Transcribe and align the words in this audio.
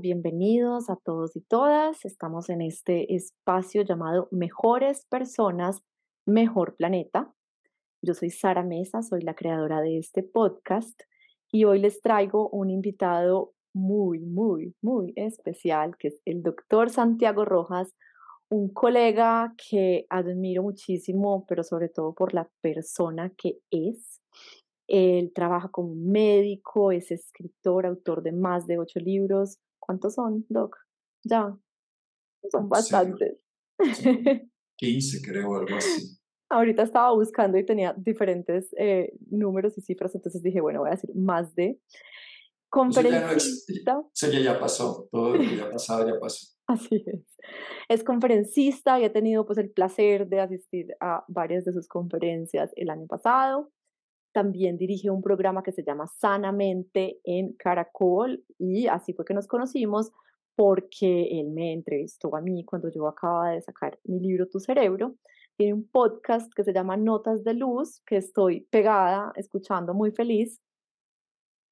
Bienvenidos 0.00 0.90
a 0.90 0.96
todos 0.96 1.36
y 1.36 1.40
todas. 1.40 2.04
Estamos 2.04 2.48
en 2.48 2.62
este 2.62 3.14
espacio 3.14 3.82
llamado 3.82 4.28
Mejores 4.30 5.06
Personas, 5.06 5.82
Mejor 6.26 6.74
Planeta. 6.76 7.32
Yo 8.02 8.14
soy 8.14 8.30
Sara 8.30 8.62
Mesa, 8.62 9.02
soy 9.02 9.22
la 9.22 9.34
creadora 9.34 9.80
de 9.80 9.98
este 9.98 10.22
podcast 10.22 11.00
y 11.52 11.64
hoy 11.64 11.78
les 11.78 12.00
traigo 12.00 12.48
un 12.48 12.70
invitado 12.70 13.52
muy, 13.72 14.20
muy, 14.20 14.74
muy 14.82 15.12
especial, 15.16 15.96
que 15.98 16.08
es 16.08 16.20
el 16.24 16.42
doctor 16.42 16.90
Santiago 16.90 17.44
Rojas, 17.44 17.94
un 18.50 18.72
colega 18.72 19.54
que 19.56 20.06
admiro 20.10 20.62
muchísimo, 20.62 21.44
pero 21.46 21.62
sobre 21.62 21.88
todo 21.88 22.14
por 22.14 22.34
la 22.34 22.48
persona 22.62 23.32
que 23.36 23.58
es. 23.70 24.20
Él 24.86 25.32
trabaja 25.34 25.68
como 25.68 25.94
médico, 25.94 26.92
es 26.92 27.10
escritor, 27.10 27.86
autor 27.86 28.22
de 28.22 28.32
más 28.32 28.66
de 28.66 28.78
ocho 28.78 28.98
libros. 29.00 29.58
¿Cuántos 29.86 30.14
son, 30.14 30.46
Doc? 30.48 30.76
Ya. 31.24 31.54
Son 32.50 32.68
bastantes. 32.68 33.38
15, 34.76 35.20
creo, 35.24 35.56
algo 35.56 35.76
así. 35.76 36.18
Ahorita 36.48 36.82
estaba 36.82 37.12
buscando 37.12 37.58
y 37.58 37.66
tenía 37.66 37.94
diferentes 37.96 38.74
eh, 38.78 39.12
números 39.30 39.76
y 39.76 39.82
cifras, 39.82 40.14
entonces 40.14 40.42
dije, 40.42 40.60
bueno, 40.60 40.80
voy 40.80 40.88
a 40.88 40.92
decir 40.92 41.10
más 41.14 41.54
de. 41.54 41.80
Conferencista. 42.70 44.02
Eso 44.12 44.32
ya, 44.32 44.40
ya 44.40 44.58
pasó, 44.58 45.08
todo 45.12 45.36
lo 45.36 45.38
que 45.38 45.56
ya 45.56 45.70
pasado 45.70 46.08
ya 46.08 46.18
pasó. 46.18 46.54
Así 46.66 47.04
es. 47.06 47.20
Es 47.88 48.04
conferencista 48.04 48.98
y 48.98 49.04
he 49.04 49.10
tenido 49.10 49.44
pues 49.44 49.58
el 49.58 49.70
placer 49.70 50.28
de 50.28 50.40
asistir 50.40 50.88
a 51.00 51.24
varias 51.28 51.64
de 51.64 51.72
sus 51.72 51.86
conferencias 51.86 52.72
el 52.76 52.88
año 52.88 53.06
pasado. 53.06 53.70
También 54.34 54.76
dirige 54.76 55.10
un 55.10 55.22
programa 55.22 55.62
que 55.62 55.70
se 55.70 55.84
llama 55.84 56.08
Sanamente 56.08 57.20
en 57.22 57.52
Caracol 57.52 58.44
y 58.58 58.88
así 58.88 59.12
fue 59.12 59.24
que 59.24 59.32
nos 59.32 59.46
conocimos 59.46 60.10
porque 60.56 61.38
él 61.38 61.52
me 61.52 61.72
entrevistó 61.72 62.34
a 62.34 62.40
mí 62.40 62.64
cuando 62.64 62.88
yo 62.90 63.06
acababa 63.06 63.50
de 63.50 63.62
sacar 63.62 63.96
mi 64.02 64.18
libro 64.18 64.48
Tu 64.48 64.58
Cerebro. 64.58 65.14
Tiene 65.56 65.74
un 65.74 65.88
podcast 65.88 66.52
que 66.52 66.64
se 66.64 66.72
llama 66.72 66.96
Notas 66.96 67.44
de 67.44 67.54
Luz, 67.54 68.02
que 68.06 68.16
estoy 68.16 68.62
pegada, 68.72 69.30
escuchando 69.36 69.94
muy 69.94 70.10
feliz. 70.10 70.60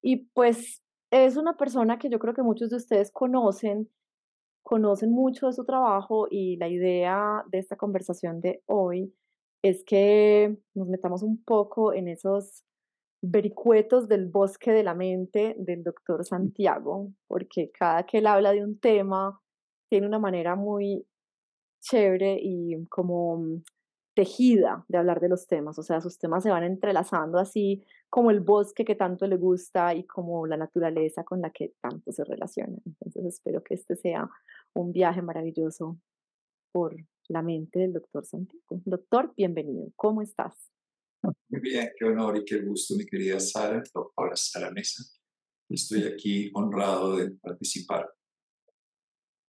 Y 0.01 0.27
pues 0.33 0.81
es 1.11 1.35
una 1.35 1.57
persona 1.57 1.99
que 1.99 2.09
yo 2.09 2.17
creo 2.17 2.33
que 2.33 2.43
muchos 2.43 2.69
de 2.69 2.77
ustedes 2.77 3.11
conocen, 3.11 3.89
conocen 4.63 5.11
mucho 5.11 5.47
de 5.47 5.53
su 5.53 5.65
trabajo 5.65 6.27
y 6.31 6.55
la 6.55 6.69
idea 6.69 7.43
de 7.51 7.57
esta 7.59 7.75
conversación 7.75 8.39
de 8.39 8.63
hoy 8.67 9.13
es 9.63 9.83
que 9.85 10.57
nos 10.75 10.87
metamos 10.89 11.23
un 11.23 11.43
poco 11.43 11.93
en 11.93 12.09
esos 12.09 12.63
vericuetos 13.21 14.09
del 14.09 14.27
bosque 14.27 14.71
de 14.71 14.83
la 14.83 14.93
mente 14.93 15.55
del 15.57 15.83
doctor 15.83 16.25
Santiago, 16.25 17.09
porque 17.27 17.71
cada 17.71 18.05
que 18.05 18.17
él 18.17 18.27
habla 18.27 18.51
de 18.51 18.63
un 18.63 18.77
tema 18.79 19.39
tiene 19.89 20.05
una 20.05 20.19
manera 20.19 20.55
muy 20.57 21.07
chévere 21.81 22.37
y 22.41 22.85
como 22.87 23.61
tejida 24.15 24.85
de 24.89 24.97
hablar 24.97 25.21
de 25.21 25.29
los 25.29 25.47
temas, 25.47 25.79
o 25.79 25.83
sea, 25.83 26.01
sus 26.01 26.19
temas 26.19 26.43
se 26.43 26.51
van 26.51 26.63
entrelazando 26.63 27.39
así 27.39 27.83
como 28.09 28.31
el 28.31 28.41
bosque 28.41 28.85
que 28.85 28.95
tanto 28.95 29.25
le 29.27 29.37
gusta 29.37 29.95
y 29.95 30.05
como 30.05 30.45
la 30.45 30.57
naturaleza 30.57 31.23
con 31.23 31.41
la 31.41 31.49
que 31.51 31.73
tanto 31.81 32.11
se 32.11 32.23
relaciona. 32.25 32.77
Entonces 32.85 33.25
espero 33.25 33.63
que 33.63 33.75
este 33.75 33.95
sea 33.95 34.29
un 34.73 34.91
viaje 34.91 35.21
maravilloso 35.21 35.97
por 36.71 36.95
la 37.27 37.41
mente 37.41 37.79
del 37.79 37.93
doctor 37.93 38.25
Santiago. 38.25 38.81
Doctor, 38.85 39.33
bienvenido. 39.35 39.91
¿Cómo 39.95 40.21
estás? 40.21 40.71
Muy 41.49 41.61
bien, 41.61 41.91
qué 41.97 42.05
honor 42.05 42.37
y 42.37 42.45
qué 42.45 42.59
gusto, 42.61 42.95
mi 42.95 43.05
querida 43.05 43.39
Sara, 43.39 43.81
doctora 43.93 44.35
Sara 44.35 44.71
Mesa. 44.71 45.03
Estoy 45.69 46.03
aquí 46.03 46.51
honrado 46.53 47.15
de 47.15 47.31
participar. 47.31 48.09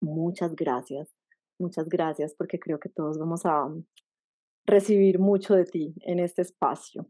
Muchas 0.01 0.55
gracias, 0.55 1.09
muchas 1.59 1.89
gracias, 1.89 2.33
porque 2.35 2.59
creo 2.59 2.79
que 2.79 2.89
todos 2.89 3.17
vamos 3.17 3.45
a 3.45 3.67
recibir 4.65 5.19
mucho 5.19 5.55
de 5.55 5.65
ti 5.65 5.95
en 6.01 6.19
este 6.19 6.41
espacio. 6.41 7.09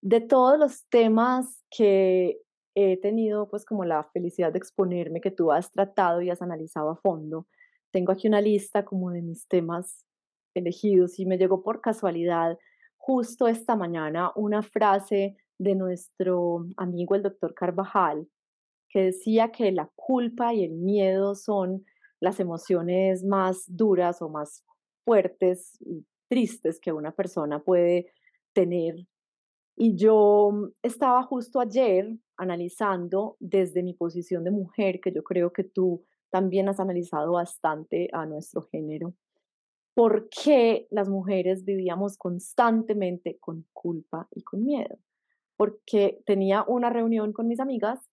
De 0.00 0.20
todos 0.20 0.58
los 0.58 0.86
temas 0.88 1.64
que 1.70 2.40
he 2.74 2.96
tenido, 2.98 3.48
pues 3.48 3.64
como 3.64 3.84
la 3.84 4.04
felicidad 4.12 4.52
de 4.52 4.58
exponerme, 4.58 5.20
que 5.20 5.30
tú 5.30 5.50
has 5.50 5.70
tratado 5.72 6.22
y 6.22 6.30
has 6.30 6.42
analizado 6.42 6.90
a 6.90 6.96
fondo, 6.96 7.48
tengo 7.90 8.12
aquí 8.12 8.28
una 8.28 8.40
lista 8.40 8.84
como 8.84 9.10
de 9.10 9.22
mis 9.22 9.46
temas 9.48 10.04
elegidos 10.54 11.18
y 11.18 11.26
me 11.26 11.38
llegó 11.38 11.62
por 11.62 11.80
casualidad 11.80 12.58
justo 12.96 13.48
esta 13.48 13.76
mañana 13.76 14.32
una 14.36 14.62
frase 14.62 15.36
de 15.58 15.74
nuestro 15.74 16.66
amigo 16.76 17.14
el 17.14 17.22
doctor 17.22 17.54
Carvajal 17.54 18.28
que 18.88 19.02
decía 19.02 19.50
que 19.50 19.72
la 19.72 19.90
culpa 19.94 20.54
y 20.54 20.64
el 20.64 20.72
miedo 20.72 21.34
son 21.34 21.84
las 22.20 22.40
emociones 22.40 23.24
más 23.24 23.64
duras 23.66 24.22
o 24.22 24.28
más 24.28 24.64
fuertes 25.04 25.78
y 25.80 26.04
tristes 26.28 26.80
que 26.80 26.92
una 26.92 27.12
persona 27.12 27.60
puede 27.60 28.12
tener. 28.52 28.94
Y 29.76 29.96
yo 29.96 30.72
estaba 30.82 31.22
justo 31.22 31.60
ayer 31.60 32.18
analizando 32.36 33.36
desde 33.40 33.82
mi 33.82 33.94
posición 33.94 34.44
de 34.44 34.50
mujer, 34.50 35.00
que 35.00 35.12
yo 35.12 35.22
creo 35.22 35.52
que 35.52 35.64
tú 35.64 36.04
también 36.30 36.68
has 36.68 36.80
analizado 36.80 37.32
bastante 37.32 38.08
a 38.12 38.26
nuestro 38.26 38.62
género. 38.62 39.14
¿Por 39.94 40.28
qué 40.28 40.86
las 40.90 41.08
mujeres 41.08 41.64
vivíamos 41.64 42.16
constantemente 42.16 43.38
con 43.40 43.66
culpa 43.72 44.28
y 44.30 44.42
con 44.42 44.64
miedo? 44.64 44.96
Porque 45.56 46.22
tenía 46.24 46.64
una 46.68 46.90
reunión 46.90 47.32
con 47.32 47.48
mis 47.48 47.58
amigas, 47.58 48.08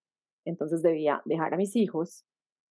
entonces 0.45 0.81
debía 0.81 1.21
dejar 1.25 1.53
a 1.53 1.57
mis 1.57 1.75
hijos 1.75 2.25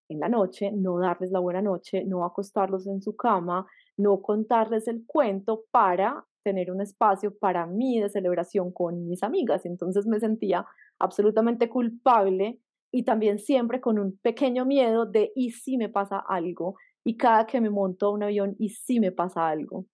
en 0.09 0.19
la 0.19 0.29
noche, 0.29 0.71
no 0.71 0.99
darles 0.99 1.31
la 1.31 1.39
buena 1.39 1.61
noche, 1.61 2.03
no 2.05 2.25
acostarlos 2.25 2.87
en 2.87 3.01
su 3.01 3.15
cama, 3.15 3.65
no 3.97 4.21
contarles 4.21 4.87
el 4.87 5.05
cuento 5.05 5.63
para 5.71 6.25
tener 6.43 6.71
un 6.71 6.81
espacio 6.81 7.35
para 7.37 7.65
mí 7.65 7.99
de 7.99 8.09
celebración 8.09 8.71
con 8.71 9.07
mis 9.07 9.23
amigas. 9.23 9.65
Entonces 9.65 10.05
me 10.05 10.19
sentía 10.19 10.65
absolutamente 10.99 11.69
culpable 11.69 12.59
y 12.95 13.03
también 13.03 13.39
siempre 13.39 13.81
con 13.81 13.99
un 13.99 14.17
pequeño 14.19 14.65
miedo 14.65 15.05
de 15.05 15.33
¿y 15.35 15.51
si 15.51 15.75
me 15.75 15.89
pasa 15.89 16.17
algo? 16.17 16.75
Y 17.03 17.17
cada 17.17 17.45
que 17.45 17.59
me 17.59 17.69
monto 17.69 18.05
a 18.05 18.11
un 18.11 18.23
avión, 18.23 18.55
¿y 18.57 18.69
si 18.69 19.01
me 19.01 19.11
pasa 19.11 19.49
algo? 19.49 19.85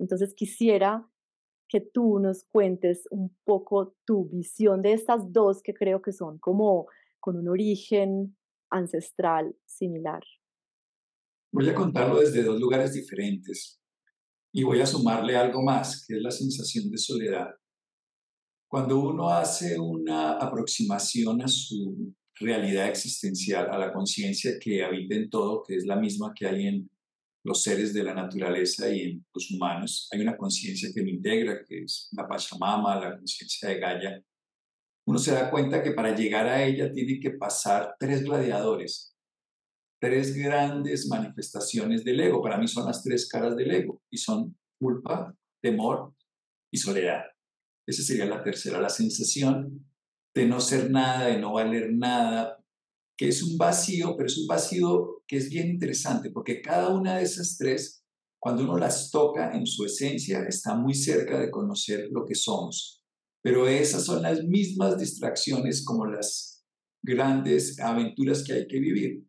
Entonces 0.00 0.34
quisiera 0.34 1.08
que 1.68 1.80
tú 1.80 2.18
nos 2.18 2.42
cuentes 2.50 3.06
un 3.12 3.32
poco 3.44 3.94
tu 4.04 4.28
visión 4.28 4.82
de 4.82 4.94
estas 4.94 5.32
dos 5.32 5.62
que 5.62 5.72
creo 5.72 6.02
que 6.02 6.10
son 6.10 6.40
como 6.40 6.88
con 7.20 7.36
un 7.36 7.48
origen 7.48 8.36
ancestral 8.70 9.54
similar. 9.64 10.24
Voy 11.52 11.68
a 11.68 11.76
contarlo 11.76 12.18
desde 12.18 12.42
dos 12.42 12.58
lugares 12.58 12.92
diferentes 12.92 13.80
y 14.52 14.64
voy 14.64 14.80
a 14.80 14.86
sumarle 14.86 15.36
algo 15.36 15.62
más, 15.62 16.04
que 16.04 16.16
es 16.16 16.22
la 16.22 16.32
sensación 16.32 16.90
de 16.90 16.98
soledad. 16.98 17.50
Cuando 18.68 18.98
uno 18.98 19.28
hace 19.28 19.78
una 19.78 20.32
aproximación 20.32 21.40
a 21.40 21.46
su 21.46 22.16
realidad 22.40 22.88
existencial, 22.88 23.68
a 23.70 23.78
la 23.78 23.92
conciencia 23.92 24.58
que 24.58 24.82
habita 24.82 25.14
en 25.14 25.30
todo, 25.30 25.62
que 25.62 25.76
es 25.76 25.86
la 25.86 25.96
misma 25.96 26.32
que 26.34 26.46
hay 26.46 26.66
en 26.66 26.90
los 27.44 27.62
seres 27.62 27.94
de 27.94 28.02
la 28.02 28.14
naturaleza 28.14 28.90
y 28.90 29.02
en 29.02 29.26
los 29.32 29.50
humanos. 29.50 30.08
Hay 30.12 30.20
una 30.20 30.36
conciencia 30.36 30.90
que 30.94 31.02
me 31.02 31.10
integra, 31.10 31.64
que 31.64 31.84
es 31.84 32.08
la 32.12 32.26
Pachamama, 32.28 33.00
la 33.00 33.16
conciencia 33.16 33.68
de 33.68 33.78
Gaia. 33.78 34.22
Uno 35.06 35.18
se 35.18 35.32
da 35.32 35.50
cuenta 35.50 35.82
que 35.82 35.92
para 35.92 36.14
llegar 36.14 36.46
a 36.46 36.62
ella 36.62 36.92
tiene 36.92 37.18
que 37.18 37.30
pasar 37.30 37.96
tres 37.98 38.22
gladiadores, 38.22 39.16
tres 40.00 40.36
grandes 40.36 41.08
manifestaciones 41.08 42.04
del 42.04 42.20
ego. 42.20 42.42
Para 42.42 42.58
mí 42.58 42.68
son 42.68 42.86
las 42.86 43.02
tres 43.02 43.26
caras 43.28 43.56
del 43.56 43.70
ego 43.70 44.02
y 44.10 44.18
son 44.18 44.56
culpa, 44.78 45.34
temor 45.62 46.14
y 46.70 46.76
soledad. 46.76 47.24
Esa 47.86 48.02
sería 48.02 48.26
la 48.26 48.42
tercera, 48.42 48.80
la 48.80 48.90
sensación 48.90 49.87
de 50.38 50.46
no 50.46 50.60
ser 50.60 50.88
nada, 50.88 51.26
de 51.26 51.38
no 51.38 51.54
valer 51.54 51.92
nada, 51.92 52.64
que 53.18 53.26
es 53.26 53.42
un 53.42 53.58
vacío, 53.58 54.14
pero 54.16 54.28
es 54.28 54.38
un 54.38 54.46
vacío 54.46 55.24
que 55.26 55.36
es 55.36 55.50
bien 55.50 55.68
interesante, 55.68 56.30
porque 56.30 56.62
cada 56.62 56.90
una 56.90 57.16
de 57.16 57.24
esas 57.24 57.56
tres, 57.58 58.04
cuando 58.40 58.62
uno 58.62 58.78
las 58.78 59.10
toca 59.10 59.50
en 59.52 59.66
su 59.66 59.84
esencia, 59.84 60.44
está 60.44 60.76
muy 60.76 60.94
cerca 60.94 61.40
de 61.40 61.50
conocer 61.50 62.08
lo 62.12 62.24
que 62.24 62.36
somos. 62.36 63.02
Pero 63.42 63.66
esas 63.66 64.04
son 64.04 64.22
las 64.22 64.44
mismas 64.44 64.96
distracciones 64.96 65.84
como 65.84 66.06
las 66.06 66.64
grandes 67.02 67.80
aventuras 67.80 68.44
que 68.44 68.52
hay 68.52 68.68
que 68.68 68.78
vivir. 68.78 69.24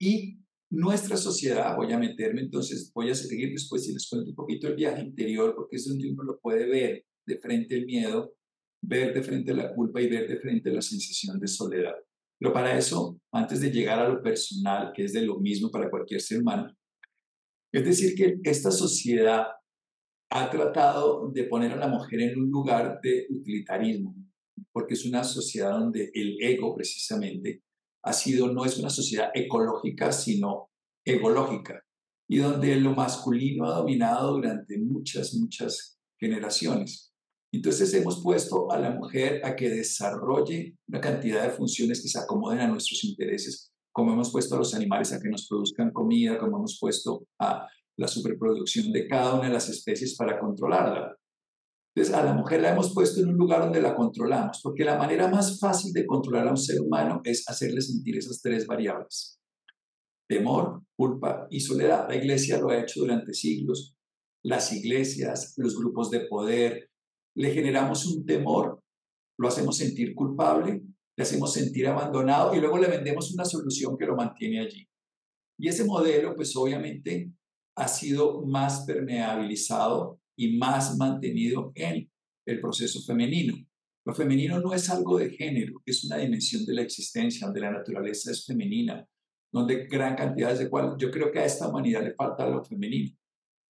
Y 0.00 0.38
nuestra 0.70 1.16
sociedad, 1.16 1.74
voy 1.74 1.92
a 1.92 1.98
meterme 1.98 2.42
entonces, 2.42 2.92
voy 2.94 3.10
a 3.10 3.14
seguir 3.16 3.50
después 3.50 3.88
y 3.88 3.92
les 3.92 4.08
cuento 4.08 4.30
un 4.30 4.36
poquito 4.36 4.68
el 4.68 4.76
viaje 4.76 5.02
interior, 5.02 5.54
porque 5.56 5.76
es 5.76 5.88
donde 5.88 6.12
uno 6.12 6.22
lo 6.22 6.38
puede 6.38 6.68
ver 6.68 7.04
de 7.26 7.38
frente 7.40 7.74
el 7.74 7.86
miedo 7.86 8.37
ver 8.80 9.14
de 9.14 9.22
frente 9.22 9.54
la 9.54 9.74
culpa 9.74 10.00
y 10.00 10.08
ver 10.08 10.28
de 10.28 10.38
frente 10.38 10.70
la 10.70 10.82
sensación 10.82 11.38
de 11.38 11.46
soledad. 11.46 11.94
Pero 12.38 12.52
para 12.52 12.76
eso, 12.76 13.20
antes 13.32 13.60
de 13.60 13.70
llegar 13.70 13.98
a 13.98 14.08
lo 14.08 14.22
personal, 14.22 14.92
que 14.94 15.04
es 15.04 15.12
de 15.12 15.22
lo 15.22 15.40
mismo 15.40 15.70
para 15.70 15.90
cualquier 15.90 16.20
ser 16.20 16.40
humano, 16.40 16.72
es 17.72 17.84
decir, 17.84 18.14
que 18.14 18.38
esta 18.44 18.70
sociedad 18.70 19.46
ha 20.30 20.50
tratado 20.50 21.30
de 21.30 21.44
poner 21.44 21.72
a 21.72 21.76
la 21.76 21.88
mujer 21.88 22.20
en 22.20 22.38
un 22.38 22.50
lugar 22.50 23.00
de 23.02 23.26
utilitarismo, 23.30 24.14
porque 24.72 24.94
es 24.94 25.04
una 25.04 25.24
sociedad 25.24 25.72
donde 25.72 26.10
el 26.14 26.36
ego 26.40 26.74
precisamente 26.74 27.62
ha 28.04 28.12
sido, 28.12 28.52
no 28.52 28.64
es 28.64 28.78
una 28.78 28.90
sociedad 28.90 29.30
ecológica, 29.34 30.12
sino 30.12 30.70
ecológica, 31.04 31.82
y 32.28 32.38
donde 32.38 32.76
lo 32.76 32.94
masculino 32.94 33.64
ha 33.64 33.76
dominado 33.78 34.34
durante 34.34 34.78
muchas, 34.78 35.34
muchas 35.34 35.98
generaciones. 36.18 37.07
Entonces 37.52 37.92
hemos 37.94 38.22
puesto 38.22 38.70
a 38.70 38.78
la 38.78 38.90
mujer 38.90 39.44
a 39.44 39.56
que 39.56 39.70
desarrolle 39.70 40.76
una 40.86 41.00
cantidad 41.00 41.42
de 41.42 41.50
funciones 41.50 42.02
que 42.02 42.08
se 42.08 42.18
acomoden 42.18 42.60
a 42.60 42.68
nuestros 42.68 43.02
intereses, 43.04 43.72
como 43.92 44.12
hemos 44.12 44.30
puesto 44.30 44.54
a 44.54 44.58
los 44.58 44.74
animales 44.74 45.12
a 45.12 45.20
que 45.20 45.30
nos 45.30 45.48
produzcan 45.48 45.90
comida, 45.92 46.38
como 46.38 46.58
hemos 46.58 46.78
puesto 46.78 47.26
a 47.40 47.66
la 47.96 48.06
superproducción 48.06 48.92
de 48.92 49.08
cada 49.08 49.34
una 49.34 49.48
de 49.48 49.54
las 49.54 49.68
especies 49.68 50.14
para 50.16 50.38
controlarla. 50.38 51.16
Entonces, 51.94 52.14
a 52.14 52.24
la 52.24 52.32
mujer 52.32 52.60
la 52.60 52.70
hemos 52.70 52.94
puesto 52.94 53.20
en 53.20 53.30
un 53.30 53.36
lugar 53.36 53.60
donde 53.60 53.82
la 53.82 53.96
controlamos, 53.96 54.60
porque 54.62 54.84
la 54.84 54.96
manera 54.96 55.26
más 55.26 55.58
fácil 55.58 55.92
de 55.92 56.06
controlar 56.06 56.46
a 56.46 56.50
un 56.50 56.56
ser 56.56 56.80
humano 56.80 57.20
es 57.24 57.48
hacerle 57.48 57.80
sentir 57.80 58.16
esas 58.16 58.40
tres 58.40 58.66
variables. 58.66 59.40
Temor, 60.28 60.82
culpa 60.96 61.48
y 61.50 61.58
soledad. 61.58 62.06
La 62.08 62.14
iglesia 62.14 62.58
lo 62.58 62.70
ha 62.70 62.78
hecho 62.78 63.00
durante 63.00 63.34
siglos. 63.34 63.96
Las 64.44 64.72
iglesias, 64.72 65.54
los 65.56 65.76
grupos 65.76 66.10
de 66.10 66.20
poder, 66.20 66.87
le 67.38 67.52
generamos 67.52 68.04
un 68.06 68.26
temor, 68.26 68.82
lo 69.38 69.46
hacemos 69.46 69.76
sentir 69.76 70.12
culpable, 70.12 70.82
le 71.16 71.22
hacemos 71.22 71.52
sentir 71.52 71.86
abandonado 71.86 72.52
y 72.52 72.60
luego 72.60 72.78
le 72.78 72.88
vendemos 72.88 73.32
una 73.32 73.44
solución 73.44 73.96
que 73.96 74.06
lo 74.06 74.16
mantiene 74.16 74.60
allí. 74.60 74.88
Y 75.56 75.68
ese 75.68 75.84
modelo, 75.84 76.34
pues 76.34 76.54
obviamente, 76.56 77.30
ha 77.76 77.86
sido 77.86 78.44
más 78.44 78.84
permeabilizado 78.84 80.20
y 80.36 80.58
más 80.58 80.96
mantenido 80.96 81.70
en 81.76 82.10
el 82.44 82.60
proceso 82.60 83.00
femenino. 83.02 83.54
Lo 84.04 84.14
femenino 84.14 84.58
no 84.58 84.74
es 84.74 84.90
algo 84.90 85.18
de 85.18 85.30
género, 85.30 85.80
es 85.86 86.02
una 86.04 86.16
dimensión 86.16 86.66
de 86.66 86.74
la 86.74 86.82
existencia, 86.82 87.46
donde 87.46 87.60
la 87.60 87.70
naturaleza 87.70 88.32
es 88.32 88.44
femenina, 88.44 89.06
donde 89.52 89.86
gran 89.86 90.16
cantidad 90.16 90.58
de 90.58 90.68
cual 90.68 90.96
yo 90.98 91.08
creo 91.12 91.30
que 91.30 91.38
a 91.38 91.44
esta 91.44 91.68
humanidad 91.68 92.02
le 92.02 92.14
falta 92.14 92.48
lo 92.48 92.64
femenino, 92.64 93.16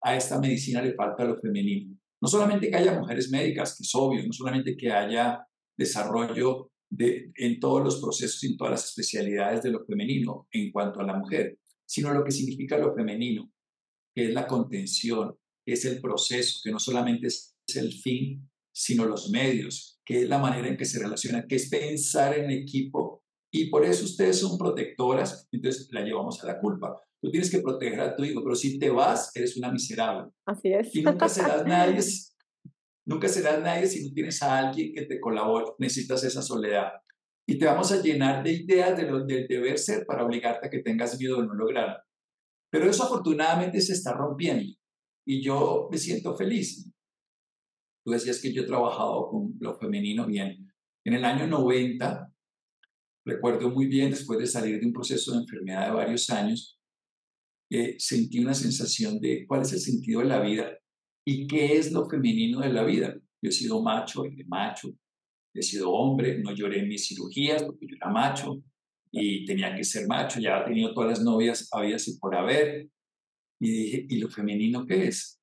a 0.01 0.17
esta 0.17 0.41
medicina 0.41 0.81
le 0.81 0.95
falta 0.95 1.25
lo 1.25 1.39
femenino. 1.39 1.99
No 2.21 2.29
solamente 2.29 2.71
que 2.71 2.77
haya 2.77 2.99
mujeres 2.99 3.31
médicas, 3.31 3.77
que 3.77 3.85
es 3.85 3.95
obvio, 3.95 4.27
no 4.27 4.33
solamente 4.33 4.77
que 4.77 4.91
haya 4.91 5.47
desarrollo 5.77 6.71
de, 6.91 7.31
en 7.37 7.61
todos 7.61 7.83
los 7.85 8.01
procesos 8.01 8.43
y 8.43 8.49
en 8.49 8.57
todas 8.57 8.73
las 8.73 8.85
especialidades 8.87 9.63
de 9.63 9.71
lo 9.71 9.85
femenino 9.85 10.49
en 10.51 10.73
cuanto 10.73 11.01
a 11.01 11.05
la 11.05 11.17
mujer, 11.17 11.59
sino 11.87 12.13
lo 12.13 12.25
que 12.25 12.33
significa 12.33 12.77
lo 12.79 12.95
femenino, 12.95 13.53
que 14.15 14.29
es 14.29 14.35
la 14.35 14.47
contención, 14.47 15.37
que 15.65 15.75
es 15.75 15.85
el 15.85 16.01
proceso, 16.01 16.61
que 16.63 16.71
no 16.71 16.79
solamente 16.79 17.29
es 17.29 17.57
el 17.75 17.93
fin, 17.93 18.49
sino 18.73 19.05
los 19.07 19.31
medios, 19.31 20.01
que 20.05 20.23
es 20.23 20.29
la 20.29 20.39
manera 20.39 20.69
en 20.69 20.77
que 20.77 20.85
se 20.85 20.99
relaciona, 20.99 21.47
que 21.47 21.57
es 21.57 21.69
pensar 21.69 22.39
en 22.39 22.51
equipo. 22.51 23.18
Y 23.51 23.71
por 23.71 23.85
eso 23.85 24.05
ustedes 24.05 24.39
son 24.41 24.59
protectoras, 24.59 25.49
entonces 25.51 25.89
la 25.91 26.03
llevamos 26.03 26.43
a 26.43 26.47
la 26.47 26.61
culpa. 26.61 27.01
Tú 27.21 27.31
tienes 27.31 27.51
que 27.51 27.61
proteger 27.61 28.01
a 28.01 28.15
tu 28.15 28.25
hijo, 28.25 28.43
pero 28.43 28.55
si 28.55 28.79
te 28.79 28.91
vas, 28.91 29.35
eres 29.35 29.57
una 29.57 29.73
miserable. 29.73 30.31
Así 30.47 30.69
es. 30.69 30.95
Y 30.95 31.03
nunca 31.03 31.29
serás 31.29 31.67
nadie, 31.67 32.01
nunca 33.07 33.29
serás 33.29 33.61
nadie 33.61 33.87
si 33.87 34.07
no 34.07 34.15
tienes 34.15 34.43
a 34.43 34.59
alguien 34.59 34.93
que 34.93 35.07
te 35.07 35.19
colabore. 35.19 35.67
Necesitas 35.79 36.23
esa 36.25 36.43
soledad. 36.43 36.93
Y 37.47 37.59
te 37.59 37.65
vamos 37.65 37.91
a 37.91 38.03
llenar 38.03 38.45
de 38.45 38.53
ideas 38.53 38.97
de 38.97 39.05
lo, 39.05 39.25
del 39.25 39.49
deber 39.49 39.79
ser 39.79 40.05
para 40.05 40.25
obligarte 40.25 40.67
a 40.67 40.71
que 40.71 40.81
tengas 40.81 41.19
miedo 41.19 41.41
de 41.41 41.47
no 41.47 41.55
lograrlo. 41.55 41.97
Pero 42.71 42.91
eso 42.91 43.05
afortunadamente 43.05 43.81
se 43.81 43.95
está 43.95 44.13
rompiendo 44.13 44.71
y 45.27 45.43
yo 45.43 45.89
me 45.91 45.99
siento 45.99 46.37
feliz. 46.37 46.91
Tú 48.05 48.13
decías 48.13 48.41
que 48.41 48.53
yo 48.53 48.63
he 48.63 48.67
trabajado 48.67 49.29
con 49.29 49.57
lo 49.61 49.79
femenino 49.79 50.27
bien. 50.27 50.73
En 51.05 51.15
el 51.15 51.25
año 51.25 51.47
90, 51.47 52.33
recuerdo 53.29 53.71
muy 53.71 53.87
bien, 53.87 54.11
después 54.11 54.39
de 54.39 54.47
salir 54.47 54.81
de 54.81 54.87
un 54.87 54.93
proceso 54.93 55.33
de 55.33 55.39
enfermedad 55.39 55.87
de 55.87 55.95
varios 55.95 56.31
años, 56.31 56.79
eh, 57.71 57.97
sentí 57.99 58.39
una 58.39 58.55
sensación 58.55 59.21
de 59.21 59.47
cuál 59.47 59.63
es 59.63 59.73
el 59.75 59.81
sentido 59.81 60.21
de 60.21 60.27
la 60.27 60.41
vida 60.41 60.79
y 61.27 61.47
qué 61.47 61.77
es 61.77 61.93
lo 61.93 62.09
femenino 62.09 62.61
de 62.61 62.73
la 62.73 62.85
vida. 62.85 63.15
Yo 63.43 63.51
he 63.51 63.53
sido 63.53 63.83
macho, 63.83 64.25
y 64.25 64.35
de 64.35 64.45
macho, 64.45 64.89
he 65.55 65.63
sido 65.63 65.91
hombre, 65.91 66.39
no 66.39 66.55
lloré 66.55 66.81
en 66.81 66.89
mis 66.89 67.07
cirugías 67.07 67.63
porque 67.63 67.87
yo 67.87 67.97
era 67.97 68.11
macho 68.11 68.63
y 69.11 69.45
tenía 69.45 69.75
que 69.75 69.85
ser 69.85 70.07
macho, 70.07 70.41
ya 70.41 70.61
he 70.61 70.65
tenido 70.65 70.93
todas 70.95 71.11
las 71.11 71.23
novias 71.23 71.69
habidas 71.73 72.09
y 72.09 72.19
por 72.19 72.35
haber, 72.35 72.89
y 73.61 73.71
dije, 73.71 74.07
¿y 74.09 74.19
lo 74.19 74.29
femenino 74.29 74.87
qué 74.87 75.09
es? 75.09 75.41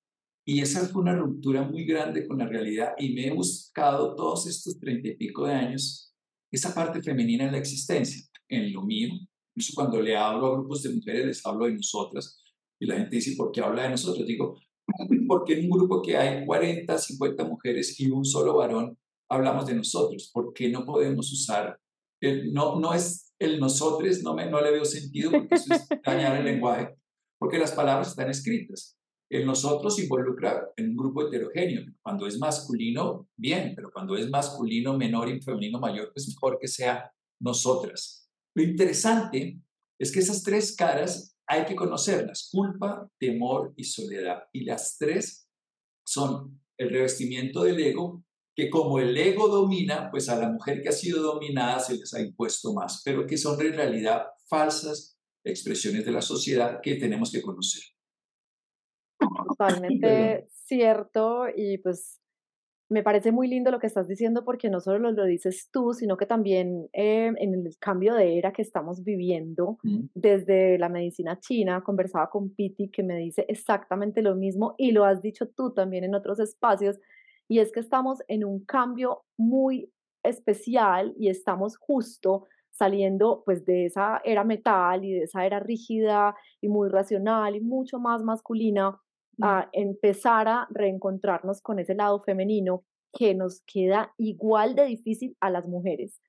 Y 0.48 0.62
esa 0.62 0.88
fue 0.88 1.02
una 1.02 1.16
ruptura 1.16 1.64
muy 1.64 1.86
grande 1.86 2.28
con 2.28 2.38
la 2.38 2.48
realidad 2.48 2.94
y 2.98 3.14
me 3.14 3.28
he 3.28 3.32
buscado 3.32 4.16
todos 4.16 4.48
estos 4.48 4.80
treinta 4.80 5.08
y 5.10 5.16
pico 5.16 5.48
de 5.48 5.54
años 5.54 6.15
esa 6.56 6.74
parte 6.74 7.02
femenina 7.02 7.46
en 7.46 7.52
la 7.52 7.58
existencia, 7.58 8.22
en 8.50 8.74
lo 8.74 8.84
mío. 8.84 9.10
Incluso 9.56 9.74
cuando 9.76 10.02
le 10.02 10.16
hablo 10.16 10.48
a 10.48 10.58
grupos 10.58 10.84
de 10.84 10.94
mujeres, 10.94 11.26
les 11.26 11.46
hablo 11.46 11.66
de 11.66 11.74
nosotras. 11.74 12.42
Y 12.80 12.86
la 12.86 12.96
gente 12.96 13.16
dice, 13.16 13.36
¿por 13.38 13.52
qué 13.52 13.62
habla 13.62 13.84
de 13.84 13.90
nosotros? 13.90 14.28
Digo, 14.28 14.58
porque 15.28 15.54
en 15.54 15.66
un 15.66 15.70
grupo 15.70 16.02
que 16.02 16.18
hay 16.18 16.46
40, 16.46 16.98
50 16.98 17.44
mujeres 17.46 18.00
y 18.00 18.10
un 18.10 18.26
solo 18.26 18.56
varón, 18.58 18.98
hablamos 19.30 19.66
de 19.66 19.76
nosotros. 19.76 20.30
¿Por 20.34 20.54
qué 20.54 20.70
no 20.70 20.86
podemos 20.86 21.32
usar? 21.32 21.80
El, 22.22 22.54
no, 22.54 22.80
no 22.80 22.94
es 22.94 23.34
el 23.40 23.60
nosotros, 23.60 24.22
no, 24.24 24.34
me, 24.34 24.50
no 24.50 24.62
le 24.62 24.72
veo 24.72 24.86
sentido 24.86 25.32
porque 25.32 25.56
eso 25.56 25.74
es 25.74 25.88
dañar 26.04 26.38
el 26.38 26.46
lenguaje 26.46 26.96
porque 27.38 27.58
las 27.60 27.74
palabras 27.74 28.10
están 28.10 28.30
escritas. 28.30 28.98
El 29.30 29.46
nosotros 29.46 30.00
involucra 30.00 30.72
en 30.78 30.90
un 30.90 30.98
grupo 30.98 31.28
heterogéneo. 31.28 31.84
Cuando 32.02 32.28
es 32.28 32.38
masculino, 32.38 33.28
bien, 33.36 33.74
pero 33.76 33.92
cuando 33.92 34.16
es 34.16 34.30
masculino 34.30 34.98
menor 34.98 35.30
y 35.30 35.42
femenino 35.42 35.80
mayor, 35.80 36.12
pues 36.14 36.28
mejor 36.28 36.60
que 36.60 36.68
sea 36.68 37.12
nosotras. 37.40 38.30
Lo 38.56 38.64
interesante 38.64 39.60
es 40.00 40.12
que 40.12 40.20
esas 40.20 40.44
tres 40.44 40.76
caras 40.76 41.36
hay 41.48 41.66
que 41.66 41.76
conocerlas, 41.76 42.50
culpa, 42.52 43.10
temor 43.20 43.74
y 43.76 43.84
soledad. 43.84 44.44
Y 44.52 44.64
las 44.64 44.98
tres 44.98 45.50
son 46.06 46.62
el 46.78 46.90
revestimiento 46.90 47.64
del 47.64 47.80
ego, 47.80 48.24
que 48.56 48.70
como 48.70 49.00
el 49.00 49.16
ego 49.18 49.48
domina, 49.48 50.10
pues 50.12 50.30
a 50.30 50.38
la 50.38 50.50
mujer 50.50 50.82
que 50.82 50.90
ha 50.90 50.94
sido 50.94 51.22
dominada 51.22 51.80
se 51.80 51.98
les 51.98 52.14
ha 52.14 52.22
impuesto 52.22 52.74
más, 52.74 53.02
pero 53.04 53.26
que 53.26 53.38
son 53.38 53.60
en 53.62 53.74
realidad 53.74 54.28
falsas 54.48 55.18
expresiones 55.44 56.06
de 56.06 56.12
la 56.12 56.22
sociedad 56.22 56.80
que 56.82 56.96
tenemos 56.96 57.32
que 57.32 57.42
conocer. 57.42 57.84
Totalmente 59.20 60.48
cierto 60.52 61.46
y 61.56 61.78
pues 61.80 62.20
me 62.88 63.02
parece 63.02 63.32
muy 63.32 63.48
lindo 63.48 63.72
lo 63.72 63.80
que 63.80 63.88
estás 63.88 64.08
diciendo 64.08 64.46
porque 64.46 64.70
no 64.70 64.80
solo 64.80 65.12
lo, 65.12 65.26
dices 65.26 65.70
tú, 65.72 65.94
sino 65.94 66.18
que 66.18 66.28
también 66.28 66.88
eh, 66.94 67.32
en 67.36 67.54
el 67.54 67.78
cambio 67.80 68.14
de 68.14 68.38
era 68.38 68.54
que 68.54 68.62
estamos 68.62 69.04
viviendo 69.04 69.80
desde 70.14 70.78
la 70.78 70.90
medicina 70.90 71.40
china, 71.40 71.82
conversaba 71.84 72.30
con 72.30 72.54
Piti 72.54 72.90
que 72.90 73.02
me 73.02 73.18
dice 73.18 73.46
exactamente 73.48 74.22
lo 74.22 74.36
mismo 74.36 74.76
y 74.78 74.92
lo 74.92 75.04
has 75.04 75.22
dicho 75.22 75.48
tú 75.50 75.74
también 75.74 76.04
en 76.04 76.14
otros 76.14 76.40
espacios, 76.40 77.00
y 77.48 77.60
es 77.60 77.72
que 77.72 77.80
estamos 77.80 78.20
en 78.28 78.44
un 78.46 78.64
cambio 78.66 79.24
muy 79.38 79.92
especial 80.24 81.14
y 81.18 81.30
estamos 81.30 81.78
justo 81.78 82.46
saliendo 82.72 83.44
pues 83.46 83.66
de 83.66 83.86
esa 83.86 84.22
era 84.24 84.44
metal 84.44 85.04
y 85.06 85.14
de 85.14 85.24
esa 85.24 85.46
era 85.46 85.60
rígida 85.60 86.36
y 86.60 86.68
muy 86.68 86.90
racional 86.90 87.56
y 87.56 87.62
mucho 87.62 88.00
más 88.00 88.24
masculina, 88.24 89.00
a 89.42 89.70
empezar 89.74 90.48
a 90.48 90.68
reencontrarnos 90.70 91.62
con 91.62 91.80
ese 91.80 91.96
lado 91.96 92.22
femenino 92.24 92.84
que 93.14 93.34
nos 93.34 93.62
queda 93.66 94.14
igual 94.18 94.76
de 94.76 94.86
difícil 94.86 95.36
a 95.40 95.50
las 95.50 95.68
mujeres. 95.68 96.20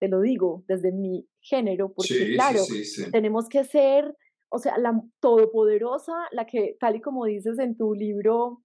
Te 0.00 0.08
lo 0.08 0.20
digo 0.20 0.64
desde 0.68 0.92
mi 0.92 1.26
género, 1.40 1.92
porque 1.92 2.34
claro, 2.34 2.60
tenemos 3.10 3.48
que 3.48 3.64
ser, 3.64 4.16
o 4.48 4.58
sea, 4.58 4.78
la 4.78 5.00
todopoderosa, 5.20 6.14
la 6.30 6.46
que, 6.46 6.76
tal 6.78 6.96
y 6.96 7.00
como 7.00 7.24
dices 7.24 7.58
en 7.58 7.76
tu 7.76 7.94
libro 7.94 8.62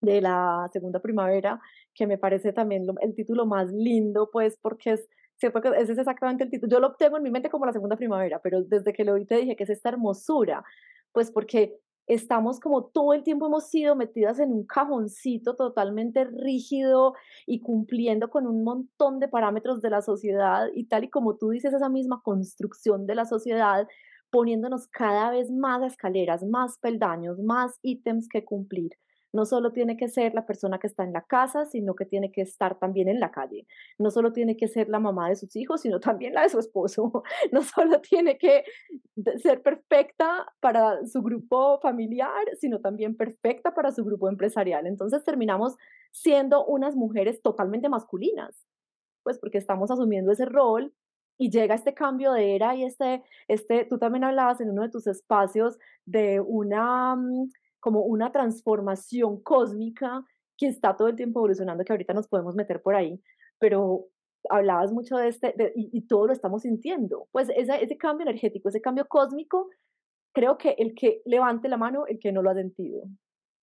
de 0.00 0.20
la 0.20 0.68
segunda 0.72 1.00
primavera, 1.00 1.60
que 1.94 2.06
me 2.06 2.18
parece 2.18 2.52
también 2.52 2.86
el 3.00 3.14
título 3.14 3.46
más 3.46 3.70
lindo, 3.72 4.30
pues 4.32 4.56
porque 4.62 4.92
es 4.92 5.08
ese 5.48 5.92
es 5.92 5.98
exactamente 5.98 6.44
el 6.44 6.50
título. 6.50 6.70
Yo 6.70 6.80
lo 6.80 6.94
tengo 6.96 7.16
en 7.16 7.22
mi 7.22 7.30
mente 7.30 7.50
como 7.50 7.66
la 7.66 7.72
segunda 7.72 7.96
primavera, 7.96 8.40
pero 8.42 8.62
desde 8.62 8.92
que 8.92 9.04
lo 9.04 9.14
vi 9.14 9.24
te 9.24 9.36
dije 9.36 9.56
que 9.56 9.64
es 9.64 9.70
esta 9.70 9.88
hermosura, 9.88 10.62
pues 11.12 11.30
porque 11.30 11.78
estamos 12.06 12.60
como 12.60 12.84
todo 12.86 13.14
el 13.14 13.22
tiempo 13.22 13.46
hemos 13.46 13.68
sido 13.68 13.96
metidas 13.96 14.38
en 14.40 14.52
un 14.52 14.66
cajoncito 14.66 15.54
totalmente 15.56 16.24
rígido 16.24 17.14
y 17.46 17.60
cumpliendo 17.60 18.30
con 18.30 18.46
un 18.46 18.64
montón 18.64 19.20
de 19.20 19.28
parámetros 19.28 19.80
de 19.80 19.90
la 19.90 20.02
sociedad 20.02 20.66
y 20.74 20.86
tal 20.86 21.04
y 21.04 21.10
como 21.10 21.36
tú 21.36 21.50
dices, 21.50 21.72
esa 21.72 21.88
misma 21.88 22.20
construcción 22.22 23.06
de 23.06 23.14
la 23.14 23.24
sociedad 23.24 23.86
poniéndonos 24.30 24.86
cada 24.88 25.30
vez 25.30 25.50
más 25.50 25.82
escaleras, 25.82 26.42
más 26.44 26.78
peldaños, 26.78 27.38
más 27.40 27.78
ítems 27.82 28.28
que 28.28 28.44
cumplir 28.44 28.92
no 29.32 29.44
solo 29.46 29.72
tiene 29.72 29.96
que 29.96 30.08
ser 30.08 30.34
la 30.34 30.46
persona 30.46 30.78
que 30.78 30.86
está 30.86 31.04
en 31.04 31.12
la 31.12 31.22
casa, 31.22 31.64
sino 31.64 31.94
que 31.94 32.04
tiene 32.04 32.32
que 32.32 32.42
estar 32.42 32.78
también 32.78 33.08
en 33.08 33.20
la 33.20 33.30
calle. 33.30 33.66
No 33.98 34.10
solo 34.10 34.32
tiene 34.32 34.56
que 34.56 34.68
ser 34.68 34.88
la 34.88 34.98
mamá 34.98 35.28
de 35.28 35.36
sus 35.36 35.54
hijos, 35.56 35.82
sino 35.82 36.00
también 36.00 36.34
la 36.34 36.42
de 36.42 36.48
su 36.50 36.58
esposo. 36.58 37.22
No 37.52 37.62
solo 37.62 38.00
tiene 38.00 38.38
que 38.38 38.64
ser 39.42 39.62
perfecta 39.62 40.46
para 40.60 41.04
su 41.06 41.22
grupo 41.22 41.80
familiar, 41.80 42.44
sino 42.58 42.80
también 42.80 43.16
perfecta 43.16 43.74
para 43.74 43.92
su 43.92 44.04
grupo 44.04 44.28
empresarial. 44.28 44.86
Entonces 44.86 45.24
terminamos 45.24 45.76
siendo 46.12 46.64
unas 46.66 46.96
mujeres 46.96 47.42
totalmente 47.42 47.88
masculinas, 47.88 48.66
pues 49.22 49.38
porque 49.38 49.58
estamos 49.58 49.90
asumiendo 49.90 50.32
ese 50.32 50.44
rol 50.44 50.92
y 51.40 51.50
llega 51.50 51.74
este 51.74 51.94
cambio 51.94 52.32
de 52.32 52.54
era 52.54 52.76
y 52.76 52.84
este, 52.84 53.22
este, 53.48 53.86
tú 53.86 53.98
también 53.98 54.24
hablabas 54.24 54.60
en 54.60 54.70
uno 54.70 54.82
de 54.82 54.90
tus 54.90 55.06
espacios 55.06 55.78
de 56.04 56.38
una, 56.38 57.16
mm, 57.16 57.50
como 57.80 58.02
una 58.02 58.32
transformación 58.32 59.42
cósmica 59.42 60.24
que 60.56 60.68
está 60.68 60.96
todo 60.96 61.08
el 61.08 61.16
tiempo 61.16 61.40
evolucionando, 61.40 61.84
que 61.84 61.92
ahorita 61.92 62.12
nos 62.12 62.28
podemos 62.28 62.54
meter 62.54 62.82
por 62.82 62.94
ahí, 62.94 63.20
pero 63.58 64.06
hablabas 64.48 64.92
mucho 64.92 65.16
de 65.16 65.28
este, 65.28 65.54
de, 65.56 65.72
y, 65.74 65.90
y, 65.92 66.06
todo 66.06 66.26
lo 66.26 66.32
estamos 66.32 66.62
sintiendo. 66.62 67.28
Pues 67.32 67.48
ese, 67.56 67.82
ese 67.82 67.96
cambio 67.96 68.26
energético, 68.26 68.68
ese 68.68 68.80
cambio 68.80 69.06
cósmico, 69.08 69.68
creo 70.34 70.56
que 70.58 70.74
el 70.78 70.94
que 70.94 71.22
levante 71.24 71.68
la 71.68 71.76
mano, 71.76 72.06
el 72.06 72.18
que 72.18 72.32
no 72.32 72.42
lo 72.42 72.50
ha 72.50 72.54
sentido. 72.54 73.02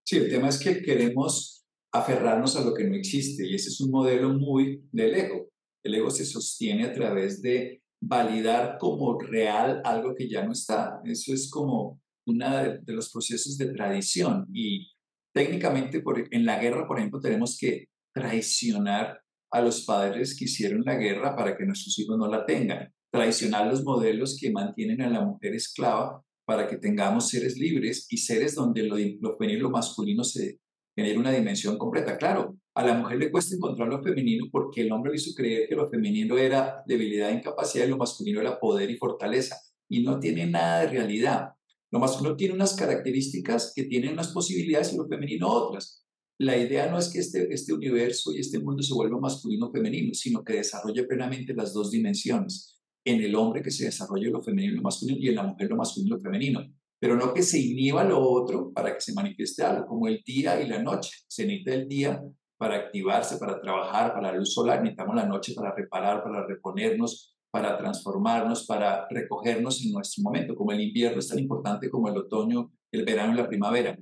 Sí, 0.06 0.18
el 0.18 0.30
tema 0.30 0.50
es 0.50 0.60
que 0.60 0.82
queremos 0.82 1.66
aferrarnos 1.92 2.56
a 2.56 2.64
lo 2.64 2.74
que 2.74 2.84
no 2.84 2.96
existe 2.96 3.46
y 3.46 3.56
ese 3.56 3.70
es 3.70 3.82
un 3.82 3.92
modelo 3.92 4.30
muy 4.30 4.88
del 4.92 5.16
ego. 5.16 5.50
El 5.84 5.96
ego 5.96 6.10
se 6.12 6.26
sostiene 6.26 6.86
a 6.86 6.94
través 6.94 7.42
de 7.42 7.82
validar 8.02 8.78
como 8.80 9.20
real 9.20 9.82
algo 9.84 10.14
que 10.16 10.30
ya 10.30 10.46
no 10.46 10.52
está. 10.52 11.02
Eso 11.06 11.34
es 11.34 11.50
como 11.50 12.00
uno 12.28 12.58
de, 12.58 12.94
los 12.94 13.12
procesos 13.12 13.58
de 13.58 13.74
tradición 13.74 14.48
y 14.54 14.92
técnicamente 15.34 16.02
por, 16.02 16.24
en 16.32 16.46
la 16.46 16.60
guerra, 16.60 16.88
por 16.88 17.00
ejemplo, 17.00 17.20
tenemos 17.20 17.58
que 17.58 17.88
traicionar 18.14 19.22
a 19.52 19.62
los 19.62 19.86
padres 19.86 20.38
que 20.38 20.46
hicieron 20.46 20.84
la 20.86 20.96
guerra 20.96 21.36
para 21.36 21.56
que 21.56 21.66
nuestros 21.66 21.98
hijos 22.00 22.18
no 22.18 22.28
la 22.28 22.46
tengan, 22.46 22.92
traicionar 23.12 23.68
los 23.68 23.84
modelos 23.84 24.38
que 24.40 24.52
mantienen 24.52 25.02
a 25.02 25.10
la 25.10 25.22
mujer 25.22 25.56
esclava 25.56 26.22
para 26.46 26.68
que 26.68 26.78
tengamos 26.78 27.30
seres 27.30 27.58
libres 27.58 28.08
y 28.10 28.18
seres 28.18 28.56
donde 28.56 28.84
lo, 28.84 28.96
lo 28.98 29.38
femenino 29.38 29.60
y 29.60 29.62
lo 29.64 29.70
masculino 29.70 30.24
se 30.24 30.60
genere 30.96 31.18
una 31.18 31.32
dimensión 31.32 31.78
completa. 31.78 32.18
Claro, 32.18 32.58
a 32.74 32.86
la 32.86 32.94
mujer 32.94 33.18
le 33.18 33.32
cuesta 33.32 33.56
encontrar 33.56 33.88
lo 33.88 34.02
femenino 34.02 34.46
porque 34.52 34.82
el 34.82 34.92
hombre 34.92 35.12
le 35.12 35.18
hizo 35.18 35.36
creer 35.36 35.68
que 35.68 35.76
lo 35.76 35.90
femenino 35.90 36.38
era 36.38 36.84
debilidad 36.86 37.30
e 37.30 37.36
incapacidad 37.36 37.86
y 37.86 37.90
lo 37.90 37.98
masculino 37.98 38.42
era 38.42 38.60
poder 38.60 38.90
y 38.90 38.98
fortaleza. 38.98 39.58
Y 39.90 40.04
no 40.04 40.20
tiene 40.20 40.48
nada 40.48 40.82
de 40.82 40.88
realidad. 40.88 41.52
Lo 41.92 42.00
masculino 42.00 42.36
tiene 42.36 42.54
unas 42.54 42.76
características 42.76 43.72
que 43.76 43.84
tienen 43.84 44.14
unas 44.14 44.30
posibilidades 44.30 44.94
y 44.94 44.98
lo 44.98 45.08
femenino 45.08 45.48
otras. 45.48 46.06
La 46.40 46.56
idea 46.56 46.90
no 46.92 47.00
es 47.00 47.10
que 47.10 47.20
este, 47.20 47.52
este 47.52 47.74
universo 47.74 48.32
y 48.32 48.40
este 48.40 48.60
mundo 48.60 48.84
se 48.84 48.94
vuelva 48.94 49.20
masculino 49.20 49.68
o 49.68 49.72
femenino, 49.72 50.14
sino 50.14 50.44
que 50.44 50.54
desarrolle 50.54 51.06
plenamente 51.06 51.54
las 51.54 51.74
dos 51.74 51.90
dimensiones. 51.92 52.80
En 53.04 53.22
el 53.22 53.34
hombre 53.36 53.64
que 53.64 53.72
se 53.72 53.86
desarrolle 53.86 54.30
lo 54.30 54.44
femenino 54.44 54.74
y 54.74 54.76
lo 54.76 54.82
masculino 54.84 55.20
y 55.20 55.30
en 55.30 55.36
la 55.36 55.44
mujer 55.44 55.70
lo 55.70 55.78
masculino 55.78 56.16
y 56.16 56.18
lo 56.18 56.22
femenino. 56.22 56.62
Pero 57.00 57.16
no 57.16 57.34
que 57.34 57.42
se 57.42 57.60
inhiba 57.60 58.04
lo 58.04 58.20
otro 58.20 58.72
para 58.74 58.94
que 58.94 59.02
se 59.02 59.14
manifieste 59.14 59.64
algo, 59.64 59.88
como 59.88 60.08
el 60.08 60.22
día 60.26 60.62
y 60.62 60.68
la 60.68 60.82
noche. 60.82 61.12
Se 61.28 61.46
necesita 61.46 61.74
el 61.74 61.88
día 61.88 62.22
para 62.58 62.76
activarse, 62.76 63.38
para 63.38 63.62
trabajar, 63.62 64.14
para 64.14 64.32
la 64.32 64.38
luz 64.38 64.54
solar. 64.54 64.82
Necesitamos 64.82 65.16
la 65.16 65.26
noche 65.26 65.54
para 65.56 65.74
reparar, 65.74 66.24
para 66.24 66.46
reponernos, 66.46 67.37
para 67.58 67.76
transformarnos, 67.76 68.68
para 68.68 69.08
recogernos 69.10 69.84
en 69.84 69.92
nuestro 69.92 70.22
momento. 70.22 70.56
Como 70.56 70.72
el 70.72 70.82
invierno 70.82 71.18
es 71.18 71.28
tan 71.28 71.40
importante 71.40 71.90
como 71.90 72.08
el 72.08 72.16
otoño, 72.16 72.72
el 72.92 73.04
verano 73.04 73.34
y 73.34 73.38
la 73.38 73.48
primavera. 73.48 73.98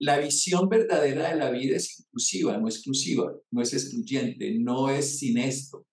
La 0.00 0.18
visión 0.18 0.70
verdadera 0.70 1.30
de 1.30 1.36
la 1.36 1.50
vida 1.50 1.76
es 1.76 2.00
inclusiva, 2.00 2.56
no 2.56 2.66
exclusiva, 2.66 3.30
no 3.50 3.60
es 3.60 3.74
excluyente, 3.74 4.56
no 4.58 4.88
es 4.88 5.18
sin 5.18 5.36
esto, 5.36 5.86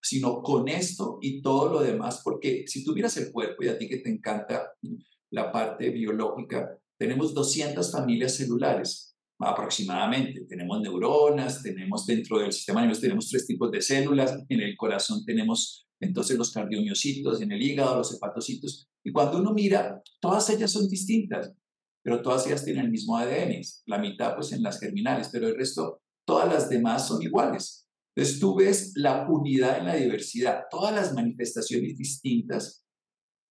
sino 0.00 0.40
con 0.40 0.66
esto 0.68 1.18
y 1.20 1.42
todo 1.42 1.70
lo 1.70 1.82
demás, 1.82 2.22
porque 2.24 2.64
si 2.68 2.82
tú 2.84 2.94
miras 2.94 3.16
el 3.18 3.30
cuerpo 3.30 3.62
y 3.62 3.68
a 3.68 3.76
ti 3.76 3.86
que 3.86 3.98
te 3.98 4.08
encanta 4.08 4.72
la 5.30 5.52
parte 5.52 5.90
biológica, 5.90 6.78
tenemos 6.98 7.34
200 7.34 7.92
familias 7.92 8.36
celulares 8.36 9.14
aproximadamente. 9.40 10.46
Tenemos 10.46 10.80
neuronas, 10.80 11.62
tenemos 11.62 12.06
dentro 12.06 12.38
del 12.38 12.52
sistema 12.52 12.80
nervioso, 12.80 13.02
tenemos 13.02 13.28
tres 13.28 13.46
tipos 13.46 13.70
de 13.70 13.82
células, 13.82 14.42
en 14.48 14.60
el 14.60 14.74
corazón 14.76 15.24
tenemos 15.24 15.84
entonces 16.04 16.38
los 16.38 16.52
cardiomiocitos, 16.52 17.40
en 17.40 17.52
el 17.52 17.62
hígado 17.62 17.96
los 17.96 18.14
hepatocitos, 18.14 18.88
y 19.02 19.12
cuando 19.12 19.38
uno 19.38 19.52
mira, 19.52 20.02
todas 20.20 20.48
ellas 20.50 20.70
son 20.70 20.88
distintas 20.88 21.52
pero 22.04 22.20
todas 22.20 22.46
ellas 22.46 22.64
tienen 22.64 22.84
el 22.84 22.90
mismo 22.90 23.16
ADN, 23.16 23.62
la 23.86 23.98
mitad 23.98 24.34
pues 24.36 24.52
en 24.52 24.62
las 24.62 24.78
germinales, 24.78 25.30
pero 25.32 25.48
el 25.48 25.56
resto, 25.56 26.02
todas 26.26 26.52
las 26.52 26.68
demás 26.68 27.08
son 27.08 27.22
iguales. 27.22 27.88
Entonces 28.14 28.38
tú 28.38 28.54
ves 28.54 28.92
la 28.94 29.26
unidad 29.26 29.78
en 29.78 29.86
la 29.86 29.96
diversidad, 29.96 30.64
todas 30.70 30.94
las 30.94 31.14
manifestaciones 31.14 31.96
distintas 31.96 32.84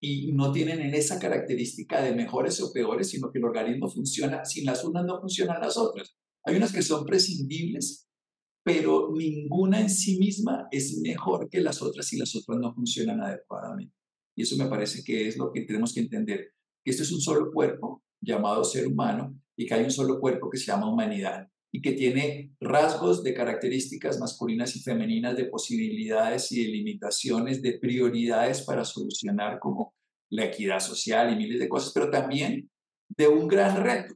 y 0.00 0.32
no 0.32 0.52
tienen 0.52 0.80
en 0.80 0.94
esa 0.94 1.18
característica 1.18 2.00
de 2.00 2.14
mejores 2.14 2.60
o 2.62 2.72
peores, 2.72 3.10
sino 3.10 3.30
que 3.32 3.38
el 3.38 3.44
organismo 3.44 3.90
funciona, 3.90 4.44
sin 4.44 4.66
las 4.66 4.84
unas 4.84 5.04
no 5.04 5.20
funcionan 5.20 5.60
las 5.60 5.76
otras. 5.76 6.16
Hay 6.44 6.54
unas 6.54 6.72
que 6.72 6.82
son 6.82 7.04
prescindibles, 7.04 8.06
pero 8.64 9.12
ninguna 9.14 9.80
en 9.80 9.90
sí 9.90 10.18
misma 10.18 10.68
es 10.72 10.98
mejor 10.98 11.48
que 11.50 11.60
las 11.60 11.82
otras 11.82 12.06
si 12.06 12.18
las 12.18 12.34
otras 12.34 12.58
no 12.58 12.74
funcionan 12.74 13.20
adecuadamente. 13.20 13.94
Y 14.34 14.42
eso 14.42 14.56
me 14.56 14.66
parece 14.66 15.04
que 15.04 15.28
es 15.28 15.36
lo 15.36 15.52
que 15.52 15.62
tenemos 15.62 15.92
que 15.92 16.00
entender, 16.00 16.52
que 16.82 16.90
esto 16.90 17.02
es 17.02 17.12
un 17.12 17.20
solo 17.20 17.52
cuerpo 17.52 18.02
llamado 18.20 18.64
ser 18.64 18.86
humano 18.86 19.38
y 19.56 19.66
que 19.66 19.74
hay 19.74 19.84
un 19.84 19.90
solo 19.90 20.18
cuerpo 20.18 20.50
que 20.50 20.58
se 20.58 20.66
llama 20.66 20.90
humanidad 20.90 21.46
y 21.72 21.82
que 21.82 21.92
tiene 21.92 22.54
rasgos 22.60 23.22
de 23.22 23.34
características 23.34 24.18
masculinas 24.18 24.74
y 24.76 24.80
femeninas, 24.80 25.36
de 25.36 25.46
posibilidades 25.46 26.50
y 26.52 26.64
de 26.64 26.70
limitaciones, 26.70 27.62
de 27.62 27.78
prioridades 27.78 28.62
para 28.62 28.84
solucionar 28.84 29.58
como 29.58 29.94
la 30.30 30.46
equidad 30.46 30.80
social 30.80 31.32
y 31.32 31.36
miles 31.36 31.60
de 31.60 31.68
cosas, 31.68 31.92
pero 31.92 32.10
también 32.10 32.70
de 33.08 33.28
un 33.28 33.46
gran 33.46 33.82
reto, 33.82 34.14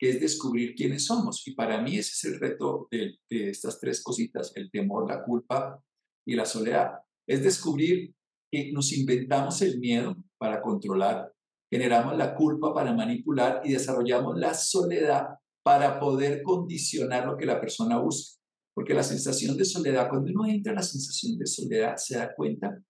que 0.00 0.10
es 0.10 0.20
descubrir 0.20 0.74
quiénes 0.74 1.04
somos. 1.04 1.46
Y 1.46 1.54
para 1.54 1.82
mí 1.82 1.98
ese 1.98 2.12
es 2.12 2.24
el 2.32 2.40
reto 2.40 2.88
de, 2.90 3.18
estas 3.28 3.78
tres 3.78 4.02
cositas, 4.02 4.52
el 4.54 4.70
temor, 4.70 5.06
la 5.06 5.22
culpa 5.22 5.78
y 6.26 6.34
la 6.34 6.46
soledad. 6.46 6.92
Es 7.28 7.42
descubrir 7.42 8.14
que 8.50 8.72
nos 8.72 8.92
inventamos 8.92 9.60
el 9.60 9.78
miedo 9.78 10.16
para 10.38 10.62
controlar 10.62 11.30
generamos 11.70 12.16
la 12.16 12.34
culpa 12.34 12.74
para 12.74 12.92
manipular 12.92 13.62
y 13.64 13.72
desarrollamos 13.72 14.36
la 14.38 14.54
soledad 14.54 15.28
para 15.62 16.00
poder 16.00 16.42
condicionar 16.42 17.26
lo 17.26 17.36
que 17.36 17.46
la 17.46 17.60
persona 17.60 17.98
busca. 17.98 18.40
Porque 18.74 18.94
la 18.94 19.02
sensación 19.02 19.56
de 19.56 19.64
soledad, 19.64 20.08
cuando 20.08 20.30
uno 20.32 20.46
entra 20.46 20.72
en 20.72 20.76
la 20.76 20.82
sensación 20.82 21.38
de 21.38 21.46
soledad, 21.46 21.96
se 21.96 22.16
da 22.16 22.34
cuenta 22.34 22.82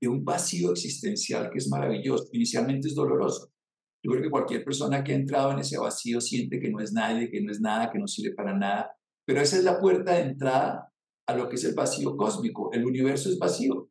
de 0.00 0.08
un 0.08 0.24
vacío 0.24 0.72
existencial 0.72 1.50
que 1.50 1.58
es 1.58 1.68
maravilloso. 1.68 2.28
Inicialmente 2.32 2.88
es 2.88 2.94
doloroso. 2.94 3.52
Yo 4.06 4.12
creo 4.12 4.22
que 4.22 4.30
cualquier 4.30 4.64
persona 4.64 5.02
que 5.02 5.12
ha 5.12 5.16
entrado 5.16 5.50
en 5.50 5.58
ese 5.58 5.78
vacío 5.78 6.20
siente 6.20 6.60
que 6.60 6.70
no 6.70 6.80
es 6.80 6.92
nadie, 6.92 7.28
que 7.28 7.40
no 7.40 7.50
es 7.50 7.60
nada, 7.60 7.90
que 7.90 7.98
no 7.98 8.06
sirve 8.06 8.34
para 8.34 8.56
nada. 8.56 8.96
Pero 9.26 9.40
esa 9.40 9.56
es 9.56 9.64
la 9.64 9.80
puerta 9.80 10.12
de 10.12 10.20
entrada 10.20 10.92
a 11.26 11.34
lo 11.34 11.48
que 11.48 11.56
es 11.56 11.64
el 11.64 11.74
vacío 11.74 12.16
cósmico. 12.16 12.70
El 12.72 12.86
universo 12.86 13.28
es 13.28 13.36
vacío. 13.38 13.90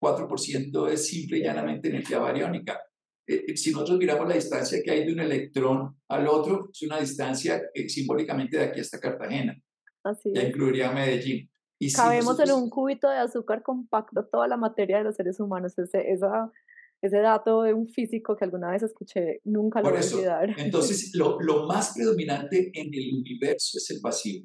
4% 0.00 0.88
es 0.88 1.06
simple 1.06 1.38
y 1.38 1.42
llanamente 1.42 1.88
energía 1.88 2.18
bariónica. 2.18 2.80
Eh, 3.26 3.44
eh, 3.48 3.56
si 3.56 3.72
nosotros 3.72 3.98
miramos 3.98 4.26
la 4.26 4.34
distancia 4.34 4.80
que 4.82 4.90
hay 4.90 5.04
de 5.04 5.12
un 5.12 5.20
electrón 5.20 6.00
al 6.08 6.26
otro, 6.26 6.70
es 6.72 6.82
una 6.82 6.98
distancia 6.98 7.60
eh, 7.74 7.88
simbólicamente 7.88 8.56
de 8.56 8.64
aquí 8.64 8.80
hasta 8.80 8.98
Cartagena. 8.98 9.54
Así 10.02 10.32
ya 10.34 10.44
incluiría 10.44 10.90
Medellín. 10.90 11.48
Y 11.78 11.92
Cabemos 11.92 12.40
en 12.40 12.52
un 12.52 12.70
cubito 12.70 13.10
de 13.10 13.18
azúcar 13.18 13.62
compacto 13.62 14.24
toda 14.24 14.48
la 14.48 14.56
materia 14.56 14.98
de 14.98 15.04
los 15.04 15.16
seres 15.16 15.38
humanos. 15.40 15.78
Ese, 15.78 16.10
esa, 16.10 16.50
ese 17.02 17.18
dato 17.18 17.62
de 17.62 17.74
un 17.74 17.88
físico 17.88 18.36
que 18.36 18.44
alguna 18.44 18.70
vez 18.70 18.84
escuché, 18.84 19.40
nunca 19.44 19.82
lo 19.82 19.90
voy 19.90 19.98
a 19.98 20.14
olvidar. 20.14 20.54
Entonces, 20.56 21.10
lo, 21.14 21.38
lo, 21.40 21.66
más 21.66 21.92
predominante 21.94 22.70
en 22.72 22.94
el 22.94 23.14
universo 23.18 23.78
es 23.78 23.90
el 23.90 24.00
vacío. 24.00 24.42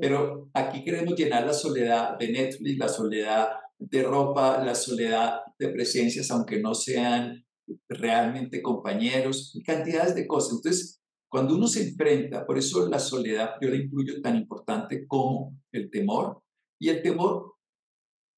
Pero 0.00 0.50
aquí 0.54 0.82
queremos 0.82 1.14
llenar 1.14 1.46
la 1.46 1.52
soledad 1.52 2.18
de 2.18 2.32
Netflix, 2.32 2.78
la 2.78 2.88
soledad 2.88 3.48
de 3.78 4.02
ropa, 4.02 4.64
la 4.64 4.74
soledad 4.74 5.40
de 5.58 5.68
presencias, 5.68 6.30
aunque 6.30 6.58
no 6.58 6.74
sean 6.74 7.44
realmente 7.88 8.62
compañeros, 8.62 9.56
cantidades 9.64 10.14
de 10.14 10.26
cosas. 10.26 10.56
Entonces, 10.56 11.00
cuando 11.30 11.54
uno 11.54 11.68
se 11.68 11.88
enfrenta, 11.88 12.44
por 12.44 12.58
eso 12.58 12.88
la 12.88 12.98
soledad 12.98 13.50
yo 13.60 13.68
la 13.68 13.76
incluyo 13.76 14.20
tan 14.20 14.36
importante 14.36 15.06
como 15.06 15.56
el 15.70 15.90
temor. 15.90 16.42
Y 16.80 16.88
el 16.88 17.02
temor, 17.02 17.54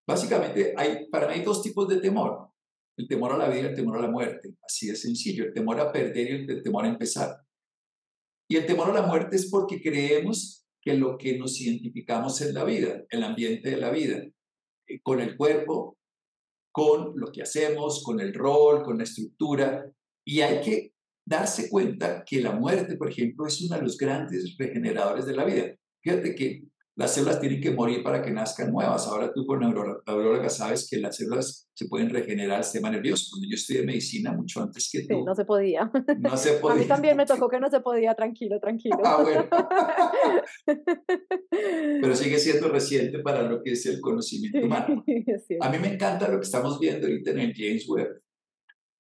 básicamente, 0.07 0.75
hay, 0.77 1.09
para 1.09 1.29
mí 1.29 1.35
hay 1.35 1.43
dos 1.43 1.63
tipos 1.63 1.89
de 1.89 2.01
temor. 2.01 2.52
El 3.03 3.09
temor 3.09 3.33
a 3.33 3.39
la 3.39 3.49
vida 3.49 3.71
el 3.71 3.75
temor 3.75 3.99
a 3.99 4.03
la 4.03 4.11
muerte. 4.11 4.55
Así 4.65 4.87
de 4.87 4.97
sencillo. 4.97 5.45
El 5.45 5.53
temor 5.53 5.81
a 5.81 5.91
perder 5.91 6.31
y 6.31 6.53
el 6.53 6.63
temor 6.63 6.85
a 6.85 6.89
empezar. 6.89 7.37
Y 8.49 8.57
el 8.57 8.65
temor 8.65 8.91
a 8.91 8.95
la 8.95 9.03
muerte 9.03 9.37
es 9.37 9.51
porque 9.51 9.81
creemos 9.83 10.65
que 10.81 10.95
lo 10.95 11.19
que 11.19 11.37
nos 11.37 11.61
identificamos 11.61 12.41
es 12.41 12.55
la 12.55 12.65
vida, 12.65 13.03
el 13.09 13.25
ambiente 13.25 13.71
de 13.71 13.77
la 13.77 13.91
vida, 13.91 14.23
eh, 14.87 15.01
con 15.03 15.21
el 15.21 15.37
cuerpo, 15.37 15.99
con 16.73 17.13
lo 17.17 17.33
que 17.33 17.43
hacemos, 17.43 18.03
con 18.05 18.21
el 18.21 18.33
rol, 18.33 18.83
con 18.83 18.99
la 18.99 19.05
estructura, 19.05 19.85
y 20.25 20.41
hay 20.41 20.61
que 20.61 20.93
darse 21.25 21.69
cuenta 21.69 22.25
que 22.25 22.41
la 22.41 22.53
muerte, 22.53 22.97
por 22.97 23.11
ejemplo, 23.11 23.47
es 23.47 23.61
uno 23.63 23.77
de 23.77 23.83
los 23.83 23.97
grandes 23.97 24.57
regeneradores 24.57 25.27
de 25.27 25.35
la 25.35 25.45
vida. 25.45 25.75
Fíjate 26.03 26.35
que 26.35 26.65
las 26.95 27.15
células 27.15 27.41
tienen 27.41 27.61
que 27.61 27.71
morir 27.71 28.03
para 28.03 28.21
que 28.21 28.31
nazcan 28.31 28.71
nuevas. 28.71 29.07
Ahora 29.07 29.33
tú, 29.33 29.47
por 29.47 29.59
neuróloga, 29.59 30.51
sabes 30.51 30.87
que 30.91 30.99
las 30.99 31.17
células 31.17 31.67
se 31.73 31.89
pueden 31.89 32.11
regenerar 32.11 32.59
el 32.59 32.65
sistema 32.65 32.91
nervioso. 32.91 33.29
Cuando 33.31 33.49
yo 33.49 33.55
estudié 33.55 33.83
medicina, 33.83 34.33
mucho 34.33 34.63
antes 34.63 34.91
que 34.93 35.01
tú. 35.01 35.15
Sí, 35.15 35.25
no 35.25 35.35
se 35.35 35.45
podía. 35.47 35.91
No 36.21 36.37
se 36.37 36.53
podía. 36.55 36.75
A 36.77 36.79
mí 36.79 36.85
también 36.87 37.17
me 37.17 37.25
tocó 37.25 37.49
que 37.49 37.61
no 37.61 37.71
se 37.71 37.81
podía, 37.81 38.15
tranquilo, 38.15 38.61
tranquilo. 38.61 38.99
Ah, 39.05 39.23
bueno. 39.23 39.49
Pero 42.03 42.15
sigue 42.15 42.39
siendo 42.39 42.69
reciente 42.69 43.21
para 43.21 43.43
lo 43.43 43.63
que 43.63 43.73
es 43.73 43.87
el 43.87 43.99
conocimiento 44.01 44.59
humano. 44.59 45.03
A 45.61 45.71
mí 45.71 45.79
me 45.79 45.95
encanta 45.95 46.29
lo 46.29 46.39
que 46.39 46.45
estamos 46.45 46.79
viendo 46.79 47.07
ahorita 47.07 47.31
en 47.31 47.39
el 47.39 47.55
James 47.55 47.89
Webb, 47.89 48.21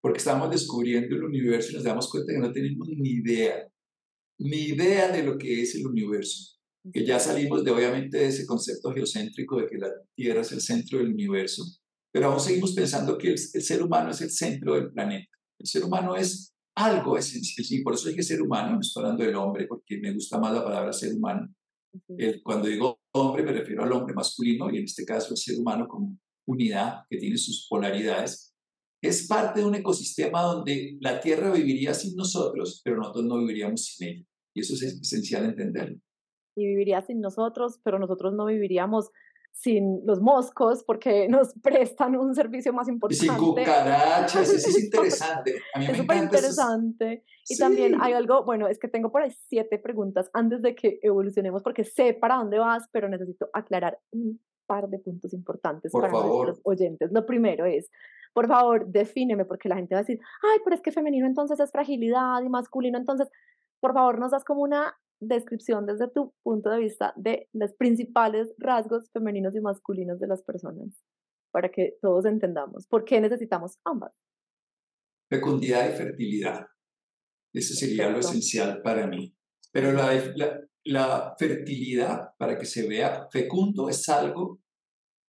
porque 0.00 0.18
estamos 0.18 0.50
descubriendo 0.50 1.14
el 1.14 1.24
universo 1.24 1.72
y 1.72 1.74
nos 1.74 1.84
damos 1.84 2.10
cuenta 2.10 2.32
que 2.32 2.38
no 2.38 2.50
tenemos 2.52 2.88
ni 2.88 3.10
idea, 3.10 3.68
ni 4.38 4.68
idea 4.68 5.08
de 5.08 5.24
lo 5.24 5.36
que 5.36 5.60
es 5.60 5.74
el 5.74 5.86
universo 5.86 6.61
que 6.90 7.06
ya 7.06 7.18
salimos 7.20 7.64
de 7.64 7.70
obviamente 7.70 8.18
de 8.18 8.26
ese 8.26 8.46
concepto 8.46 8.92
geocéntrico 8.92 9.60
de 9.60 9.66
que 9.66 9.78
la 9.78 9.88
Tierra 10.14 10.40
es 10.40 10.52
el 10.52 10.60
centro 10.60 10.98
del 10.98 11.12
universo, 11.12 11.64
pero 12.12 12.30
aún 12.30 12.40
seguimos 12.40 12.72
pensando 12.72 13.16
que 13.16 13.28
el, 13.28 13.38
ser 13.38 13.82
humano 13.82 14.10
es 14.10 14.20
el 14.20 14.30
centro 14.30 14.74
del 14.74 14.90
planeta. 14.90 15.30
El 15.58 15.66
ser 15.66 15.84
humano 15.84 16.16
es 16.16 16.52
algo 16.74 17.16
esencial, 17.16 17.66
y 17.70 17.82
por 17.82 17.94
eso 17.94 18.08
hay 18.08 18.16
que 18.16 18.22
ser 18.22 18.42
humano, 18.42 18.72
no 18.72 18.80
estoy 18.80 19.02
hablando 19.02 19.24
del 19.24 19.36
hombre, 19.36 19.66
porque 19.66 19.98
me 19.98 20.12
gusta 20.12 20.38
más 20.38 20.52
la 20.52 20.64
palabra 20.64 20.92
ser 20.92 21.14
humano. 21.14 21.48
cuando 22.42 22.68
digo 22.68 22.98
hombre 23.14 23.42
me 23.42 23.52
refiero 23.52 23.84
al 23.84 23.92
hombre 23.92 24.14
masculino 24.14 24.70
y 24.70 24.78
en 24.78 24.84
este 24.84 25.04
caso 25.04 25.34
el 25.34 25.36
ser 25.36 25.58
humano 25.58 25.86
como 25.86 26.16
unidad 26.46 27.02
que 27.08 27.18
tiene 27.18 27.36
sus 27.36 27.66
polaridades. 27.68 28.54
Es 29.02 29.26
parte 29.26 29.60
de 29.60 29.66
un 29.66 29.74
ecosistema 29.74 30.42
donde 30.42 30.96
la 31.00 31.20
Tierra 31.20 31.52
viviría 31.52 31.92
sin 31.92 32.16
nosotros, 32.16 32.80
pero 32.84 32.96
nosotros 32.96 33.24
no 33.24 33.38
viviríamos 33.38 33.84
sin 33.84 34.08
ella. 34.08 34.24
Y 34.54 34.60
eso 34.60 34.74
es 34.74 34.82
esencial 34.82 35.44
entenderlo 35.44 36.00
y 36.54 36.66
viviría 36.66 37.00
sin 37.02 37.20
nosotros, 37.20 37.80
pero 37.82 37.98
nosotros 37.98 38.34
no 38.34 38.46
viviríamos 38.46 39.10
sin 39.52 40.04
los 40.06 40.20
moscos 40.20 40.82
porque 40.84 41.28
nos 41.30 41.52
prestan 41.62 42.16
un 42.16 42.34
servicio 42.34 42.72
más 42.72 42.88
importante. 42.88 43.26
Y 43.26 43.28
sin 43.28 43.38
cucarachas, 43.38 44.52
eso 44.52 44.68
es 44.68 44.84
interesante. 44.84 45.54
A 45.74 45.78
mí 45.78 45.86
es 45.86 45.96
súper 45.96 46.16
interesante. 46.16 47.24
Y 47.48 47.56
también 47.58 48.00
hay 48.00 48.14
algo, 48.14 48.44
bueno, 48.44 48.66
es 48.66 48.78
que 48.78 48.88
tengo 48.88 49.12
por 49.12 49.22
ahí 49.22 49.30
siete 49.48 49.78
preguntas 49.78 50.30
antes 50.32 50.62
de 50.62 50.74
que 50.74 50.98
evolucionemos 51.02 51.62
porque 51.62 51.84
sé 51.84 52.14
para 52.14 52.36
dónde 52.36 52.58
vas, 52.58 52.88
pero 52.92 53.08
necesito 53.08 53.48
aclarar 53.52 53.98
un 54.10 54.40
par 54.66 54.88
de 54.88 54.98
puntos 54.98 55.34
importantes 55.34 55.92
por 55.92 56.02
para 56.02 56.12
favor. 56.12 56.46
nuestros 56.46 56.60
oyentes. 56.64 57.10
Lo 57.12 57.26
primero 57.26 57.66
es, 57.66 57.90
por 58.32 58.48
favor, 58.48 58.86
defíneme, 58.86 59.44
porque 59.44 59.68
la 59.68 59.76
gente 59.76 59.94
va 59.94 60.00
a 60.00 60.02
decir, 60.02 60.18
ay, 60.42 60.60
pero 60.64 60.74
es 60.74 60.82
que 60.82 60.92
femenino 60.92 61.26
entonces 61.26 61.60
es 61.60 61.70
fragilidad 61.70 62.42
y 62.42 62.48
masculino 62.48 62.96
entonces, 62.96 63.28
por 63.80 63.92
favor, 63.92 64.18
nos 64.18 64.30
das 64.30 64.44
como 64.44 64.62
una 64.62 64.94
descripción 65.22 65.86
desde 65.86 66.08
tu 66.08 66.34
punto 66.42 66.70
de 66.70 66.80
vista 66.80 67.12
de 67.16 67.48
los 67.52 67.72
principales 67.74 68.52
rasgos 68.58 69.10
femeninos 69.12 69.54
y 69.54 69.60
masculinos 69.60 70.18
de 70.18 70.26
las 70.26 70.42
personas, 70.42 70.88
para 71.52 71.70
que 71.70 71.96
todos 72.00 72.24
entendamos 72.26 72.86
por 72.86 73.04
qué 73.04 73.20
necesitamos 73.20 73.78
ambas. 73.84 74.12
Fecundidad 75.30 75.88
y 75.88 75.96
fertilidad. 75.96 76.66
Eso 77.54 77.74
sería 77.74 78.10
lo 78.10 78.18
esencial 78.18 78.82
para 78.82 79.06
mí. 79.06 79.34
Pero 79.72 79.92
la, 79.92 80.12
la, 80.36 80.60
la 80.84 81.34
fertilidad, 81.38 82.30
para 82.38 82.58
que 82.58 82.66
se 82.66 82.86
vea 82.86 83.28
fecundo, 83.30 83.88
es 83.88 84.08
algo, 84.08 84.60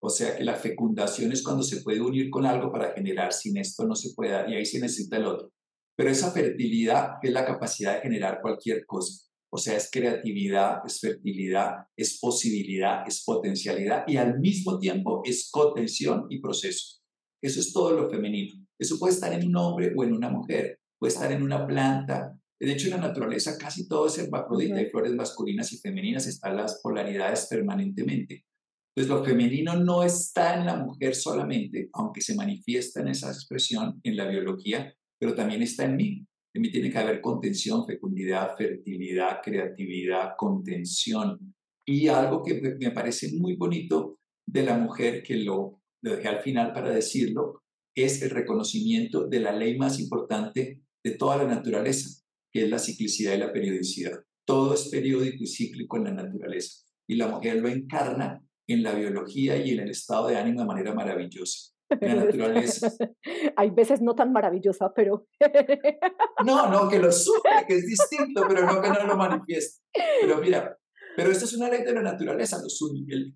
o 0.01 0.09
sea 0.09 0.35
que 0.35 0.43
la 0.43 0.55
fecundación 0.55 1.31
es 1.31 1.43
cuando 1.43 1.63
se 1.63 1.81
puede 1.81 2.01
unir 2.01 2.29
con 2.29 2.45
algo 2.45 2.71
para 2.71 2.93
generar, 2.93 3.31
sin 3.31 3.57
esto 3.57 3.85
no 3.85 3.95
se 3.95 4.13
puede, 4.13 4.51
y 4.51 4.55
ahí 4.55 4.65
se 4.65 4.79
necesita 4.79 5.17
el 5.17 5.25
otro. 5.25 5.51
Pero 5.95 6.09
esa 6.09 6.31
fertilidad 6.31 7.17
es 7.21 7.31
la 7.31 7.45
capacidad 7.45 7.95
de 7.95 8.01
generar 8.01 8.41
cualquier 8.41 8.85
cosa. 8.85 9.29
O 9.55 9.57
sea, 9.57 9.77
es 9.77 9.91
creatividad, 9.91 10.79
es 10.83 10.99
fertilidad, 10.99 11.85
es 11.95 12.17
posibilidad, 12.19 13.07
es 13.07 13.23
potencialidad 13.23 14.03
y 14.07 14.17
al 14.17 14.39
mismo 14.39 14.79
tiempo 14.79 15.21
es 15.23 15.51
contención 15.51 16.25
y 16.31 16.41
proceso. 16.41 17.03
Eso 17.39 17.59
es 17.59 17.71
todo 17.71 17.91
lo 17.91 18.09
femenino. 18.09 18.65
Eso 18.79 18.97
puede 18.97 19.13
estar 19.13 19.31
en 19.31 19.47
un 19.47 19.55
hombre 19.55 19.93
o 19.95 20.03
en 20.03 20.13
una 20.13 20.31
mujer, 20.31 20.79
puede 20.97 21.13
estar 21.13 21.31
en 21.31 21.43
una 21.43 21.67
planta. 21.67 22.35
De 22.59 22.71
hecho, 22.71 22.87
en 22.87 22.99
la 22.99 23.07
naturaleza 23.07 23.55
casi 23.59 23.87
todo 23.87 24.07
es 24.07 24.17
hermafrodita, 24.17 24.77
hay 24.77 24.89
flores 24.89 25.13
masculinas 25.13 25.71
y 25.71 25.77
femeninas, 25.77 26.25
están 26.25 26.57
las 26.57 26.81
polaridades 26.81 27.45
permanentemente. 27.47 28.45
Entonces, 28.95 29.15
lo 29.15 29.23
femenino 29.23 29.75
no 29.75 30.01
está 30.03 30.55
en 30.55 30.65
la 30.65 30.77
mujer 30.77 31.13
solamente, 31.13 31.89
aunque 31.93 32.21
se 32.21 32.33
manifiesta 32.33 33.01
en 33.01 33.09
esa 33.09 33.27
expresión 33.27 34.01
en 34.01 34.17
la 34.17 34.27
biología, 34.27 34.95
pero 35.19 35.35
también 35.35 35.61
está 35.61 35.85
en 35.85 35.95
mí. 35.95 36.27
En 36.53 36.61
mí 36.61 36.71
tiene 36.71 36.91
que 36.91 36.97
haber 36.99 37.19
contención, 37.19 37.85
fecundidad, 37.85 38.55
fertilidad, 38.55 39.39
creatividad, 39.43 40.33
contención. 40.37 41.55
Y 41.85 42.07
algo 42.07 42.43
que 42.43 42.75
me 42.79 42.91
parece 42.91 43.33
muy 43.37 43.55
bonito 43.55 44.19
de 44.45 44.63
la 44.63 44.77
mujer, 44.77 45.23
que 45.23 45.37
lo, 45.37 45.81
dejé 46.01 46.27
al 46.27 46.41
final 46.41 46.71
para 46.71 46.91
decirlo, 46.91 47.63
es 47.95 48.21
el 48.21 48.29
reconocimiento 48.29 49.27
de 49.27 49.39
la 49.39 49.51
ley 49.51 49.77
más 49.77 49.99
importante 49.99 50.81
de 51.03 51.11
toda 51.11 51.37
la 51.37 51.45
naturaleza, 51.45 52.21
que 52.51 52.63
es 52.63 52.69
la 52.69 52.79
ciclicidad 52.79 53.33
y 53.33 53.39
la 53.39 53.51
periodicidad. 53.51 54.23
Todo 54.45 54.75
es 54.75 54.89
periódico 54.89 55.43
y 55.43 55.47
cíclico 55.47 55.97
en 55.97 56.03
la 56.05 56.13
naturaleza. 56.13 56.85
Y 57.07 57.15
la 57.15 57.27
mujer 57.27 57.57
lo 57.57 57.67
encarna 57.67 58.41
en 58.67 58.83
la 58.83 58.93
biología 58.93 59.57
y 59.57 59.71
en 59.71 59.79
el 59.79 59.89
estado 59.89 60.27
de 60.27 60.37
ánimo 60.37 60.61
de 60.61 60.67
manera 60.67 60.93
maravillosa 60.93 61.72
la 62.01 62.15
naturaleza. 62.15 62.91
Hay 63.55 63.69
veces 63.71 64.01
no 64.01 64.15
tan 64.15 64.31
maravillosa, 64.31 64.93
pero... 64.93 65.27
no, 66.45 66.69
no, 66.69 66.89
que 66.89 66.99
lo 66.99 67.11
sufre, 67.11 67.65
que 67.67 67.75
es 67.75 67.85
distinto, 67.85 68.43
pero 68.47 68.65
no 68.65 68.81
que 68.81 68.89
no 68.89 69.05
lo 69.05 69.17
manifieste. 69.17 69.81
Pero 70.21 70.37
mira, 70.39 70.77
pero 71.15 71.31
esto 71.31 71.45
es 71.45 71.53
una 71.53 71.69
ley 71.69 71.83
de 71.83 71.93
la 71.93 72.01
naturaleza. 72.01 72.61
Los, 72.61 72.79
el, 73.07 73.35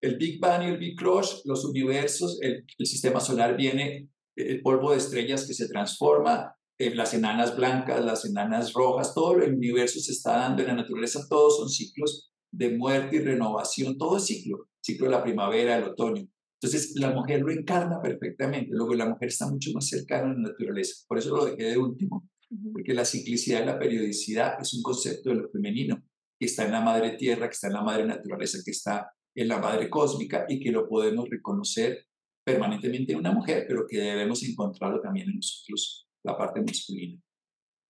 el, 0.00 0.16
Big 0.16 0.40
Bang 0.40 0.62
y 0.62 0.66
el 0.66 0.78
Big 0.78 0.96
Crush, 0.96 1.42
los 1.44 1.64
universos, 1.64 2.38
el, 2.42 2.64
el, 2.78 2.86
sistema 2.86 3.20
solar 3.20 3.56
viene, 3.56 4.10
el 4.36 4.62
polvo 4.62 4.92
de 4.92 4.98
estrellas 4.98 5.46
que 5.46 5.54
se 5.54 5.68
transforma, 5.68 6.56
eh, 6.78 6.94
las 6.94 7.14
enanas 7.14 7.56
blancas, 7.56 8.04
las 8.04 8.24
enanas 8.26 8.74
rojas, 8.74 9.14
todo 9.14 9.32
el 9.36 9.54
universo 9.54 9.98
se 9.98 10.12
está 10.12 10.36
dando 10.36 10.62
en 10.62 10.68
la 10.68 10.74
naturaleza, 10.74 11.26
todos 11.28 11.56
son 11.56 11.70
ciclos 11.70 12.30
de 12.52 12.76
muerte 12.76 13.16
y 13.16 13.20
renovación, 13.20 13.96
todo 13.96 14.18
es 14.18 14.26
ciclo, 14.26 14.68
ciclo 14.80 15.06
de 15.06 15.12
la 15.12 15.22
primavera, 15.22 15.78
el 15.78 15.84
otoño. 15.84 16.28
Entonces, 16.60 16.94
la 16.96 17.10
mujer 17.10 17.40
lo 17.42 17.52
encarna 17.52 18.00
perfectamente. 18.00 18.70
Luego, 18.72 18.94
la 18.94 19.08
mujer 19.08 19.28
está 19.28 19.48
mucho 19.48 19.70
más 19.74 19.88
cercana 19.88 20.30
a 20.30 20.34
la 20.34 20.40
naturaleza. 20.48 21.04
Por 21.06 21.18
eso 21.18 21.36
lo 21.36 21.44
dejé 21.44 21.70
de 21.70 21.78
último, 21.78 22.28
porque 22.72 22.94
la 22.94 23.04
ciclicidad 23.04 23.62
y 23.62 23.66
la 23.66 23.78
periodicidad 23.78 24.60
es 24.60 24.72
un 24.74 24.82
concepto 24.82 25.30
de 25.30 25.36
lo 25.36 25.50
femenino, 25.50 26.02
que 26.38 26.46
está 26.46 26.64
en 26.64 26.72
la 26.72 26.80
madre 26.80 27.16
tierra, 27.16 27.48
que 27.48 27.54
está 27.54 27.66
en 27.66 27.74
la 27.74 27.82
madre 27.82 28.06
naturaleza, 28.06 28.58
que 28.64 28.70
está 28.70 29.10
en 29.34 29.48
la 29.48 29.58
madre 29.58 29.90
cósmica 29.90 30.46
y 30.48 30.58
que 30.58 30.72
lo 30.72 30.88
podemos 30.88 31.28
reconocer 31.28 32.06
permanentemente 32.44 33.12
en 33.12 33.18
una 33.18 33.32
mujer, 33.32 33.66
pero 33.68 33.86
que 33.86 33.98
debemos 33.98 34.42
encontrarlo 34.44 35.00
también 35.00 35.28
en 35.28 35.36
nosotros, 35.36 36.08
la 36.24 36.36
parte 36.38 36.60
masculina. 36.60 37.20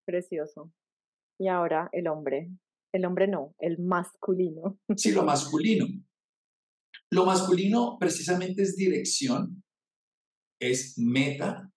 Precioso. 0.05 0.72
Y 1.38 1.48
ahora 1.48 1.88
el 1.92 2.09
hombre. 2.09 2.50
El 2.92 3.05
hombre 3.05 3.29
no, 3.29 3.55
el 3.59 3.79
masculino. 3.79 4.79
Sí, 4.96 5.12
lo 5.12 5.22
masculino. 5.22 5.87
Lo 7.12 7.25
masculino 7.25 7.97
precisamente 7.99 8.62
es 8.62 8.77
dirección, 8.77 9.62
es 10.61 10.99
meta, 10.99 11.71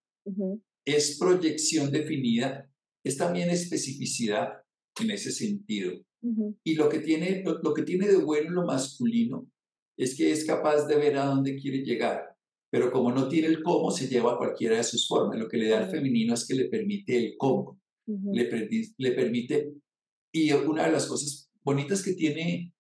es 0.86 1.18
proyección 1.20 1.92
definida, 1.92 2.70
es 3.04 3.18
también 3.18 3.50
especificidad 3.50 4.54
en 5.00 5.12
ese 5.12 5.32
sentido. 5.32 5.94
Y 6.64 6.76
lo 6.76 6.90
que, 6.90 7.00
tiene, 7.00 7.44
lo, 7.44 7.74
que 7.74 7.84
tiene 7.84 8.08
de 8.08 8.18
bueno 8.18 8.52
lo 8.52 8.66
masculino 8.66 9.50
es 9.98 10.16
que 10.16 10.32
es 10.32 10.46
capaz 10.46 10.86
de 10.86 10.98
ver 10.98 11.18
a 11.18 11.26
dónde 11.26 11.56
quiere 11.56 11.80
llegar, 11.80 12.36
pero 12.72 12.92
como 12.92 13.12
no 13.12 13.28
tiene 13.28 13.48
el 13.48 13.64
cómo, 13.64 13.92
se 13.92 14.08
lleva 14.08 14.34
a 14.34 14.38
cualquiera 14.38 14.78
de 14.78 14.84
sus 14.84 15.08
formas. 15.08 15.40
Lo 15.40 15.48
que 15.48 15.58
le 15.58 15.70
da 15.70 15.80
al 15.80 15.92
femenino 15.92 16.34
es 16.34 16.46
que 16.46 16.56
le 16.56 16.66
permite 16.66 17.18
el 17.18 17.36
cómo, 17.38 17.80
le, 18.06 18.50
le 18.98 19.12
permite... 19.12 19.74
Y 20.32 20.52
una 20.52 20.86
de 20.86 20.92
las 20.92 21.08
cosas 21.08 21.50
bonitas 21.64 22.04
que 22.04 22.14
tiene 22.14 22.72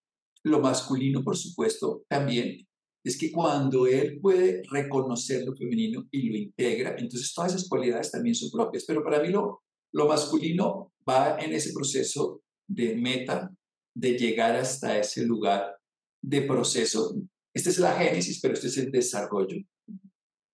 lo 0.44 0.60
masculino, 0.60 1.24
por 1.24 1.38
supuesto, 1.38 2.04
también 2.08 2.66
es 3.04 3.18
que 3.18 3.32
cuando 3.32 3.88
él 3.88 4.20
puede 4.22 4.62
reconocer 4.70 5.46
lo 5.46 5.56
femenino 5.56 6.08
y 6.12 6.30
lo 6.30 6.38
integra, 6.38 6.96
entonces 6.98 7.34
todas 7.34 7.54
esas 7.54 7.70
cualidades 7.70 8.12
también 8.12 8.36
son 8.36 8.52
propias. 8.52 8.86
Pero 8.86 9.04
para 9.04 9.22
mí 9.22 9.30
lo, 9.30 9.64
lo 9.94 10.08
masculino 10.08 10.94
va 11.08 11.38
en 11.40 11.54
ese 11.54 11.74
proceso 11.74 12.42
de 12.68 12.96
meta, 12.96 13.52
de 13.96 14.18
llegar 14.18 14.56
hasta 14.56 14.98
ese 14.98 15.26
lugar 15.26 15.76
de 16.22 16.42
proceso. 16.42 17.16
Esta 17.54 17.70
es 17.70 17.80
la 17.80 17.94
génesis, 17.94 18.40
pero 18.42 18.54
este 18.54 18.68
es 18.68 18.78
el 18.78 18.92
desarrollo. 18.92 19.58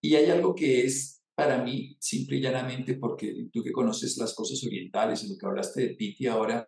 Y 0.01 0.15
hay 0.15 0.29
algo 0.29 0.53
que 0.53 0.85
es 0.85 1.15
para 1.35 1.61
mí, 1.61 1.97
simple 1.99 2.37
y 2.37 2.41
llanamente, 2.41 2.95
porque 2.95 3.47
tú 3.51 3.61
que 3.61 3.73
conoces 3.73 4.17
las 4.17 4.33
cosas 4.33 4.63
orientales 4.63 5.23
y 5.23 5.29
lo 5.29 5.37
que 5.37 5.45
hablaste 5.45 5.81
de 5.81 5.95
Piti 5.95 6.27
ahora, 6.27 6.65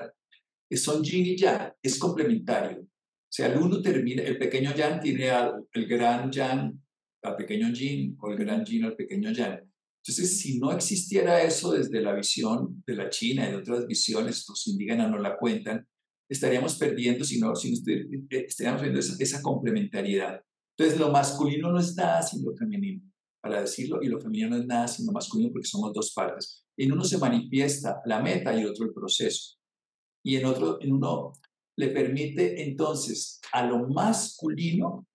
son 0.71 1.01
yin 1.01 1.25
y 1.25 1.38
yang, 1.38 1.71
es 1.82 1.97
complementario. 1.97 2.86
O 3.28 3.34
sea, 3.38 3.48
el 3.48 3.58
uno 3.58 3.82
termina, 3.82 4.24
el 4.24 4.38
pequeño 4.38 4.74
Yan 4.74 5.02
tiene 5.02 5.30
al, 5.30 5.66
el 5.74 5.86
gran 5.86 6.32
Yan 6.32 6.82
al 7.24 7.36
pequeño 7.36 7.74
Jin 7.74 8.16
o 8.20 8.32
el 8.32 8.38
gran 8.38 8.66
Jin 8.66 8.86
al 8.86 8.96
pequeño 8.96 9.32
Yan. 9.32 9.70
Entonces, 10.08 10.40
si 10.40 10.58
no 10.58 10.72
existiera 10.72 11.44
eso 11.44 11.74
desde 11.74 12.02
la 12.02 12.13
visión 12.13 12.82
de 12.88 12.96
la 12.96 13.10
China 13.10 13.46
y 13.46 13.52
de 13.52 13.58
otras 13.58 13.86
visiones, 13.86 14.46
los 14.48 14.66
indígenas 14.68 15.12
no 15.12 15.18
la 15.18 15.38
cuentan, 15.38 15.86
estaríamos 16.30 16.76
perdiendo, 16.76 17.26
si 17.26 17.40
no, 17.40 17.54
si 17.56 17.74
estaríamos 18.30 18.82
viendo 18.82 19.00
esa, 19.00 19.16
esa 19.20 19.42
complementariedad. 19.42 20.42
Entonces, 20.78 21.00
lo 21.00 21.12
masculino 21.12 21.72
no 21.72 21.80
es 21.80 21.94
nada 21.96 22.22
sin 22.22 22.46
lo 22.46 22.56
femenino, 22.56 23.02
para 23.42 23.60
decirlo, 23.62 24.00
y 24.02 24.08
lo 24.08 24.22
femenino 24.22 24.52
no 24.52 24.58
es 24.58 24.66
nada 24.66 24.88
sin 24.88 25.06
lo 25.06 25.12
masculino 25.12 25.52
porque 25.52 25.68
somos 25.68 25.92
dos 25.94 26.13
partes. 26.13 26.63
En 26.78 26.94
uno 26.94 27.04
se 27.04 27.18
manifiesta 27.18 28.00
la 28.06 28.22
meta 28.22 28.58
y 28.58 28.63
otro 28.63 28.86
el 28.86 28.94
proceso. 28.94 29.58
Y 30.24 30.38
en 30.38 30.46
otro, 30.46 30.82
en 30.82 30.94
uno 30.94 31.34
le 31.78 31.90
permite 31.90 32.63
entonces 32.63 33.40
a 33.54 33.66
lo 33.66 33.88
masculino 33.88 35.08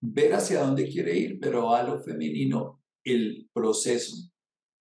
ver 0.00 0.34
hacia 0.34 0.60
dónde 0.60 0.88
quiere 0.88 1.16
ir, 1.16 1.38
pero 1.40 1.74
a 1.74 1.82
lo 1.82 1.98
femenino 1.98 2.82
el 3.04 3.48
proceso 3.52 4.30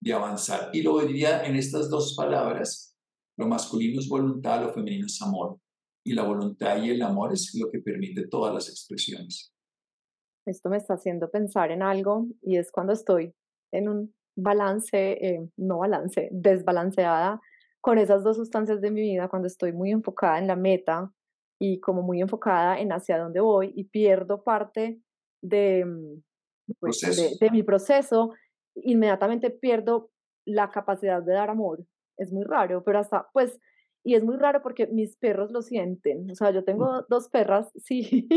de 0.02 0.14
avanzar. 0.14 0.70
Y 0.74 0.82
lo 0.82 1.00
diría 1.00 1.46
en 1.46 1.56
estas 1.56 1.90
dos 1.90 2.16
palabras, 2.16 2.96
lo 3.38 3.48
masculino 3.48 4.00
es 4.00 4.08
voluntad, 4.08 4.62
lo 4.62 4.74
femenino 4.74 5.08
es 5.08 5.22
amor. 5.22 5.60
Y 6.06 6.14
la 6.14 6.24
voluntad 6.24 6.84
y 6.84 6.90
el 6.90 7.02
amor 7.02 7.34
es 7.34 7.56
lo 7.56 7.72
que 7.72 7.80
permite 7.80 8.28
todas 8.28 8.54
las 8.54 8.70
expresiones. 8.70 9.54
Esto 10.46 10.70
me 10.70 10.78
está 10.78 10.96
haciendo 10.96 11.32
pensar 11.32 11.72
en 11.72 11.82
algo 11.82 12.28
y 12.42 12.58
es 12.58 12.70
cuando 12.72 12.92
estoy 12.92 13.34
en 13.72 13.88
un 13.88 14.16
balance, 14.36 15.14
eh, 15.26 15.50
no 15.56 15.80
balance, 15.80 16.28
desbalanceada 16.32 17.40
con 17.84 17.98
esas 17.98 18.24
dos 18.24 18.38
sustancias 18.38 18.80
de 18.80 18.91
mi 18.91 19.02
vida, 19.02 19.28
cuando 19.28 19.46
estoy 19.46 19.74
muy 19.74 19.91
enfocada 19.91 20.39
en 20.39 20.48
la 20.48 20.56
meta 20.56 21.12
y 21.60 21.82
como 21.82 22.02
muy 22.02 22.22
enfocada 22.22 22.80
en 22.80 22.93
hacia 22.93 23.17
dónde 23.17 23.41
voy 23.41 23.74
y 23.76 23.84
pierdo 23.84 24.41
parte 24.41 25.02
de, 25.41 25.84
mm, 25.84 26.24
pues, 26.80 27.02
de, 27.41 27.52
mi 27.52 27.62
proceso, 27.62 28.32
inmediatamente 28.76 29.50
pierdo 29.50 30.12
la 30.46 30.72
capacidad 30.72 31.22
de 31.22 31.34
dar 31.34 31.50
amor. 31.50 31.86
Es 32.17 32.32
muy 32.32 32.46
raro, 32.46 32.86
pero 32.86 33.00
hasta, 33.00 33.28
pues, 33.34 33.60
y 34.02 34.15
es 34.15 34.24
muy 34.24 34.38
raro 34.38 34.62
porque 34.63 34.88
mis 34.88 35.17
perros 35.17 35.52
lo 35.52 35.62
sienten. 35.62 36.32
O 36.32 36.36
sea, 36.36 36.52
yo 36.52 36.63
tengo 36.63 37.02
dos 37.10 37.28
perras, 37.28 37.69
sí, 37.76 38.30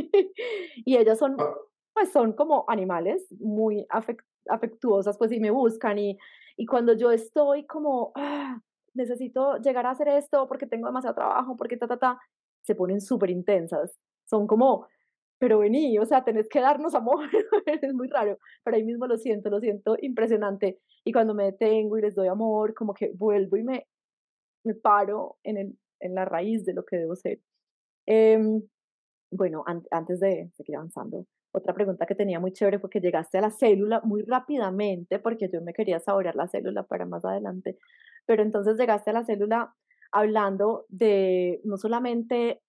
y 0.75 0.97
ellas 0.97 1.21
son, 1.21 1.37
ah. 1.39 1.55
pues, 1.95 2.11
son 2.11 2.33
como 2.33 2.65
animales 2.67 3.25
muy 3.39 3.87
afectuosas, 4.49 5.17
pues, 5.17 5.31
y 5.31 5.39
me 5.39 5.53
buscan. 5.53 6.01
Y, 6.01 6.19
y 6.57 6.67
cuando 6.67 6.95
yo 6.95 7.13
estoy 7.13 7.65
como, 7.65 8.11
ah, 8.17 8.61
necesito 8.97 9.59
llegar 9.59 9.87
a 9.87 9.91
hacer 9.91 10.09
esto 10.09 10.47
porque 10.49 10.67
tengo 10.67 10.89
demasiado 10.89 11.15
trabajo, 11.15 11.57
porque 11.57 11.77
ta, 11.77 11.87
ta, 11.87 11.99
ta, 11.99 12.21
se 12.63 12.75
ponen 12.75 13.01
súper 13.01 13.31
intensas. 13.31 13.97
Son 14.25 14.47
como, 14.47 14.87
pero 15.39 15.59
vení, 15.59 15.99
o 15.99 16.07
sea, 16.07 16.25
tenés 16.25 16.49
que 16.49 16.61
darnos 16.61 16.95
amor, 16.95 17.29
es 17.67 17.95
muy 17.95 18.09
raro, 18.09 18.39
pero 18.65 18.77
ahí 18.77 18.85
mismo 18.85 19.07
lo 19.07 19.19
siento, 19.19 19.51
lo 19.51 19.61
siento 19.61 19.97
impresionante. 20.01 20.81
Y 21.05 21.13
cuando 21.13 21.35
me 21.35 21.45
detengo 21.45 21.99
y 21.99 22.03
les 22.03 22.15
doy 22.15 22.29
amor, 22.29 22.75
como 22.75 22.95
que 22.95 23.13
vuelvo 23.15 23.57
y 23.57 23.63
me, 23.63 23.87
me 24.65 24.75
paro 24.75 25.39
en, 25.45 25.59
el, 25.59 25.79
en 26.01 26.15
la 26.15 26.25
raíz 26.25 26.65
de 26.65 26.75
lo 26.75 26.85
que 26.85 26.97
debo 26.97 27.17
ser. 27.17 27.41
Em, 28.07 28.63
bueno, 29.31 29.65
antes 29.91 30.21
de 30.21 30.51
seguir 30.57 30.77
avanzando, 30.77 31.27
otra 31.53 31.75
pregunta 31.75 32.07
que 32.07 32.15
tenía 32.15 32.41
muy 32.41 32.53
chévere 32.53 32.79
fue 32.79 32.91
que 32.91 33.01
llegaste 33.01 33.39
a 33.39 33.41
la 33.43 33.51
célula 33.51 34.01
muy 34.05 34.23
rápidamente, 34.23 35.19
porque 35.19 35.49
yo 35.53 35.63
me 35.63 35.73
quería 35.73 36.01
saborear 36.01 36.37
la 36.37 36.49
célula 36.49 36.83
para 36.85 37.07
más 37.07 37.25
adelante, 37.25 37.79
pero 38.27 38.43
entonces 38.43 38.79
llegaste 38.79 39.11
a 39.11 39.15
la 39.15 39.25
célula 39.25 39.75
hablando 40.13 40.87
de 40.89 41.61
no 41.65 41.77
solamente 41.77 42.61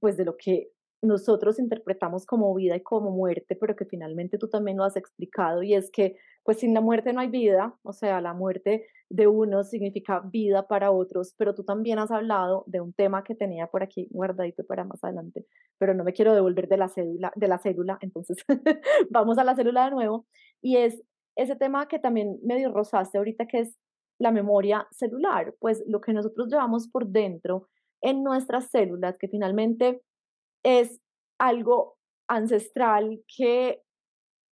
pues 0.00 0.16
de 0.16 0.24
lo 0.24 0.36
que 0.36 0.70
nosotros 1.02 1.58
interpretamos 1.58 2.26
como 2.26 2.54
vida 2.54 2.76
y 2.76 2.82
como 2.82 3.10
muerte, 3.10 3.56
pero 3.56 3.74
que 3.74 3.84
finalmente 3.84 4.38
tú 4.38 4.48
también 4.48 4.76
lo 4.76 4.84
has 4.84 4.96
explicado, 4.96 5.62
y 5.62 5.74
es 5.74 5.90
que 5.90 6.16
pues 6.44 6.58
sin 6.58 6.74
la 6.74 6.80
muerte 6.80 7.12
no 7.12 7.20
hay 7.20 7.28
vida, 7.28 7.76
o 7.82 7.92
sea, 7.92 8.20
la 8.20 8.34
muerte 8.34 8.86
de 9.10 9.26
unos 9.26 9.68
significa 9.70 10.20
vida 10.20 10.66
para 10.68 10.90
otros, 10.92 11.34
pero 11.36 11.54
tú 11.54 11.64
también 11.64 11.98
has 11.98 12.10
hablado 12.10 12.64
de 12.66 12.80
un 12.80 12.92
tema 12.92 13.24
que 13.24 13.34
tenía 13.34 13.66
por 13.66 13.82
aquí 13.82 14.08
guardadito 14.10 14.64
para 14.64 14.84
más 14.84 15.02
adelante, 15.02 15.44
pero 15.78 15.92
no 15.94 16.04
me 16.04 16.12
quiero 16.12 16.34
devolver 16.34 16.68
de 16.68 16.76
la 16.76 16.88
célula, 16.88 17.32
de 17.34 17.48
la 17.48 17.58
célula, 17.58 17.98
entonces 18.00 18.38
vamos 19.10 19.38
a 19.38 19.44
la 19.44 19.56
célula 19.56 19.84
de 19.86 19.90
nuevo, 19.90 20.26
y 20.60 20.76
es 20.76 21.02
ese 21.36 21.56
tema 21.56 21.88
que 21.88 21.98
también 21.98 22.38
medio 22.44 22.72
rozaste 22.72 23.18
ahorita, 23.18 23.46
que 23.46 23.60
es 23.60 23.76
la 24.22 24.30
memoria 24.30 24.86
celular, 24.92 25.54
pues 25.58 25.82
lo 25.86 26.00
que 26.00 26.12
nosotros 26.12 26.48
llevamos 26.48 26.88
por 26.88 27.08
dentro 27.08 27.68
en 28.00 28.22
nuestras 28.22 28.70
células, 28.70 29.18
que 29.18 29.28
finalmente 29.28 30.00
es 30.64 31.00
algo 31.38 31.96
ancestral 32.28 33.20
que 33.36 33.82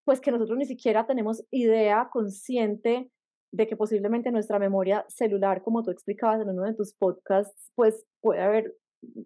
pues 0.06 0.22
que 0.22 0.32
nosotros 0.32 0.58
ni 0.58 0.66
siquiera 0.66 1.06
tenemos 1.06 1.46
idea 1.52 2.10
consciente 2.12 3.12
de 3.52 3.68
que 3.68 3.78
posiblemente 3.78 4.32
nuestra 4.32 4.58
memoria 4.58 5.06
celular, 5.08 5.62
como 5.62 5.84
tú 5.84 5.92
explicabas 5.92 6.42
en 6.42 6.50
uno 6.50 6.64
de 6.64 6.74
tus 6.74 6.96
podcasts, 6.96 7.72
pues 7.76 8.04
puede 8.20 8.42
haber 8.42 8.76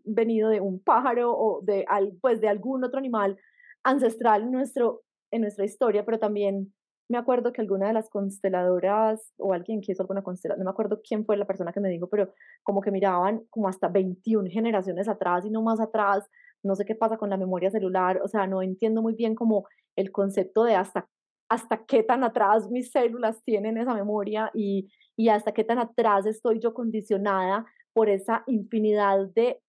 venido 0.04 0.50
de 0.50 0.60
un 0.60 0.84
pájaro 0.84 1.34
o 1.38 1.62
de, 1.62 1.86
pues, 2.22 2.42
de 2.42 2.50
algún 2.50 2.84
otro 2.84 3.00
animal 3.00 3.38
ancestral 3.86 4.44
en, 4.44 4.52
nuestro, 4.52 5.04
en 5.32 5.42
nuestra 5.42 5.64
historia, 5.64 6.04
pero 6.04 6.20
también 6.20 6.74
me 7.10 7.18
acuerdo 7.18 7.52
que 7.54 7.62
alguna 7.62 7.88
de 7.88 7.94
las 7.94 8.10
consteladoras 8.10 9.34
o 9.38 9.54
alguien 9.54 9.82
que 9.82 9.92
hizo 9.92 10.04
alguna 10.04 10.24
constelación, 10.24 10.64
no 10.64 10.70
me 10.70 10.74
acuerdo 10.74 11.02
quién 11.08 11.26
fue 11.26 11.38
la 11.38 11.46
persona 11.46 11.74
que 11.74 11.80
me 11.80 11.90
dijo, 11.90 12.08
pero 12.08 12.34
como 12.64 12.82
que 12.82 12.92
miraban 12.92 13.44
como 13.50 13.68
hasta 13.68 13.88
21 13.88 14.50
generaciones 14.50 15.08
atrás 15.08 15.46
y 15.46 15.50
no 15.50 15.62
más 15.62 15.80
atrás 15.80 16.30
no 16.64 16.76
sé 16.76 16.86
qué 16.86 16.96
pasa 16.96 17.18
con 17.18 17.30
la 17.30 17.38
memoria 17.38 17.70
celular, 17.70 18.22
o 18.24 18.28
sea, 18.28 18.48
no 18.48 18.62
entiendo 18.62 19.02
muy 19.02 19.14
bien 19.16 19.36
como 19.36 19.68
el 19.96 20.12
concepto 20.12 20.64
de 20.64 20.76
hasta, 20.76 21.08
hasta 21.50 21.86
qué 21.86 22.04
tan 22.04 22.24
atrás 22.24 22.70
mis 22.72 22.92
células 22.92 23.44
tienen 23.44 23.78
esa 23.78 23.94
memoria 23.94 24.50
y, 24.54 24.90
y 25.18 25.30
hasta 25.30 25.52
qué 25.54 25.64
tan 25.64 25.80
atrás 25.80 26.26
estoy 26.26 26.60
yo 26.60 26.74
condicionada 26.74 27.66
por 27.92 28.10
esa 28.10 28.44
infinidad 28.48 29.28
de, 29.36 29.60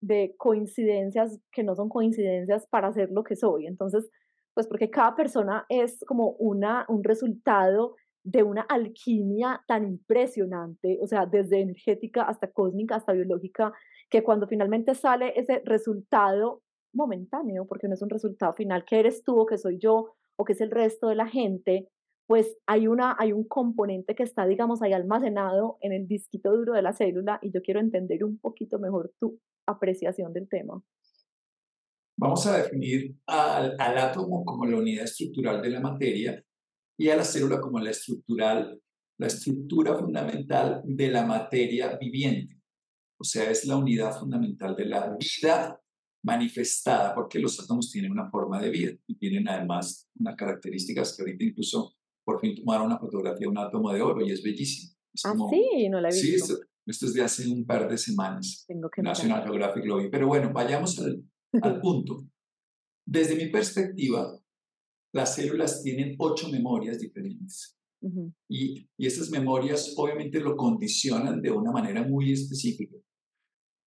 de 0.00 0.34
coincidencias 0.36 1.40
que 1.50 1.64
no 1.64 1.74
son 1.74 1.88
coincidencias 1.88 2.66
para 2.68 2.92
ser 2.92 3.10
lo 3.10 3.24
que 3.24 3.36
soy. 3.36 3.66
Entonces, 3.66 4.08
pues 4.54 4.66
porque 4.68 4.90
cada 4.90 5.14
persona 5.16 5.66
es 5.68 6.02
como 6.06 6.30
una, 6.38 6.86
un 6.88 7.02
resultado 7.04 7.96
de 8.24 8.42
una 8.42 8.62
alquimia 8.62 9.62
tan 9.68 9.84
impresionante, 9.84 10.98
o 11.02 11.06
sea, 11.06 11.26
desde 11.26 11.60
energética 11.60 12.22
hasta 12.22 12.50
cósmica, 12.50 12.96
hasta 12.96 13.12
biológica, 13.12 13.72
que 14.08 14.22
cuando 14.22 14.46
finalmente 14.46 14.94
sale 14.94 15.32
ese 15.36 15.60
resultado 15.64 16.62
momentáneo, 16.94 17.66
porque 17.66 17.88
no 17.88 17.94
es 17.94 18.02
un 18.02 18.08
resultado 18.08 18.54
final, 18.54 18.84
que 18.86 19.00
eres 19.00 19.24
tú 19.24 19.38
o 19.38 19.46
que 19.46 19.58
soy 19.58 19.78
yo 19.78 20.14
o 20.36 20.44
que 20.44 20.54
es 20.54 20.60
el 20.60 20.70
resto 20.70 21.08
de 21.08 21.16
la 21.16 21.26
gente, 21.26 21.88
pues 22.26 22.56
hay, 22.66 22.86
una, 22.86 23.14
hay 23.18 23.32
un 23.32 23.46
componente 23.46 24.14
que 24.14 24.22
está, 24.22 24.46
digamos, 24.46 24.80
ahí 24.80 24.92
almacenado 24.92 25.76
en 25.80 25.92
el 25.92 26.06
disquito 26.08 26.56
duro 26.56 26.72
de 26.72 26.80
la 26.80 26.94
célula 26.94 27.38
y 27.42 27.52
yo 27.52 27.60
quiero 27.60 27.80
entender 27.80 28.24
un 28.24 28.38
poquito 28.38 28.78
mejor 28.78 29.12
tu 29.20 29.38
apreciación 29.66 30.32
del 30.32 30.48
tema. 30.48 30.82
Vamos 32.16 32.46
a 32.46 32.58
definir 32.58 33.16
al, 33.26 33.74
al 33.78 33.98
átomo 33.98 34.44
como 34.44 34.66
la 34.66 34.76
unidad 34.76 35.04
estructural 35.04 35.60
de 35.60 35.70
la 35.70 35.80
materia 35.80 36.44
y 36.96 37.08
a 37.08 37.16
la 37.16 37.24
célula 37.24 37.60
como 37.60 37.78
la 37.80 37.90
estructural, 37.90 38.80
la 39.18 39.26
estructura 39.26 39.96
fundamental 39.96 40.82
de 40.84 41.08
la 41.08 41.26
materia 41.26 41.96
viviente. 41.96 42.60
O 43.20 43.24
sea, 43.24 43.50
es 43.50 43.64
la 43.64 43.76
unidad 43.76 44.18
fundamental 44.18 44.76
de 44.76 44.86
la 44.86 45.16
vida 45.16 45.80
manifestada, 46.24 47.14
porque 47.14 47.38
los 47.38 47.60
átomos 47.60 47.90
tienen 47.90 48.10
una 48.10 48.30
forma 48.30 48.60
de 48.60 48.70
vida 48.70 48.92
y 49.06 49.16
tienen 49.16 49.48
además 49.48 50.08
unas 50.18 50.36
características 50.36 51.14
que 51.14 51.22
ahorita 51.22 51.44
incluso 51.44 51.94
por 52.24 52.40
fin 52.40 52.54
tomaron 52.54 52.86
una 52.86 52.98
fotografía 52.98 53.40
de 53.40 53.48
un 53.48 53.58
átomo 53.58 53.92
de 53.92 54.00
oro 54.00 54.24
y 54.24 54.32
es 54.32 54.42
bellísimo. 54.42 54.94
ah, 55.24 55.34
sí, 55.50 55.88
no 55.90 56.00
la 56.00 56.08
he 56.08 56.12
visto. 56.12 56.46
Sí, 56.46 56.62
esto, 56.86 57.06
es 57.06 57.14
de 57.14 57.22
hace 57.22 57.48
un 57.48 57.66
par 57.66 57.88
de 57.88 57.98
semanas. 57.98 58.64
Tengo 58.66 58.88
que 58.90 59.02
National 59.02 59.42
Geographic 59.42 59.84
lo 59.84 59.98
vi. 59.98 60.08
Pero 60.08 60.26
bueno, 60.26 60.50
vayamos 60.52 60.98
al, 60.98 61.22
al 61.62 61.80
punto. 61.80 62.26
Desde 63.06 63.36
mi 63.36 63.48
perspectiva, 63.48 64.38
las 65.12 65.34
células 65.34 65.82
tienen 65.82 66.16
ocho 66.18 66.48
memorias 66.48 66.98
diferentes 66.98 67.78
y, 68.48 68.88
y 68.98 69.06
esas 69.06 69.30
memorias 69.30 69.94
obviamente 69.96 70.40
lo 70.40 70.56
condicionan 70.56 71.40
de 71.40 71.50
una 71.50 71.70
manera 71.70 72.02
muy 72.02 72.32
específica. 72.32 72.96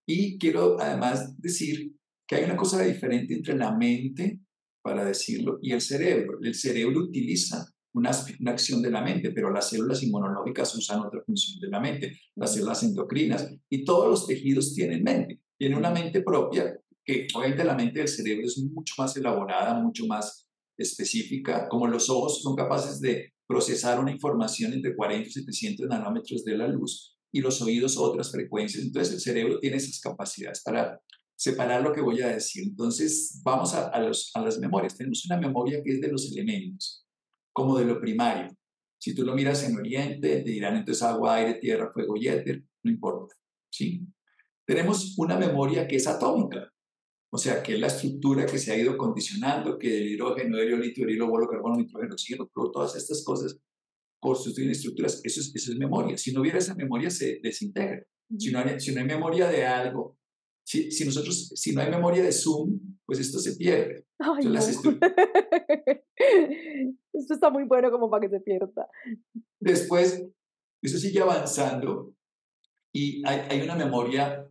Y 0.08 0.38
quiero 0.38 0.80
además 0.80 1.34
decir 1.40 1.92
que 2.26 2.36
hay 2.36 2.44
una 2.44 2.56
cosa 2.56 2.82
diferente 2.82 3.34
entre 3.34 3.56
la 3.56 3.76
mente, 3.76 4.40
para 4.82 5.04
decirlo, 5.04 5.58
y 5.62 5.72
el 5.72 5.80
cerebro. 5.80 6.38
El 6.42 6.54
cerebro 6.54 7.00
utiliza 7.00 7.66
una, 7.92 8.10
una, 8.40 8.52
acción 8.52 8.82
de 8.82 8.90
la 8.90 9.02
mente, 9.02 9.32
pero 9.32 9.50
las 9.50 9.70
células 9.70 10.02
inmunológicas 10.02 10.74
usan 10.76 11.00
otra 11.00 11.22
función 11.24 11.58
de 11.60 11.68
la 11.68 11.80
mente, 11.80 12.20
las 12.36 12.54
células 12.54 12.82
endocrinas, 12.82 13.52
y 13.68 13.84
todos 13.84 14.08
los 14.08 14.26
tejidos 14.26 14.74
tienen 14.74 15.02
mente. 15.02 15.40
Tienen 15.58 15.78
una 15.78 15.90
mente 15.90 16.22
propia, 16.22 16.78
que 17.06 17.28
obviamente 17.34 17.64
la 17.64 17.76
mente 17.76 18.00
del 18.00 18.08
cerebro 18.08 18.46
es 18.46 18.58
mucho 18.58 18.94
más 18.98 19.16
elaborada, 19.16 19.80
mucho 19.80 20.06
más 20.06 20.48
específica, 20.76 21.68
como 21.68 21.86
los 21.86 22.10
ojos 22.10 22.42
son 22.42 22.56
capaces 22.56 23.00
de 23.00 23.32
procesar 23.46 24.00
una 24.00 24.10
información 24.10 24.72
entre 24.72 24.94
40 24.94 25.28
y 25.28 25.32
700 25.32 25.86
nanómetros 25.86 26.44
de 26.44 26.58
la 26.58 26.66
luz 26.66 27.16
y 27.32 27.40
los 27.40 27.62
oídos 27.62 27.96
otras 27.96 28.32
frecuencias. 28.32 28.84
Entonces 28.84 29.14
el 29.14 29.20
cerebro 29.20 29.60
tiene 29.60 29.76
esas 29.76 30.00
capacidades 30.00 30.62
para 30.64 31.00
separar 31.36 31.82
lo 31.82 31.92
que 31.92 32.00
voy 32.00 32.20
a 32.22 32.28
decir. 32.28 32.64
Entonces 32.64 33.40
vamos 33.44 33.72
a, 33.74 33.86
a, 33.88 34.00
los, 34.00 34.32
a 34.34 34.40
las 34.40 34.58
memorias. 34.58 34.96
Tenemos 34.96 35.24
una 35.26 35.38
memoria 35.38 35.80
que 35.84 35.92
es 35.92 36.00
de 36.00 36.10
los 36.10 36.30
elementos, 36.32 37.06
como 37.52 37.78
de 37.78 37.84
lo 37.84 38.00
primario. 38.00 38.50
Si 38.98 39.14
tú 39.14 39.24
lo 39.24 39.34
miras 39.34 39.62
en 39.62 39.76
Oriente, 39.76 40.40
te 40.42 40.50
dirán 40.50 40.76
entonces 40.76 41.04
agua, 41.04 41.36
aire, 41.36 41.54
tierra, 41.54 41.92
fuego 41.92 42.16
y 42.16 42.26
éter, 42.26 42.64
no 42.82 42.90
importa. 42.90 43.36
¿sí? 43.70 44.04
Tenemos 44.66 45.16
una 45.18 45.38
memoria 45.38 45.86
que 45.86 45.96
es 45.96 46.06
atómica, 46.08 46.72
o 47.30 47.38
sea, 47.38 47.62
que 47.62 47.74
es 47.74 47.80
la 47.80 47.88
estructura 47.88 48.46
que 48.46 48.58
se 48.58 48.72
ha 48.72 48.78
ido 48.78 48.96
condicionando, 48.96 49.78
que 49.78 49.98
el 49.98 50.08
hidrógeno, 50.12 50.58
helio, 50.58 50.76
litio, 50.78 51.06
helio, 51.06 51.28
bolo, 51.28 51.48
carbono, 51.48 51.76
nitrógeno, 51.76 52.14
oxígeno, 52.14 52.50
todas 52.72 52.96
estas 52.96 53.24
cosas 53.24 53.58
constituyen 54.20 54.70
estructuras. 54.70 55.20
Eso 55.24 55.40
es, 55.40 55.54
eso 55.54 55.72
es 55.72 55.78
memoria. 55.78 56.16
Si 56.16 56.32
no 56.32 56.40
hubiera 56.40 56.58
esa 56.58 56.74
memoria, 56.74 57.10
se 57.10 57.40
desintegra. 57.42 58.04
Si 58.38 58.50
no 58.50 58.58
hay, 58.58 58.80
si 58.80 58.92
no 58.92 59.00
hay 59.00 59.06
memoria 59.06 59.48
de 59.48 59.64
algo, 59.64 60.18
si, 60.66 60.90
si, 60.90 61.04
nosotros, 61.04 61.52
si 61.54 61.72
no 61.72 61.80
hay 61.80 61.90
memoria 61.90 62.22
de 62.24 62.32
Zoom, 62.32 62.80
pues 63.04 63.20
esto 63.20 63.38
se 63.38 63.54
pierde. 63.56 64.04
Ay, 64.18 64.46
no. 64.46 64.58
esto 67.12 67.34
está 67.34 67.50
muy 67.50 67.64
bueno 67.64 67.90
como 67.90 68.10
para 68.10 68.22
que 68.22 68.30
se 68.30 68.40
pierda. 68.40 68.88
Después, 69.60 70.26
eso 70.82 70.98
sigue 70.98 71.20
avanzando 71.20 72.14
y 72.92 73.22
hay, 73.26 73.40
hay 73.48 73.62
una 73.62 73.76
memoria, 73.76 74.48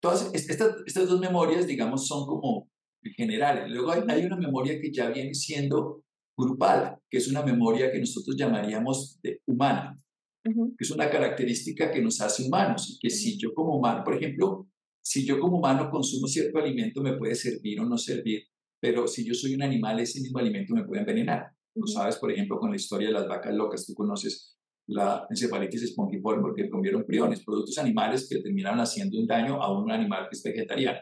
todas 0.00 0.32
estas, 0.34 0.76
estas 0.86 1.08
dos 1.08 1.20
memorias, 1.20 1.66
digamos, 1.66 2.06
son 2.06 2.26
como 2.26 2.68
generales. 3.16 3.70
Luego 3.70 3.92
hay, 3.92 4.02
hay, 4.08 4.24
una 4.24 4.36
memoria 4.36 4.80
que 4.80 4.92
ya 4.92 5.10
viene 5.10 5.34
siendo 5.34 6.04
grupal, 6.36 6.98
que 7.10 7.18
es 7.18 7.28
una 7.28 7.42
memoria 7.42 7.90
que 7.90 7.98
nosotros 7.98 8.36
llamaríamos 8.36 9.18
de 9.22 9.40
humana, 9.46 10.00
que 10.44 10.52
es 10.78 10.90
una 10.90 11.10
característica 11.10 11.90
que 11.90 12.00
nos 12.00 12.20
hace 12.20 12.44
humanos 12.44 12.90
y 12.90 12.98
que 12.98 13.10
si 13.10 13.36
yo 13.38 13.52
como 13.54 13.76
humano, 13.76 14.02
por 14.04 14.14
ejemplo, 14.14 14.68
si 15.02 15.24
yo 15.24 15.38
como 15.40 15.58
humano 15.58 15.90
consumo 15.90 16.26
cierto 16.26 16.58
alimento 16.58 17.02
me 17.02 17.16
puede 17.16 17.34
servir 17.34 17.80
o 17.80 17.84
no 17.84 17.96
servir, 17.98 18.42
pero 18.80 19.06
si 19.06 19.26
yo 19.26 19.34
soy 19.34 19.54
un 19.54 19.62
animal, 19.62 19.98
ese 20.00 20.20
mismo 20.20 20.38
alimento 20.38 20.74
me 20.74 20.84
puede 20.84 21.00
envenenar. 21.00 21.50
Tú 21.74 21.86
sabes, 21.86 22.16
por 22.16 22.30
ejemplo, 22.30 22.58
con 22.58 22.70
la 22.70 22.76
historia 22.76 23.08
de 23.08 23.14
las 23.14 23.28
vacas 23.28 23.54
locas, 23.54 23.86
tú 23.86 23.94
conoces 23.94 24.57
la 24.88 25.26
encefalitis 25.28 25.82
espongiforme 25.82 26.42
porque 26.42 26.68
comieron 26.68 27.04
priones, 27.04 27.44
productos 27.44 27.76
animales 27.78 28.26
que 28.28 28.40
terminaron 28.40 28.80
haciendo 28.80 29.18
un 29.18 29.26
daño 29.26 29.62
a 29.62 29.78
un 29.78 29.90
animal 29.90 30.28
que 30.30 30.36
es 30.36 30.42
vegetariano. 30.42 30.98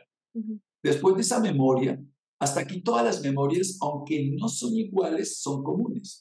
Después 0.82 1.14
de 1.14 1.22
esa 1.22 1.40
memoria, 1.40 2.00
hasta 2.38 2.60
aquí 2.60 2.82
todas 2.82 3.04
las 3.04 3.22
memorias, 3.22 3.78
aunque 3.80 4.30
no 4.36 4.48
son 4.48 4.74
iguales, 4.74 5.40
son 5.40 5.62
comunes. 5.62 6.20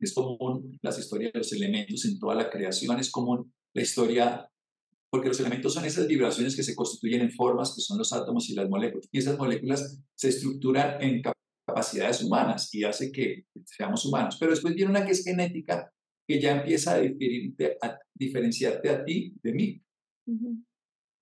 Es 0.00 0.14
común 0.14 0.78
las 0.82 0.98
historias 0.98 1.32
de 1.32 1.38
los 1.38 1.52
elementos 1.52 2.04
en 2.06 2.18
toda 2.18 2.34
la 2.34 2.50
creación, 2.50 2.98
es 2.98 3.10
común 3.10 3.52
la 3.74 3.82
historia, 3.82 4.50
porque 5.10 5.28
los 5.28 5.38
elementos 5.38 5.74
son 5.74 5.84
esas 5.84 6.06
vibraciones 6.08 6.56
que 6.56 6.62
se 6.62 6.74
constituyen 6.74 7.20
en 7.20 7.30
formas, 7.30 7.74
que 7.74 7.82
son 7.82 7.98
los 7.98 8.12
átomos 8.12 8.48
y 8.48 8.54
las 8.54 8.68
moléculas. 8.68 9.06
Y 9.12 9.18
esas 9.18 9.38
moléculas 9.38 10.00
se 10.14 10.28
estructuran 10.30 11.00
en 11.02 11.22
capacidades 11.66 12.22
humanas 12.22 12.72
y 12.72 12.84
hace 12.84 13.10
que 13.10 13.44
seamos 13.64 14.04
humanos. 14.06 14.36
Pero 14.38 14.52
después 14.52 14.74
viene 14.74 14.90
una 14.90 15.04
que 15.04 15.12
es 15.12 15.24
genética, 15.24 15.92
que 16.26 16.40
ya 16.40 16.58
empieza 16.58 16.96
a, 16.96 17.86
a 17.86 17.98
diferenciarte 18.14 18.88
a 18.88 19.04
ti 19.04 19.34
de 19.42 19.52
mí. 19.52 19.82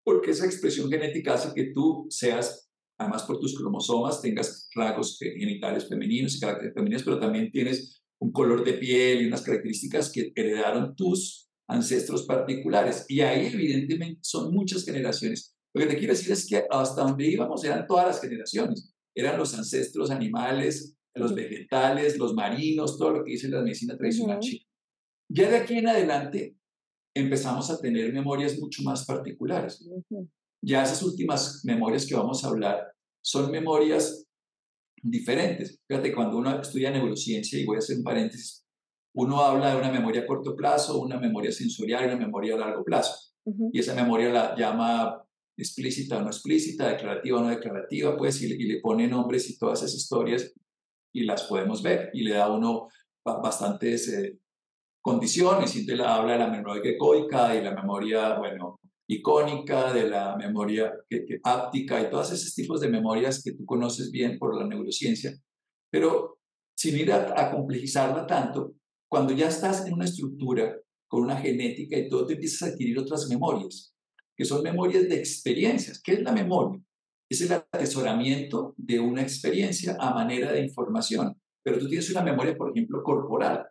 Porque 0.04 0.33
esa 0.33 0.44
expresión 0.44 0.90
genética 0.90 1.35
hace 1.35 1.54
que 1.54 1.72
tú 1.72 2.07
seas, 2.11 2.68
además 2.98 3.22
por 3.22 3.40
tus 3.40 3.57
cromosomas, 3.57 4.20
tengas 4.20 4.68
rasgos 4.74 5.18
genitales 5.18 5.88
femeninos 5.88 6.37
y 6.37 6.40
caracteres 6.40 6.74
femeninos, 6.74 7.02
pero 7.02 7.18
también 7.18 7.50
tienes 7.50 8.02
un 8.20 8.30
color 8.30 8.64
de 8.64 8.74
piel 8.74 9.22
y 9.22 9.26
unas 9.26 9.42
características 9.42 10.12
que 10.12 10.33
heredaron 10.35 10.94
tus 10.94 11.48
ancestros 11.68 12.24
particulares. 12.26 13.07
Y 13.09 13.20
ahí 13.20 13.46
evidentemente 13.46 14.20
son 14.22 14.54
muchas 14.54 14.85
generaciones. 14.85 15.54
Lo 15.74 15.83
que 15.83 15.88
te 15.88 15.98
quiero 15.98 16.12
decir 16.12 16.33
es 16.33 16.46
que 16.46 16.64
hasta 16.70 17.02
donde 17.02 17.26
íbamos 17.26 17.64
eran 17.64 17.87
todas 17.87 18.07
las 18.07 18.20
generaciones 18.20 18.93
eran 19.14 19.38
los 19.38 19.55
ancestros 19.55 20.11
animales, 20.11 20.96
los 21.14 21.35
vegetales, 21.35 22.18
los 22.18 22.35
marinos, 22.35 22.98
todo 22.98 23.11
lo 23.11 23.24
que 23.24 23.33
dice 23.33 23.48
la 23.48 23.62
medicina 23.62 23.96
tradicional 23.96 24.40
china. 24.40 24.64
Ya 25.31 25.48
de 25.48 25.57
aquí 25.57 25.79
en 25.79 25.88
adelante 25.88 26.57
empezamos 27.14 27.70
a 27.70 27.79
tener 27.79 28.12
memorias 28.12 28.59
mucho 28.59 28.83
más 28.83 29.07
particulares. 29.07 29.88
Ya 30.62 30.83
esas 30.83 31.03
últimas 31.03 31.62
memorias 31.64 32.07
que 32.07 32.16
vamos 32.16 32.44
a 32.44 32.48
hablar 32.48 32.92
son 33.22 33.50
memorias 33.50 34.27
diferentes. 35.03 35.79
Fíjate, 35.87 36.12
cuando 36.14 36.38
uno 36.38 36.61
estudia 36.61 36.90
neurociencia, 36.90 37.59
y 37.59 37.64
voy 37.64 37.77
a 37.77 37.79
hacer 37.79 37.98
un 37.98 38.05
paréntesis, 38.05 38.66
uno 39.14 39.40
habla 39.40 39.72
de 39.72 39.81
una 39.81 39.92
memoria 39.92 40.22
a 40.22 40.27
corto 40.27 40.57
plazo, 40.57 41.00
una 41.00 41.18
memoria 41.20 41.53
sensorial 41.53 42.05
y 42.05 42.07
una 42.09 42.16
memoria 42.16 42.55
a 42.55 42.59
largo 42.59 42.85
plazo. 42.85 43.33
Y 43.72 43.79
esa 43.79 43.94
memoria 43.94 44.31
la 44.31 44.57
llama 44.57 45.23
explícita 45.56 46.18
o 46.18 46.22
no 46.22 46.28
explícita, 46.28 46.88
declarativa 46.88 47.38
o 47.38 47.42
no 47.42 47.50
declarativa, 47.50 48.16
pues, 48.16 48.42
y, 48.42 48.56
le 48.56 48.80
pone 48.80 49.06
nombres 49.06 49.48
y 49.50 49.58
todas 49.58 49.80
esas 49.80 49.94
historias 49.94 50.52
y 51.12 51.24
las 51.24 51.44
podemos 51.44 51.82
ver. 51.82 52.10
Y 52.12 52.22
le 52.22 52.34
da 52.34 52.50
uno 52.50 52.88
bastantes 53.24 54.08
eh, 54.08 54.38
condiciones. 55.00 55.76
Y 55.76 55.86
te 55.86 55.96
la 55.96 56.16
habla 56.16 56.32
de 56.34 56.38
la 56.40 56.48
memoria 56.48 56.90
ecoica 56.90 57.54
y 57.54 57.62
la 57.62 57.74
memoria, 57.74 58.38
bueno, 58.38 58.80
icónica, 59.06 59.92
de 59.92 60.08
la 60.08 60.36
memoria 60.36 60.92
que, 61.08 61.26
áptica 61.42 62.00
y 62.00 62.10
todos 62.10 62.32
esos 62.32 62.54
tipos 62.54 62.80
de 62.80 62.88
memorias 62.88 63.42
que 63.42 63.52
tú 63.52 63.64
conoces 63.64 64.10
bien 64.10 64.38
por 64.38 64.56
la 64.56 64.66
neurociencia, 64.66 65.32
pero 65.90 66.38
sin 66.76 66.96
ir 66.96 67.12
a, 67.12 67.34
a 67.36 67.50
complejizarla 67.52 68.26
tanto, 68.26 68.72
cuando 69.08 69.32
ya 69.32 69.48
estás 69.48 69.86
en 69.86 69.92
una 69.92 70.06
estructura 70.06 70.76
con 71.06 71.22
una 71.22 71.36
genética 71.36 71.98
y 71.98 72.08
todo, 72.08 72.26
te 72.26 72.32
empiezas 72.32 72.62
a 72.62 72.72
adquirir 72.72 72.98
otras 72.98 73.28
memorias 73.28 73.93
que 74.36 74.44
son 74.44 74.62
memorias 74.62 75.08
de 75.08 75.16
experiencias. 75.16 76.00
¿Qué 76.02 76.14
es 76.14 76.22
la 76.22 76.32
memoria? 76.32 76.80
Es 77.28 77.40
el 77.40 77.52
atesoramiento 77.52 78.74
de 78.76 79.00
una 79.00 79.22
experiencia 79.22 79.96
a 79.98 80.12
manera 80.14 80.52
de 80.52 80.62
información. 80.62 81.40
Pero 81.62 81.78
tú 81.78 81.88
tienes 81.88 82.10
una 82.10 82.22
memoria, 82.22 82.56
por 82.56 82.70
ejemplo, 82.70 83.02
corporal, 83.02 83.66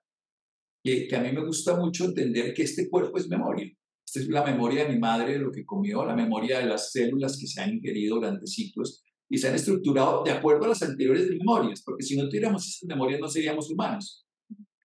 que, 0.84 1.08
que 1.08 1.15
a 1.15 1.21
mí 1.21 1.32
me 1.32 1.45
gusta 1.45 1.76
mucho 1.78 2.06
entender 2.06 2.54
que 2.54 2.63
este 2.63 2.89
cuerpo 2.89 3.17
es 3.17 3.28
memoria. 3.28 3.71
Esta 4.06 4.19
es 4.19 4.28
la 4.28 4.43
memoria 4.43 4.86
de 4.86 4.93
mi 4.93 4.99
madre, 4.99 5.34
de 5.34 5.39
lo 5.39 5.52
que 5.52 5.65
comió, 5.65 6.06
la 6.06 6.15
memoria 6.15 6.60
de 6.60 6.65
las 6.65 6.91
células 6.91 7.38
que 7.38 7.47
se 7.47 7.62
han 7.62 7.73
ingerido 7.73 8.15
durante 8.15 8.47
ciclos 8.47 9.04
y 9.30 9.38
se 9.38 9.47
han 9.47 9.56
estructurado 9.56 10.23
de 10.23 10.32
acuerdo 10.32 10.65
a 10.65 10.69
las 10.69 10.84
anteriores 10.84 11.28
memorias, 11.30 11.82
porque 11.84 12.04
si 12.04 12.15
no 12.15 12.28
tuviéramos 12.28 12.67
esas 12.67 12.88
memorias 12.88 13.19
no 13.19 13.28
seríamos 13.28 13.71
humanos. 13.71 14.28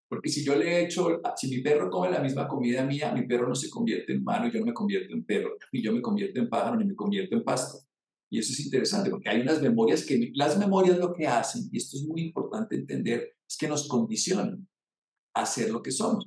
Porque 0.09 0.31
si 0.31 0.42
yo 0.42 0.57
le 0.57 0.66
he 0.66 0.85
hecho, 0.85 1.21
si 1.37 1.49
mi 1.49 1.59
perro 1.61 1.90
come 1.90 2.11
la 2.11 2.21
misma 2.21 2.49
comida 2.49 2.85
mía, 2.85 3.12
mi 3.12 3.27
perro 3.27 3.49
no 3.49 3.55
se 3.55 3.68
convierte 3.68 4.12
en 4.12 4.21
humano, 4.21 4.51
yo 4.51 4.61
no 4.61 4.66
me 4.66 4.73
convierto 4.73 5.14
en 5.14 5.25
perro, 5.25 5.57
ni 5.73 5.83
yo 5.83 5.92
me 5.92 6.01
convierto 6.01 6.40
en 6.40 6.49
pájaro, 6.49 6.77
ni 6.77 6.87
me 6.87 6.94
convierto 6.94 7.37
en 7.37 7.44
pasto. 7.44 7.87
Y 8.31 8.38
eso 8.38 8.53
es 8.53 8.61
interesante, 8.61 9.11
porque 9.11 9.29
hay 9.29 9.40
unas 9.40 9.61
memorias 9.61 10.05
que, 10.05 10.31
las 10.35 10.59
memorias 10.59 10.99
lo 10.99 11.12
que 11.12 11.27
hacen, 11.27 11.68
y 11.71 11.77
esto 11.77 11.97
es 11.97 12.05
muy 12.05 12.23
importante 12.23 12.77
entender, 12.77 13.37
es 13.47 13.57
que 13.57 13.68
nos 13.68 13.87
condicionan 13.87 14.66
a 15.35 15.47
ser 15.47 15.71
lo 15.71 15.83
que 15.83 15.90
somos. 15.90 16.27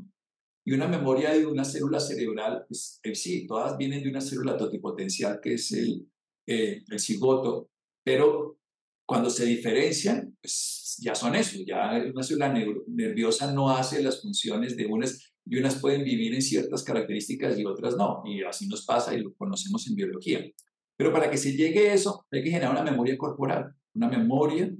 Y 0.63 0.73
una 0.73 0.87
memoria 0.87 1.31
de 1.31 1.45
una 1.47 1.63
célula 1.63 1.99
cerebral, 1.99 2.65
pues 2.67 2.99
eh, 3.03 3.15
sí, 3.15 3.47
todas 3.47 3.77
vienen 3.77 4.03
de 4.03 4.09
una 4.09 4.21
célula 4.21 4.57
totipotencial 4.57 5.39
que 5.41 5.55
es 5.55 5.71
el, 5.71 6.07
eh, 6.47 6.83
el 6.87 6.99
cigoto, 6.99 7.69
pero 8.03 8.60
cuando 9.05 9.29
se 9.29 9.45
diferencian, 9.45 10.37
pues 10.41 10.97
ya 11.01 11.15
son 11.15 11.35
eso, 11.35 11.57
ya 11.65 12.01
una 12.13 12.23
célula 12.23 12.53
nerviosa 12.87 13.51
no 13.53 13.69
hace 13.69 14.01
las 14.01 14.21
funciones 14.21 14.77
de 14.77 14.85
unas 14.85 15.31
y 15.45 15.57
unas 15.57 15.79
pueden 15.79 16.03
vivir 16.03 16.33
en 16.33 16.41
ciertas 16.41 16.83
características 16.83 17.57
y 17.57 17.65
otras 17.65 17.97
no, 17.97 18.21
y 18.25 18.43
así 18.43 18.67
nos 18.67 18.85
pasa 18.85 19.13
y 19.13 19.21
lo 19.21 19.33
conocemos 19.33 19.87
en 19.87 19.95
biología. 19.95 20.45
Pero 20.95 21.11
para 21.11 21.29
que 21.31 21.37
se 21.37 21.53
llegue 21.53 21.89
a 21.89 21.93
eso, 21.93 22.25
hay 22.31 22.43
que 22.43 22.51
generar 22.51 22.71
una 22.71 22.83
memoria 22.83 23.17
corporal, 23.17 23.73
una 23.95 24.07
memoria 24.07 24.71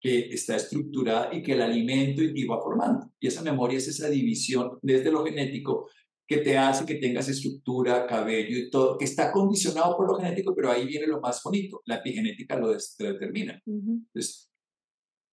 que 0.00 0.30
está 0.30 0.56
estructurada 0.56 1.32
y 1.32 1.42
que 1.42 1.52
el 1.52 1.62
alimento 1.62 2.22
y 2.22 2.44
va 2.44 2.60
formando. 2.60 3.12
Y 3.20 3.28
esa 3.28 3.42
memoria 3.42 3.78
es 3.78 3.86
esa 3.86 4.08
división 4.08 4.78
desde 4.82 5.12
lo 5.12 5.24
genético 5.24 5.88
que 6.30 6.36
te 6.38 6.56
hace 6.56 6.86
que 6.86 6.94
tengas 6.94 7.28
estructura, 7.28 8.06
cabello 8.06 8.56
y 8.56 8.70
todo, 8.70 8.96
que 8.96 9.04
está 9.04 9.32
condicionado 9.32 9.96
por 9.96 10.06
lo 10.06 10.14
genético, 10.14 10.54
pero 10.54 10.70
ahí 10.70 10.86
viene 10.86 11.08
lo 11.08 11.20
más 11.20 11.42
bonito, 11.42 11.82
la 11.86 11.96
epigenética 11.96 12.56
lo, 12.56 12.68
determina. 12.70 13.60
Entonces, 13.66 14.48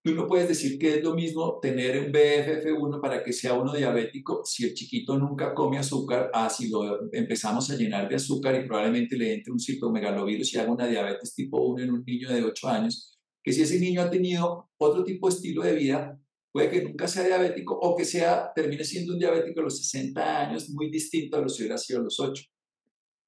tú 0.03 0.15
no 0.15 0.25
puedes 0.25 0.47
decir 0.47 0.79
que 0.79 0.95
es 0.95 1.03
lo 1.03 1.13
mismo 1.13 1.59
tener 1.61 1.99
un 1.99 2.11
BFF1 2.11 2.99
para 2.99 3.23
que 3.23 3.31
sea 3.31 3.53
uno 3.53 3.75
diabético 3.75 4.41
si 4.43 4.65
el 4.65 4.73
chiquito 4.73 5.19
nunca 5.19 5.53
come 5.53 5.77
azúcar, 5.77 6.31
ah, 6.33 6.49
si 6.49 6.67
lo 6.67 7.13
empezamos 7.13 7.69
a 7.69 7.75
llenar 7.75 8.09
de 8.09 8.15
azúcar 8.15 8.55
y 8.55 8.65
probablemente 8.65 9.17
le 9.17 9.35
entre 9.35 9.53
un 9.53 9.59
citomegalovirus 9.59 10.51
y 10.51 10.57
haga 10.57 10.71
una 10.71 10.87
diabetes 10.87 11.35
tipo 11.35 11.61
1 11.61 11.83
en 11.83 11.91
un 11.91 12.03
niño 12.07 12.27
de 12.27 12.43
8 12.43 12.69
años, 12.69 13.19
que 13.43 13.53
si 13.53 13.61
ese 13.61 13.79
niño 13.79 14.01
ha 14.01 14.09
tenido 14.09 14.71
otro 14.77 15.03
tipo 15.03 15.29
de 15.29 15.35
estilo 15.35 15.61
de 15.61 15.75
vida, 15.75 16.19
puede 16.51 16.69
que 16.69 16.83
nunca 16.83 17.07
sea 17.07 17.23
diabético 17.23 17.77
o 17.77 17.95
que 17.95 18.05
sea, 18.05 18.51
termine 18.55 18.83
siendo 18.83 19.13
un 19.13 19.19
diabético 19.19 19.61
a 19.61 19.63
los 19.63 19.77
60 19.77 20.47
años, 20.47 20.69
muy 20.69 20.89
distinto 20.89 21.37
a 21.37 21.41
lo 21.41 21.49
si 21.49 21.63
hubiera 21.63 21.77
sido 21.77 21.99
a 21.99 22.03
los 22.03 22.19
8. 22.19 22.43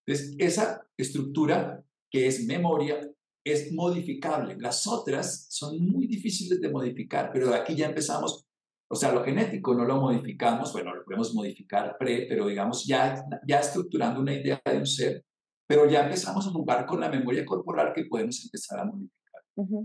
Entonces, 0.06 0.36
esa 0.40 0.82
estructura 0.98 1.84
que 2.10 2.28
es 2.28 2.46
memoria 2.46 3.00
es 3.46 3.72
modificable. 3.72 4.58
Las 4.58 4.88
otras 4.88 5.48
son 5.50 5.80
muy 5.80 6.08
difíciles 6.08 6.60
de 6.60 6.70
modificar, 6.70 7.30
pero 7.32 7.54
aquí 7.54 7.76
ya 7.76 7.88
empezamos, 7.88 8.46
o 8.90 8.96
sea, 8.96 9.12
lo 9.12 9.24
genético 9.24 9.76
no 9.76 9.86
lo 9.86 10.00
modificamos, 10.00 10.74
bueno, 10.74 10.96
lo 10.96 11.04
podemos 11.04 11.34
modificar 11.34 11.96
pre, 11.98 12.26
pero 12.28 12.48
digamos 12.48 12.86
ya, 12.86 13.24
ya 13.48 13.60
estructurando 13.60 14.22
una 14.22 14.34
idea 14.34 14.62
de 14.66 14.78
un 14.78 14.88
ser, 14.88 15.24
pero 15.68 15.90
ya 15.90 16.04
empezamos 16.04 16.48
a 16.48 16.52
jugar 16.52 16.86
con 16.86 17.00
la 17.00 17.10
memoria 17.10 17.46
corporal 17.46 17.94
que 17.94 18.06
podemos 18.06 18.44
empezar 18.44 18.80
a 18.80 18.86
modificar. 18.86 19.19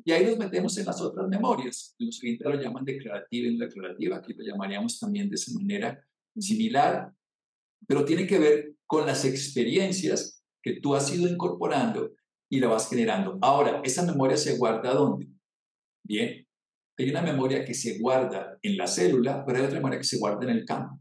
Y 0.04 0.12
ahí 0.12 0.26
nos 0.26 0.38
metemos 0.38 0.76
en 0.78 0.86
las 0.86 1.00
otras 1.00 1.28
memorias. 1.28 1.94
Los 1.98 2.18
siguientes 2.18 2.46
lo 2.46 2.60
llaman 2.60 2.84
declarativa 2.84 3.48
y 3.48 3.56
no 3.56 3.64
declarativa, 3.64 4.16
aquí 4.16 4.34
lo 4.34 4.44
llamaríamos 4.44 4.98
también 4.98 5.28
de 5.28 5.36
esa 5.36 5.52
manera 5.52 6.04
similar. 6.36 7.12
pero 7.86 8.04
tiene 8.04 8.26
que 8.26 8.38
ver 8.38 8.76
con 8.86 9.06
las 9.06 9.24
experiencias 9.24 10.42
que 10.62 10.80
tú 10.80 10.94
has 10.94 11.14
ido 11.14 11.28
incorporando 11.28 12.12
y 12.50 12.60
la 12.60 12.68
vas 12.68 12.88
generando. 12.88 13.38
Ahora, 13.42 13.82
¿esa 13.84 14.04
memoria 14.04 14.36
se 14.36 14.56
guarda 14.56 14.94
dónde? 14.94 15.28
Bien, 16.02 16.46
hay 16.96 17.10
una 17.10 17.22
memoria 17.22 17.64
que 17.64 17.74
se 17.74 17.98
guarda 17.98 18.58
en 18.62 18.76
la 18.76 18.86
célula, 18.86 19.44
pero 19.44 19.58
hay 19.58 19.64
otra 19.64 19.78
memoria 19.78 19.98
que 19.98 20.04
se 20.04 20.18
guarda 20.18 20.44
en 20.44 20.56
el 20.56 20.64
campo. 20.64 21.00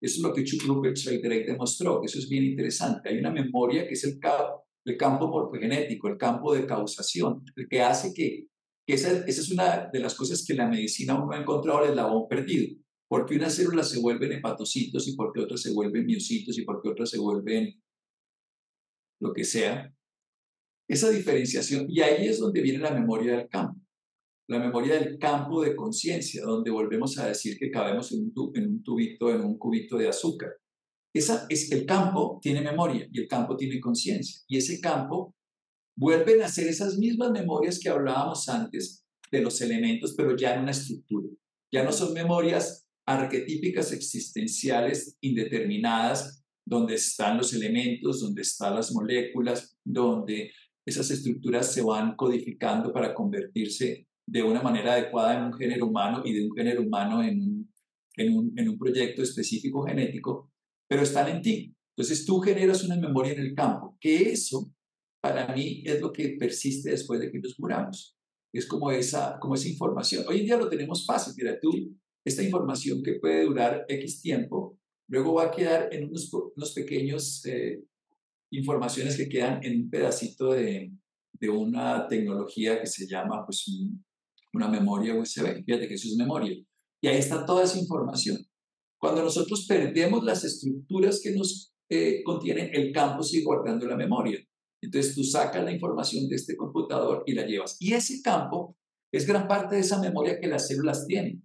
Eso 0.00 0.16
es 0.16 0.22
lo 0.22 0.34
que 0.34 0.44
Chuck 0.44 0.62
Rupert 0.64 0.96
demostró, 0.98 2.00
que 2.00 2.06
eso 2.06 2.18
es 2.18 2.28
bien 2.28 2.44
interesante. 2.44 3.08
Hay 3.08 3.18
una 3.18 3.30
memoria 3.30 3.86
que 3.86 3.94
es 3.94 4.04
el, 4.04 4.18
campo, 4.18 4.65
el 4.86 4.96
campo 4.96 5.28
morfogenético, 5.28 6.08
el 6.08 6.16
campo 6.16 6.54
de 6.54 6.66
causación, 6.66 7.44
el 7.56 7.68
que 7.68 7.82
hace 7.82 8.14
que, 8.14 8.46
esa, 8.86 9.10
esa, 9.26 9.40
es 9.40 9.50
una 9.50 9.90
de 9.92 9.98
las 10.00 10.14
cosas 10.14 10.44
que 10.46 10.54
la 10.54 10.68
medicina 10.68 11.14
no 11.14 11.30
ha 11.32 11.40
encontrado 11.40 11.84
el 11.84 11.90
eslabón 11.90 12.28
perdido. 12.28 12.78
Porque 13.08 13.36
unas 13.36 13.54
células 13.54 13.90
se 13.90 14.00
vuelven 14.00 14.32
hepatocitos 14.32 15.06
y 15.08 15.14
porque 15.14 15.40
otras 15.40 15.60
se 15.60 15.72
vuelven 15.72 16.06
miocitos 16.06 16.58
y 16.58 16.64
porque 16.64 16.88
otras 16.88 17.10
se 17.10 17.18
vuelven 17.18 17.82
lo 19.20 19.32
que 19.32 19.44
sea. 19.44 19.92
Esa 20.88 21.10
diferenciación, 21.10 21.86
y 21.88 22.00
ahí 22.00 22.26
es 22.26 22.38
donde 22.38 22.62
viene 22.62 22.78
la 22.78 22.92
memoria 22.92 23.36
del 23.36 23.48
campo 23.48 23.86
la 24.48 24.58
memoria 24.60 24.98
del 24.98 25.18
campo 25.18 25.62
de 25.62 25.74
conciencia, 25.74 26.44
donde 26.44 26.70
volvemos 26.70 27.18
a 27.18 27.26
decir 27.26 27.58
que 27.58 27.70
cabemos 27.70 28.12
en 28.12 28.32
un 28.34 28.82
tubito, 28.82 29.30
en 29.30 29.40
un 29.44 29.58
cubito 29.58 29.98
de 29.98 30.08
azúcar. 30.08 30.50
Esa 31.16 31.46
es 31.48 31.72
el 31.72 31.86
campo 31.86 32.38
tiene 32.42 32.60
memoria 32.60 33.08
y 33.10 33.20
el 33.20 33.26
campo 33.26 33.56
tiene 33.56 33.80
conciencia 33.80 34.42
y 34.48 34.58
ese 34.58 34.82
campo 34.82 35.34
vuelven 35.96 36.42
a 36.42 36.48
ser 36.48 36.66
esas 36.68 36.98
mismas 36.98 37.30
memorias 37.30 37.78
que 37.78 37.88
hablábamos 37.88 38.46
antes 38.50 39.02
de 39.32 39.40
los 39.40 39.58
elementos, 39.62 40.12
pero 40.14 40.36
ya 40.36 40.54
en 40.54 40.60
una 40.60 40.72
estructura. 40.72 41.28
Ya 41.72 41.84
no 41.84 41.90
son 41.90 42.12
memorias 42.12 42.86
arquetípicas 43.06 43.92
existenciales 43.92 45.16
indeterminadas 45.22 46.44
donde 46.66 46.96
están 46.96 47.38
los 47.38 47.54
elementos, 47.54 48.20
donde 48.20 48.42
están 48.42 48.74
las 48.74 48.92
moléculas, 48.92 49.74
donde 49.82 50.50
esas 50.84 51.10
estructuras 51.10 51.72
se 51.72 51.80
van 51.80 52.14
codificando 52.14 52.92
para 52.92 53.14
convertirse 53.14 54.06
de 54.26 54.42
una 54.42 54.60
manera 54.60 54.92
adecuada 54.92 55.38
en 55.38 55.44
un 55.44 55.54
género 55.54 55.86
humano 55.86 56.20
y 56.26 56.34
de 56.34 56.44
un 56.46 56.54
género 56.54 56.82
humano 56.82 57.22
en 57.22 57.64
un, 58.68 58.78
proyecto 58.78 59.22
específico 59.22 59.82
genético, 59.84 60.50
pero 60.88 61.02
están 61.02 61.28
en 61.28 61.42
ti. 61.42 61.74
Entonces 61.96 62.24
tú 62.24 62.40
generas 62.40 62.84
una 62.84 62.96
memoria 62.96 63.32
en 63.32 63.40
el 63.40 63.54
campo, 63.54 63.96
que 64.00 64.30
eso 64.30 64.70
para 65.20 65.52
mí 65.54 65.82
es 65.84 66.00
lo 66.00 66.12
que 66.12 66.36
persiste 66.38 66.90
después 66.90 67.20
de 67.20 67.30
que 67.30 67.38
nos 67.40 67.54
curamos. 67.54 68.16
Es 68.52 68.66
como 68.66 68.90
esa, 68.90 69.38
como 69.40 69.54
esa 69.54 69.68
información. 69.68 70.24
Hoy 70.28 70.40
en 70.40 70.46
día 70.46 70.56
lo 70.56 70.68
tenemos 70.68 71.04
fácil. 71.04 71.34
Mira, 71.36 71.58
tú, 71.60 71.70
esta 72.24 72.42
información 72.42 73.02
que 73.02 73.14
puede 73.14 73.44
durar 73.44 73.84
X 73.88 74.20
tiempo, 74.20 74.78
luego 75.08 75.34
va 75.34 75.44
a 75.44 75.50
quedar 75.50 75.88
en 75.92 76.08
unos, 76.08 76.32
unos 76.32 76.72
pequeños 76.72 77.44
eh, 77.46 77.82
informaciones 78.52 79.16
que 79.16 79.28
quedan 79.28 79.64
en 79.64 79.82
un 79.82 79.90
pedacito 79.90 80.52
de, 80.52 80.92
de 81.32 81.48
una 81.48 82.06
tecnología 82.08 82.80
que 82.80 82.86
se 82.86 83.06
llama 83.06 83.44
pues, 83.44 83.66
una 84.52 84.68
memoria 84.68 85.14
USB. 85.14 85.64
Fíjate 85.64 85.88
que 85.88 85.94
eso 85.94 86.08
es 86.08 86.16
memoria. 86.16 86.56
Y 87.00 87.08
ahí 87.08 87.18
está 87.18 87.44
toda 87.44 87.64
esa 87.64 87.78
información. 87.78 88.38
Cuando 89.06 89.22
nosotros 89.22 89.66
perdemos 89.68 90.24
las 90.24 90.42
estructuras 90.42 91.20
que 91.22 91.30
nos 91.30 91.72
eh, 91.88 92.24
contienen, 92.24 92.70
el 92.72 92.90
campo 92.90 93.22
sigue 93.22 93.44
guardando 93.44 93.86
la 93.86 93.94
memoria. 93.94 94.36
Entonces 94.82 95.14
tú 95.14 95.22
sacas 95.22 95.62
la 95.62 95.70
información 95.70 96.26
de 96.28 96.34
este 96.34 96.56
computador 96.56 97.22
y 97.24 97.32
la 97.32 97.46
llevas. 97.46 97.76
Y 97.78 97.92
ese 97.92 98.20
campo 98.20 98.76
es 99.12 99.24
gran 99.24 99.46
parte 99.46 99.76
de 99.76 99.82
esa 99.82 100.00
memoria 100.00 100.40
que 100.40 100.48
las 100.48 100.66
células 100.66 101.06
tienen. 101.06 101.40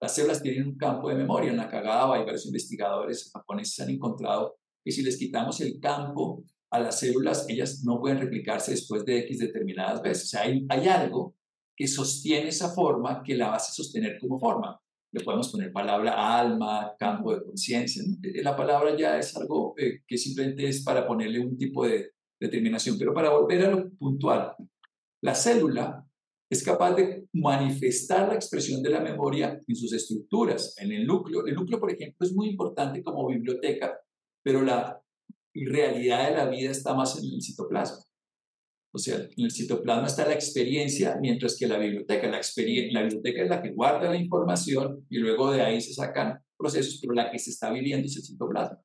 Las 0.00 0.16
células 0.16 0.42
tienen 0.42 0.66
un 0.66 0.76
campo 0.76 1.08
de 1.08 1.14
memoria. 1.14 1.52
En 1.52 1.56
la 1.56 1.68
cagada 1.68 2.12
hay 2.12 2.24
varios 2.24 2.46
investigadores 2.46 3.30
japoneses 3.32 3.78
han 3.78 3.90
encontrado 3.90 4.56
que 4.84 4.90
si 4.90 5.02
les 5.02 5.16
quitamos 5.16 5.60
el 5.60 5.78
campo 5.78 6.42
a 6.72 6.80
las 6.80 6.98
células, 6.98 7.46
ellas 7.48 7.84
no 7.84 8.00
pueden 8.00 8.18
replicarse 8.18 8.72
después 8.72 9.04
de 9.04 9.20
X 9.20 9.38
determinadas 9.38 10.02
veces. 10.02 10.24
O 10.24 10.26
sea, 10.26 10.40
hay, 10.40 10.66
hay 10.68 10.88
algo 10.88 11.36
que 11.76 11.86
sostiene 11.86 12.48
esa 12.48 12.70
forma 12.70 13.22
que 13.22 13.36
la 13.36 13.54
hace 13.54 13.72
sostener 13.72 14.18
como 14.18 14.40
forma. 14.40 14.80
Le 15.14 15.22
podemos 15.22 15.50
poner 15.52 15.72
palabra 15.72 16.38
alma, 16.38 16.92
campo 16.98 17.32
de 17.32 17.44
conciencia. 17.44 18.02
Eh, 18.20 18.42
la 18.42 18.56
palabra 18.56 18.96
ya 18.96 19.16
es 19.16 19.36
algo 19.36 19.74
eh, 19.78 20.00
que 20.04 20.18
simplemente 20.18 20.66
es 20.66 20.82
para 20.82 21.06
ponerle 21.06 21.38
un 21.38 21.56
tipo 21.56 21.86
de 21.86 22.14
determinación. 22.40 22.98
Pero 22.98 23.14
para 23.14 23.30
volver 23.30 23.64
a 23.64 23.70
lo 23.70 23.90
puntual, 23.90 24.56
la 25.22 25.36
célula 25.36 26.04
es 26.50 26.64
capaz 26.64 26.96
de 26.96 27.28
manifestar 27.32 28.28
la 28.28 28.34
expresión 28.34 28.82
de 28.82 28.90
la 28.90 29.00
memoria 29.00 29.60
en 29.64 29.76
sus 29.76 29.92
estructuras, 29.92 30.74
en 30.78 30.90
el 30.90 31.06
núcleo. 31.06 31.46
El 31.46 31.54
núcleo, 31.54 31.78
por 31.78 31.92
ejemplo, 31.92 32.26
es 32.26 32.34
muy 32.34 32.48
importante 32.48 33.00
como 33.00 33.28
biblioteca, 33.28 33.96
pero 34.42 34.62
la 34.62 35.00
realidad 35.54 36.28
de 36.28 36.36
la 36.36 36.48
vida 36.48 36.72
está 36.72 36.92
más 36.92 37.16
en 37.18 37.32
el 37.32 37.40
citoplasma. 37.40 38.02
O 38.94 38.98
sea, 38.98 39.16
en 39.16 39.44
el 39.44 39.50
citoplasma 39.50 40.06
está 40.06 40.24
la 40.24 40.34
experiencia, 40.34 41.18
mientras 41.20 41.56
que 41.58 41.66
la 41.66 41.78
biblioteca, 41.78 42.28
la, 42.28 42.40
la 42.92 43.02
biblioteca 43.02 43.42
es 43.42 43.48
la 43.50 43.60
que 43.60 43.72
guarda 43.72 44.08
la 44.08 44.16
información 44.16 45.04
y 45.10 45.18
luego 45.18 45.50
de 45.50 45.62
ahí 45.62 45.80
se 45.80 45.92
sacan 45.92 46.38
procesos, 46.56 47.00
pero 47.00 47.12
la 47.12 47.28
que 47.28 47.40
se 47.40 47.50
está 47.50 47.72
viviendo 47.72 48.06
es 48.06 48.16
el 48.16 48.22
citoplasma. 48.22 48.78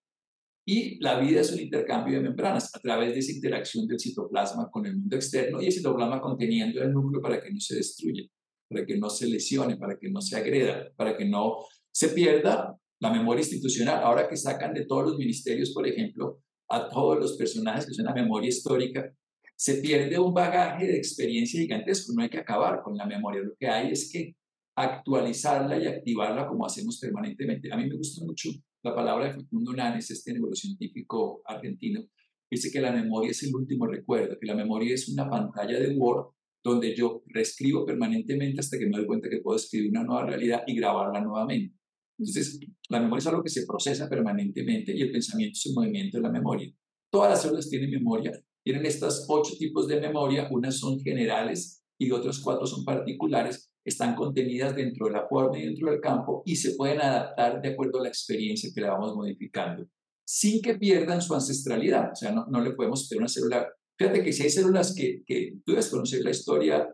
Y 0.65 0.98
la 1.00 1.19
vida 1.19 1.41
es 1.41 1.52
un 1.52 1.60
intercambio 1.60 2.17
de 2.17 2.24
membranas 2.24 2.74
a 2.74 2.80
través 2.80 3.13
de 3.13 3.19
esa 3.19 3.34
interacción 3.34 3.86
del 3.86 4.00
citoplasma 4.00 4.72
con 4.72 4.88
el 4.88 4.98
mundo 4.98 5.15
externo 5.15 5.62
y 5.62 5.67
el 5.67 5.72
citoplasma 5.72 6.19
conteniendo 6.19 6.82
el 6.82 6.91
núcleo 6.91 7.22
para 7.22 7.39
que 7.39 7.52
no 7.52 7.60
se 7.60 7.76
destruya, 7.76 8.24
para 8.67 8.84
que 8.88 8.98
no 8.98 9.12
se 9.12 9.28
lesione, 9.28 9.78
para 9.78 9.95
que 10.00 10.10
no 10.10 10.22
se 10.22 10.36
agreda, 10.36 10.91
para 10.95 11.15
que 11.15 11.26
no 11.26 11.58
se 11.91 12.10
pierda 12.10 12.76
la 13.00 13.12
memoria 13.12 13.41
institucional. 13.41 14.04
Ahora 14.04 14.28
que 14.28 14.38
sacan 14.38 14.74
de 14.74 14.86
todos 14.86 15.10
los 15.10 15.17
ministerios, 15.19 15.72
por 15.72 15.88
ejemplo, 15.88 16.41
a 16.67 16.89
todos 16.89 17.19
los 17.19 17.38
personajes 17.38 17.86
que 17.86 17.93
son 17.93 18.06
la 18.06 18.13
memoria 18.13 18.50
histórica, 18.50 19.13
se 19.60 19.82
pierde 19.82 20.17
un 20.17 20.34
bagaje 20.34 20.88
de 20.88 20.95
experiencia 20.95 21.60
gigantesco. 21.60 22.13
No 22.13 22.24
hay 22.24 22.30
que 22.30 22.38
acabar 22.38 22.82
con 22.82 22.95
la 22.95 23.06
memoria, 23.06 23.41
lo 23.41 23.56
que 23.60 23.67
hay 23.67 23.91
es 23.91 24.10
que 24.10 24.38
actualizarla 24.74 25.78
y 25.78 25.86
activarla 25.86 26.48
como 26.48 26.65
hacemos 26.65 26.98
permanentemente. 26.98 27.67
A 27.69 27.76
mí 27.76 27.86
me 27.89 27.98
gusta 27.98 28.24
mucho 28.24 28.52
la 28.82 28.95
palabra 28.95 29.26
de 29.26 29.34
Facundo 29.34 29.74
Nanes, 29.74 30.10
este 30.12 30.32
neurocientífico 30.32 31.41
argentino, 31.43 32.06
dice 32.50 32.72
que 32.72 32.80
la 32.80 32.93
memoria 32.93 33.32
es 33.32 33.43
el 33.43 33.54
último 33.54 33.86
recuerdo, 33.86 34.38
que 34.39 34.48
la 34.48 34.56
memoria 34.56 34.93
es 34.93 35.10
una 35.10 35.30
pantalla 35.30 35.78
de 35.78 35.93
Word 35.93 36.28
donde 36.63 36.95
yo 36.95 37.24
reescribo 37.28 37.86
permanentemente 37.86 38.62
hasta 38.62 38.80
que 38.80 38.86
me 38.86 38.98
doy 38.98 39.08
cuenta 39.08 39.30
que 39.30 39.41
puedo 39.41 39.58
escribir 39.58 39.89
una 39.89 40.06
nueva 40.06 40.26
realidad 40.26 40.63
y 40.67 40.76
grabarla 40.76 41.19
nuevamente. 41.19 41.76
Entonces, 42.17 42.62
la 42.88 43.02
memoria 43.02 43.19
es 43.19 43.28
algo 43.28 43.43
que 43.43 43.50
se 43.50 43.65
procesa 43.65 44.08
permanentemente 44.08 44.95
y 44.95 45.02
el 45.02 45.12
pensamiento 45.12 45.58
es 45.58 45.65
un 45.65 45.76
movimiento 45.76 46.17
de 46.17 46.24
la 46.24 46.32
memoria. 46.32 46.74
Todas 47.12 47.32
las 47.32 47.41
células 47.41 47.69
tienen 47.69 47.91
memoria 47.91 48.32
tienen 48.63 48.86
estos 48.86 49.26
ocho 49.28 49.56
tipos 49.58 49.88
de 49.88 50.00
memoria, 50.00 50.48
unas 50.52 50.78
son 50.78 51.00
generales 51.00 51.84
y 52.00 52.12
otras 52.12 52.39
cuatro 52.39 52.65
son 52.65 52.86
particulares, 52.86 53.72
están 53.84 54.15
contenidas 54.15 54.76
dentro 54.76 55.08
de 55.08 55.13
la 55.13 55.28
forma 55.28 55.58
y 55.58 55.65
dentro 55.65 55.89
del 55.89 56.00
campo 56.00 56.43
y 56.45 56.56
se 56.56 56.76
pueden 56.76 57.02
adaptar 57.02 57.62
de 57.62 57.69
acuerdo 57.69 58.00
a 58.00 58.04
la 58.04 58.10
experiencia 58.10 58.69
que 58.74 58.82
la 58.82 58.91
vamos 58.91 59.15
modificando, 59.15 59.88
sin 60.26 60.62
que 60.62 60.76
pierdan 60.76 61.22
su 61.22 61.34
ancestralidad. 61.34 62.12
O 62.12 62.15
sea, 62.15 62.32
no, 62.32 62.45
no 62.48 62.62
le 62.62 62.72
podemos 62.72 63.08
tener 63.08 63.22
una 63.22 63.30
célula. 63.30 63.67
Fíjate 63.98 64.24
que 64.24 64.32
si 64.32 64.43
hay 64.43 64.50
células 64.50 64.93
que, 64.95 65.24
que 65.26 65.58
tú 65.65 65.72
debes 65.72 65.89
conocer 65.89 66.24
la 66.24 66.32
historia 66.32 66.88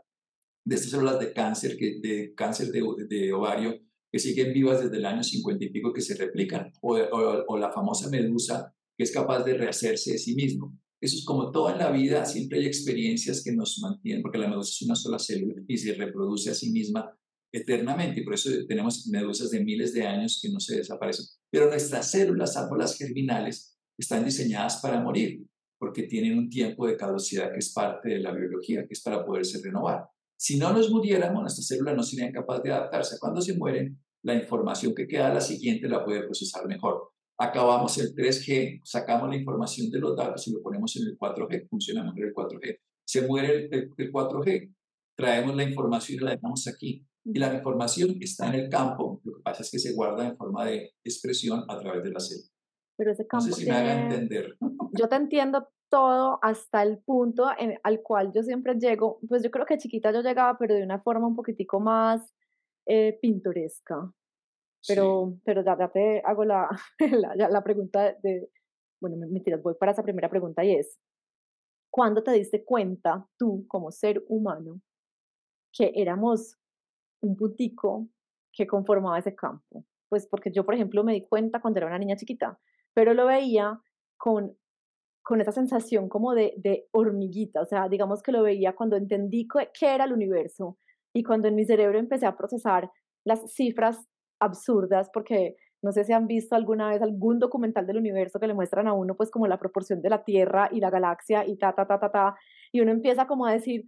de 0.66 0.76
estas 0.76 0.92
células 0.92 1.20
de 1.20 1.34
cáncer, 1.34 1.78
que, 1.78 2.00
de 2.02 2.34
cáncer 2.34 2.70
de, 2.70 2.82
de 3.08 3.34
ovario, 3.34 3.80
que 4.12 4.20
siguen 4.20 4.54
vivas 4.54 4.82
desde 4.82 4.98
el 4.98 5.06
año 5.06 5.24
50 5.24 5.66
y 5.66 5.70
pico 5.70 5.94
que 5.94 6.02
se 6.02 6.16
replican, 6.16 6.72
o, 6.82 6.96
o, 6.96 7.44
o 7.48 7.58
la 7.58 7.72
famosa 7.72 8.10
medusa 8.10 8.74
que 8.98 9.04
es 9.04 9.12
capaz 9.12 9.44
de 9.44 9.56
rehacerse 9.56 10.14
de 10.14 10.18
sí 10.18 10.36
mismo. 10.36 10.78
Eso 11.06 11.18
es 11.18 11.24
como 11.24 11.52
todo 11.52 11.70
en 11.70 11.78
la 11.78 11.92
vida, 11.92 12.26
siempre 12.26 12.58
hay 12.58 12.66
experiencias 12.66 13.44
que 13.44 13.52
nos 13.52 13.78
mantienen, 13.80 14.24
porque 14.24 14.40
la 14.40 14.48
medusa 14.48 14.72
es 14.72 14.82
una 14.82 14.96
sola 14.96 15.20
célula 15.20 15.62
y 15.68 15.78
se 15.78 15.94
reproduce 15.94 16.50
a 16.50 16.56
sí 16.56 16.72
misma 16.72 17.16
eternamente, 17.54 18.22
y 18.22 18.24
por 18.24 18.34
eso 18.34 18.50
tenemos 18.68 19.06
medusas 19.10 19.52
de 19.52 19.64
miles 19.64 19.94
de 19.94 20.02
años 20.02 20.40
que 20.42 20.50
no 20.50 20.60
se 20.60 20.78
desaparecen. 20.78 21.28
Pero 21.52 21.70
nuestras 21.70 22.10
células, 22.10 22.54
salvo 22.54 22.76
las 22.76 22.98
germinales, 22.98 23.78
están 24.00 24.26
diseñadas 24.26 24.78
para 24.78 25.00
morir, 25.00 25.46
porque 25.78 26.04
tienen 26.08 26.40
un 26.40 26.50
tiempo 26.50 26.88
de 26.88 26.98
caducidad 26.98 27.52
que 27.54 27.60
es 27.60 27.72
parte 27.72 28.10
de 28.10 28.20
la 28.20 28.34
biología, 28.34 28.88
que 28.88 28.94
es 28.94 29.04
para 29.04 29.24
poderse 29.24 29.62
renovar. 29.64 30.06
Si 30.36 30.58
no 30.58 30.74
nos 30.74 30.90
muriéramos, 30.90 31.40
nuestras 31.40 31.68
células 31.68 31.96
no 31.96 32.02
serían 32.02 32.34
capaces 32.34 32.64
de 32.64 32.72
adaptarse. 32.72 33.18
Cuando 33.20 33.42
se 33.42 33.56
mueren, 33.56 34.04
la 34.24 34.34
información 34.34 34.96
que 34.96 35.08
queda 35.08 35.30
a 35.30 35.36
la 35.36 35.42
siguiente 35.42 35.88
la 35.88 36.04
puede 36.04 36.24
procesar 36.24 36.66
mejor 36.66 37.12
acabamos 37.38 37.98
el 37.98 38.14
3G, 38.14 38.82
sacamos 38.84 39.30
la 39.30 39.36
información 39.36 39.90
de 39.90 40.00
los 40.00 40.16
datos 40.16 40.48
y 40.48 40.54
lo 40.54 40.62
ponemos 40.62 40.96
en 40.96 41.08
el 41.08 41.18
4G, 41.18 41.68
funciona 41.70 42.04
mejor 42.04 42.26
el 42.26 42.34
4G. 42.34 42.80
Se 43.06 43.28
muere 43.28 43.70
el, 43.72 43.92
4G, 43.92 44.74
traemos 45.16 45.56
la 45.56 45.64
información 45.64 46.20
y 46.22 46.26
la 46.26 46.32
dejamos 46.32 46.68
aquí. 46.68 47.06
Y 47.24 47.40
la 47.40 47.54
información 47.54 48.18
está 48.20 48.48
en 48.50 48.56
el 48.56 48.70
campo, 48.70 49.20
lo 49.24 49.38
que 49.38 49.42
pasa 49.42 49.64
es 49.64 49.72
que 49.72 49.80
se 49.80 49.94
guarda 49.94 50.28
en 50.28 50.38
forma 50.38 50.66
de 50.66 50.92
expresión 51.04 51.64
a 51.68 51.80
través 51.80 52.04
de 52.04 52.12
la 52.12 52.20
célula. 52.20 52.50
Pero 52.98 53.12
ese 53.12 53.26
campo 53.26 53.48
no 53.48 53.54
sé 53.54 53.64
si 53.64 53.70
me 53.70 53.76
haga 53.76 54.04
entender. 54.04 54.56
Yo 54.98 55.10
te 55.10 55.16
entiendo 55.16 55.68
todo 55.90 56.40
hasta 56.42 56.84
el 56.84 57.00
punto 57.00 57.46
al 57.84 58.02
cual 58.02 58.32
yo 58.34 58.42
siempre 58.44 58.74
llego, 58.76 59.20
pues 59.28 59.44
yo 59.44 59.52
creo 59.52 59.66
que 59.66 59.78
chiquita 59.78 60.12
yo 60.12 60.22
llegaba, 60.22 60.58
pero 60.58 60.74
de 60.74 60.84
una 60.84 61.00
forma 61.00 61.28
un 61.28 61.36
poquitico 61.36 61.80
más 61.80 62.34
eh, 62.86 63.18
pintoresca. 63.22 64.12
Pero, 64.88 65.38
pero 65.44 65.64
ya, 65.64 65.90
te 65.90 66.22
hago 66.26 66.46
la, 66.46 66.70
la, 67.36 67.50
la, 67.50 67.64
pregunta 67.64 68.16
de, 68.22 68.50
bueno, 69.02 69.18
mentiras, 69.18 69.62
voy 69.62 69.76
para 69.80 69.92
esa 69.92 70.04
primera 70.04 70.30
pregunta 70.30 70.64
y 70.64 70.76
es, 70.76 71.00
¿cuándo 71.90 72.24
te 72.24 72.32
diste 72.32 72.64
cuenta 72.64 73.28
tú 73.38 73.66
como 73.68 73.92
ser 73.92 74.24
humano 74.28 74.82
que 75.72 75.92
éramos 75.96 76.58
un 77.22 77.36
puntico 77.36 78.08
que 78.54 78.68
conformaba 78.68 79.20
ese 79.20 79.36
campo? 79.36 79.86
Pues 80.10 80.28
porque 80.28 80.52
yo, 80.52 80.66
por 80.66 80.76
ejemplo, 80.76 81.04
me 81.04 81.14
di 81.14 81.26
cuenta 81.28 81.62
cuando 81.62 81.80
era 81.80 81.88
una 81.88 82.00
niña 82.00 82.16
chiquita, 82.16 82.60
pero 82.94 83.14
lo 83.14 83.26
veía 83.26 83.82
con, 84.18 84.58
con 85.24 85.42
esa 85.42 85.52
sensación 85.52 86.10
como 86.10 86.34
de, 86.34 86.54
de 86.58 86.88
hormiguita, 86.92 87.62
o 87.62 87.66
sea, 87.66 87.90
digamos 87.90 88.22
que 88.22 88.32
lo 88.32 88.44
veía 88.44 88.76
cuando 88.76 88.96
entendí 88.96 89.48
qué 89.48 89.96
era 89.96 90.06
el 90.06 90.14
universo 90.14 90.78
y 91.14 91.24
cuando 91.24 91.48
en 91.48 91.56
mi 91.56 91.66
cerebro 91.66 91.98
empecé 91.98 92.26
a 92.26 92.38
procesar 92.38 92.92
las 93.26 93.54
cifras 93.54 94.06
absurdas, 94.46 95.10
porque 95.14 95.56
no 95.82 95.92
sé 95.92 96.04
si 96.04 96.14
han 96.14 96.26
visto 96.26 96.56
alguna 96.56 96.90
vez 96.90 97.02
algún 97.02 97.38
documental 97.40 97.86
del 97.86 97.98
universo 97.98 98.40
que 98.40 98.48
le 98.48 98.54
muestran 98.54 98.88
a 98.88 98.94
uno 98.94 99.16
pues 99.16 99.30
como 99.30 99.48
la 99.48 99.60
proporción 99.60 100.02
de 100.02 100.10
la 100.10 100.24
Tierra 100.24 100.70
y 100.72 100.80
la 100.80 100.90
galaxia 100.90 101.46
y 101.46 101.58
ta, 101.58 101.74
ta, 101.74 101.86
ta, 101.86 102.00
ta, 102.00 102.12
ta, 102.12 102.36
y 102.72 102.82
uno 102.82 102.92
empieza 102.92 103.28
como 103.28 103.46
a 103.46 103.54
decir, 103.54 103.86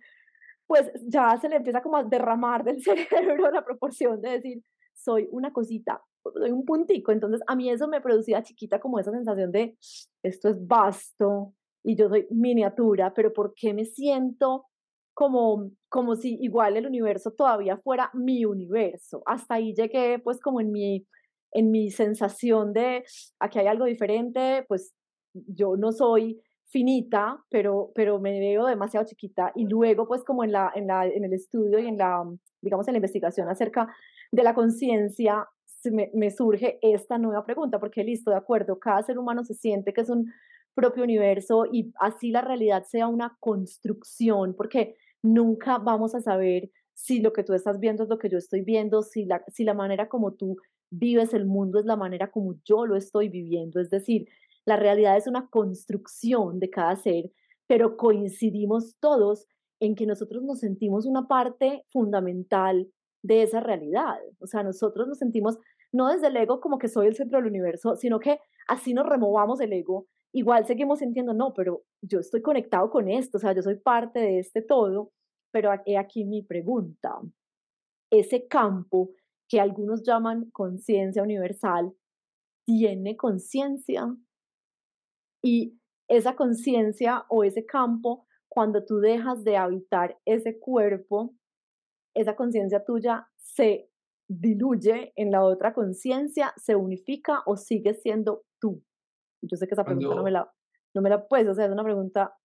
pues 0.67 0.91
ya 1.07 1.37
se 1.39 1.49
le 1.49 1.55
empieza 1.55 1.81
como 1.81 1.97
a 1.97 2.03
derramar 2.03 2.63
del 2.63 2.81
cerebro 2.83 3.49
la 3.49 3.65
proporción 3.65 4.21
de 4.21 4.29
decir, 4.31 4.63
soy 4.93 5.27
una 5.31 5.51
cosita, 5.51 6.01
soy 6.23 6.51
un 6.51 6.65
puntico, 6.65 7.11
entonces 7.11 7.41
a 7.47 7.55
mí 7.55 7.69
eso 7.69 7.87
me 7.87 8.01
producía 8.01 8.43
chiquita 8.43 8.79
como 8.79 8.99
esa 8.99 9.11
sensación 9.11 9.51
de, 9.51 9.77
esto 10.21 10.49
es 10.49 10.67
vasto 10.67 11.53
y 11.83 11.95
yo 11.95 12.09
soy 12.09 12.27
miniatura, 12.29 13.13
pero 13.13 13.33
¿por 13.33 13.53
qué 13.55 13.73
me 13.73 13.85
siento 13.85 14.65
como, 15.17 15.71
como 15.89 16.15
si 16.15 16.37
igual 16.41 16.77
el 16.77 16.85
universo 16.85 17.31
todavía 17.31 17.75
fuera 17.77 18.11
mi 18.13 18.45
universo. 18.45 19.23
Hasta 19.25 19.55
ahí 19.55 19.73
llegué 19.73 20.19
pues 20.19 20.39
como 20.39 20.61
en 20.61 20.71
mi, 20.71 21.07
en 21.53 21.71
mi 21.71 21.89
sensación 21.89 22.71
de 22.71 23.03
aquí 23.39 23.57
hay 23.57 23.65
algo 23.65 23.85
diferente, 23.85 24.63
pues 24.67 24.93
yo 25.33 25.75
no 25.75 25.91
soy 25.91 26.39
finita, 26.67 27.43
pero, 27.49 27.91
pero 27.95 28.19
me 28.19 28.39
veo 28.39 28.67
demasiado 28.67 29.07
chiquita 29.07 29.51
y 29.55 29.65
luego 29.65 30.07
pues 30.07 30.23
como 30.23 30.43
en, 30.43 30.51
la, 30.51 30.71
en, 30.75 30.85
la, 30.85 31.07
en 31.07 31.23
el 31.23 31.33
estudio 31.33 31.79
y 31.79 31.87
en 31.87 31.97
la, 31.97 32.23
digamos, 32.61 32.87
en 32.87 32.93
la 32.93 32.99
investigación 32.99 33.49
acerca 33.49 33.87
de 34.31 34.43
la 34.43 34.53
conciencia, 34.53 35.47
me, 35.85 36.11
me 36.13 36.29
surge 36.29 36.77
esta 36.83 37.17
nueva 37.17 37.43
pregunta, 37.43 37.79
porque 37.79 38.03
listo, 38.03 38.29
de 38.29 38.37
acuerdo, 38.37 38.77
cada 38.77 39.01
ser 39.01 39.17
humano 39.17 39.43
se 39.43 39.55
siente 39.55 39.93
que 39.93 40.01
es 40.01 40.11
un 40.11 40.31
propio 40.75 41.03
universo 41.03 41.65
y 41.65 41.91
así 41.99 42.29
la 42.29 42.41
realidad 42.41 42.83
sea 42.83 43.07
una 43.07 43.35
construcción, 43.39 44.53
porque 44.55 44.95
nunca 45.21 45.77
vamos 45.77 46.15
a 46.15 46.21
saber 46.21 46.69
si 46.93 47.21
lo 47.21 47.31
que 47.33 47.43
tú 47.43 47.53
estás 47.53 47.79
viendo 47.79 48.03
es 48.03 48.09
lo 48.09 48.17
que 48.17 48.29
yo 48.29 48.37
estoy 48.37 48.61
viendo, 48.61 49.03
si 49.03 49.25
la, 49.25 49.43
si 49.47 49.63
la 49.63 49.73
manera 49.73 50.09
como 50.09 50.33
tú 50.33 50.57
vives 50.89 51.33
el 51.33 51.45
mundo 51.45 51.79
es 51.79 51.85
la 51.85 51.95
manera 51.95 52.31
como 52.31 52.55
yo 52.65 52.85
lo 52.85 52.95
estoy 52.95 53.29
viviendo. 53.29 53.79
Es 53.79 53.89
decir, 53.89 54.27
la 54.65 54.77
realidad 54.77 55.17
es 55.17 55.27
una 55.27 55.47
construcción 55.49 56.59
de 56.59 56.69
cada 56.69 56.95
ser, 56.95 57.31
pero 57.67 57.97
coincidimos 57.97 58.95
todos 58.99 59.47
en 59.79 59.95
que 59.95 60.05
nosotros 60.05 60.43
nos 60.43 60.59
sentimos 60.59 61.05
una 61.05 61.27
parte 61.27 61.85
fundamental 61.91 62.89
de 63.21 63.43
esa 63.43 63.59
realidad. 63.59 64.17
O 64.39 64.47
sea, 64.47 64.63
nosotros 64.63 65.07
nos 65.07 65.19
sentimos 65.19 65.57
no 65.91 66.09
desde 66.09 66.27
el 66.27 66.37
ego 66.37 66.59
como 66.59 66.77
que 66.77 66.87
soy 66.87 67.07
el 67.07 67.15
centro 67.15 67.37
del 67.37 67.47
universo, 67.47 67.95
sino 67.95 68.19
que 68.19 68.39
así 68.67 68.93
nos 68.93 69.05
removamos 69.05 69.61
el 69.61 69.73
ego, 69.73 70.07
igual 70.37 70.67
seguimos 70.67 70.99
sintiendo, 70.99 71.33
no, 71.33 71.53
pero 71.53 71.83
yo 72.01 72.19
estoy 72.19 72.43
conectado 72.43 72.91
con 72.91 73.09
esto, 73.09 73.37
o 73.37 73.41
sea, 73.41 73.53
yo 73.53 73.63
soy 73.63 73.75
parte 73.75 74.19
de 74.19 74.39
este 74.39 74.61
todo, 74.61 75.11
pero 75.51 75.71
he 75.85 75.97
aquí 75.97 76.25
mi 76.25 76.43
pregunta. 76.43 77.19
Ese 78.11 78.47
campo 78.47 79.09
que 79.49 79.59
algunos 79.59 80.03
llaman 80.03 80.51
conciencia 80.51 81.23
universal, 81.23 81.91
¿tiene 82.67 83.17
conciencia? 83.17 84.15
Y 85.43 85.79
esa 86.07 86.35
conciencia 86.35 87.25
o 87.29 87.43
ese 87.43 87.65
campo, 87.65 88.27
cuando 88.47 88.85
tú 88.85 88.99
dejas 88.99 89.43
de 89.43 89.57
habitar 89.57 90.19
ese 90.25 90.59
cuerpo, 90.59 91.33
esa 92.15 92.35
conciencia 92.35 92.83
tuya 92.85 93.27
se 93.37 93.89
diluye 94.29 95.13
en 95.15 95.31
la 95.31 95.43
otra 95.43 95.73
conciencia, 95.73 96.53
se 96.57 96.75
unifica 96.75 97.41
o 97.47 97.57
sigue 97.57 97.95
siendo 97.95 98.43
tú. 98.59 98.83
Yo 99.47 99.57
sé 99.57 99.67
que 99.67 99.75
esa 99.75 99.83
pregunta 99.83 100.15
no 100.15 100.23
me 100.23 100.31
la, 100.31 100.51
no 100.93 101.01
me 101.01 101.09
la 101.09 101.27
puedes, 101.27 101.55
sea, 101.55 101.65
es 101.65 101.71
una 101.71 101.83
pregunta 101.83 102.35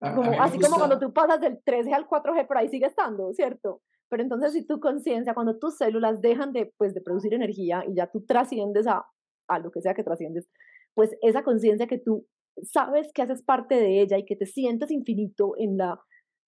así 0.00 0.58
como 0.60 0.76
cuando 0.76 0.98
tú 0.98 1.12
pasas 1.12 1.40
del 1.40 1.62
3G 1.64 1.92
al 1.94 2.06
4G, 2.06 2.46
por 2.46 2.58
ahí 2.58 2.68
sigue 2.68 2.86
estando, 2.86 3.32
¿cierto? 3.32 3.82
Pero 4.08 4.22
entonces 4.22 4.52
si 4.52 4.66
tu 4.66 4.78
conciencia, 4.78 5.34
cuando 5.34 5.58
tus 5.58 5.76
células 5.76 6.20
dejan 6.20 6.52
de, 6.52 6.72
pues, 6.76 6.94
de 6.94 7.00
producir 7.00 7.34
energía 7.34 7.84
y 7.86 7.94
ya 7.94 8.10
tú 8.10 8.24
trasciendes 8.24 8.86
a, 8.86 9.06
a 9.48 9.58
lo 9.58 9.70
que 9.70 9.80
sea 9.80 9.94
que 9.94 10.04
trasciendes, 10.04 10.48
pues 10.94 11.16
esa 11.22 11.42
conciencia 11.42 11.86
que 11.86 11.98
tú 11.98 12.26
sabes 12.62 13.12
que 13.12 13.22
haces 13.22 13.42
parte 13.42 13.74
de 13.74 14.00
ella 14.00 14.18
y 14.18 14.24
que 14.24 14.36
te 14.36 14.46
sientes 14.46 14.90
infinito 14.90 15.54
en 15.58 15.76
la, 15.76 16.00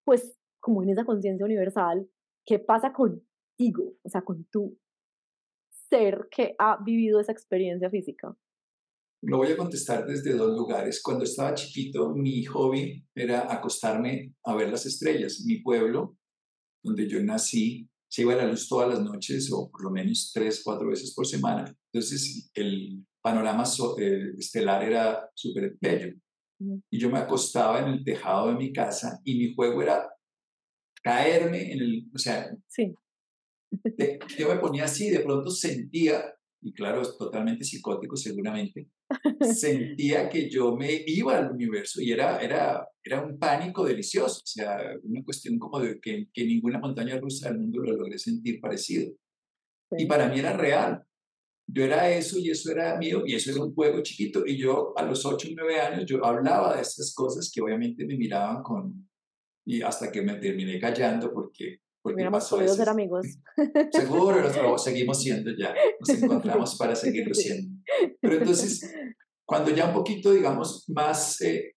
pues 0.04 0.38
como 0.60 0.82
en 0.82 0.90
esa 0.90 1.04
conciencia 1.04 1.44
universal, 1.44 2.08
¿qué 2.46 2.58
pasa 2.58 2.92
contigo? 2.92 3.94
O 4.02 4.08
sea, 4.08 4.22
con 4.22 4.44
tu 4.44 4.78
ser 5.90 6.28
que 6.30 6.54
ha 6.58 6.78
vivido 6.82 7.20
esa 7.20 7.32
experiencia 7.32 7.90
física. 7.90 8.34
Lo 9.22 9.38
voy 9.38 9.48
a 9.48 9.56
contestar 9.56 10.06
desde 10.06 10.34
dos 10.34 10.56
lugares. 10.56 11.02
Cuando 11.02 11.24
estaba 11.24 11.54
chiquito, 11.54 12.14
mi 12.14 12.44
hobby 12.44 13.04
era 13.14 13.52
acostarme 13.52 14.34
a 14.44 14.54
ver 14.54 14.70
las 14.70 14.86
estrellas. 14.86 15.42
Mi 15.44 15.58
pueblo, 15.58 16.16
donde 16.82 17.08
yo 17.08 17.22
nací, 17.22 17.88
se 18.08 18.22
iba 18.22 18.32
a 18.32 18.36
la 18.36 18.46
luz 18.46 18.68
todas 18.68 18.88
las 18.88 19.02
noches 19.02 19.50
o 19.52 19.70
por 19.70 19.82
lo 19.84 19.90
menos 19.90 20.30
tres, 20.32 20.62
cuatro 20.64 20.88
veces 20.88 21.12
por 21.14 21.26
semana. 21.26 21.74
Entonces, 21.92 22.50
el 22.54 23.04
panorama 23.20 23.64
eh, 23.98 24.32
estelar 24.38 24.82
era 24.84 25.28
súper 25.34 25.76
bello. 25.80 26.14
Y 26.90 26.98
yo 26.98 27.10
me 27.10 27.18
acostaba 27.18 27.80
en 27.80 27.88
el 27.88 28.04
tejado 28.04 28.48
de 28.48 28.54
mi 28.54 28.72
casa 28.72 29.20
y 29.24 29.38
mi 29.38 29.54
juego 29.54 29.82
era 29.82 30.08
caerme 31.02 31.72
en 31.72 31.80
el, 31.80 32.10
o 32.12 32.18
sea, 32.18 32.50
sí. 32.66 32.92
yo 34.36 34.48
me 34.48 34.60
ponía 34.60 34.84
así, 34.84 35.10
de 35.10 35.20
pronto 35.20 35.50
sentía, 35.50 36.34
y 36.60 36.72
claro, 36.72 37.02
totalmente 37.16 37.64
psicótico 37.64 38.16
seguramente, 38.16 38.88
sentía 39.54 40.28
que 40.28 40.50
yo 40.50 40.76
me 40.76 41.02
iba 41.06 41.38
al 41.38 41.52
universo 41.52 42.00
y 42.00 42.10
era, 42.10 42.40
era, 42.40 42.86
era 43.02 43.22
un 43.22 43.38
pánico 43.38 43.84
delicioso, 43.84 44.40
o 44.42 44.46
sea, 44.46 44.78
una 45.02 45.22
cuestión 45.22 45.58
como 45.58 45.80
de 45.80 46.00
que, 46.00 46.28
que 46.32 46.44
ninguna 46.44 46.78
montaña 46.78 47.18
rusa 47.18 47.48
del 47.48 47.60
mundo 47.60 47.80
lo 47.82 47.96
logré 47.96 48.18
sentir 48.18 48.60
parecido. 48.60 49.12
Y 49.96 50.06
para 50.06 50.28
mí 50.28 50.38
era 50.38 50.54
real. 50.54 51.02
Yo 51.66 51.84
era 51.84 52.10
eso 52.10 52.38
y 52.38 52.50
eso 52.50 52.72
era 52.72 52.96
mío 52.98 53.22
y 53.26 53.34
eso 53.34 53.50
era 53.50 53.62
un 53.62 53.74
juego 53.74 54.02
chiquito. 54.02 54.44
Y 54.46 54.56
yo 54.56 54.92
a 54.96 55.02
los 55.02 55.24
8 55.24 55.48
o 55.48 55.50
9 55.54 55.80
años 55.80 56.06
yo 56.06 56.24
hablaba 56.24 56.76
de 56.76 56.82
esas 56.82 57.14
cosas 57.14 57.50
que 57.52 57.60
obviamente 57.60 58.04
me 58.04 58.16
miraban 58.16 58.62
con... 58.62 59.08
Y 59.66 59.82
hasta 59.82 60.10
que 60.10 60.22
me 60.22 60.34
terminé 60.34 60.78
callando 60.80 61.32
porque 61.32 61.80
porque 62.08 62.14
Hubiéramos 62.14 62.48
podido 62.48 62.74
ser 62.74 62.88
amigos. 62.88 63.26
Seguro, 63.92 64.40
lo 64.40 64.78
seguimos 64.78 65.22
siendo 65.22 65.50
ya. 65.56 65.74
Nos 66.00 66.22
encontramos 66.22 66.76
para 66.76 66.94
seguirlo 66.96 67.34
siendo. 67.34 67.80
Pero 68.20 68.34
entonces, 68.36 68.94
cuando 69.46 69.70
ya 69.70 69.86
un 69.86 69.94
poquito, 69.94 70.32
digamos, 70.32 70.84
más 70.88 71.40
eh, 71.42 71.74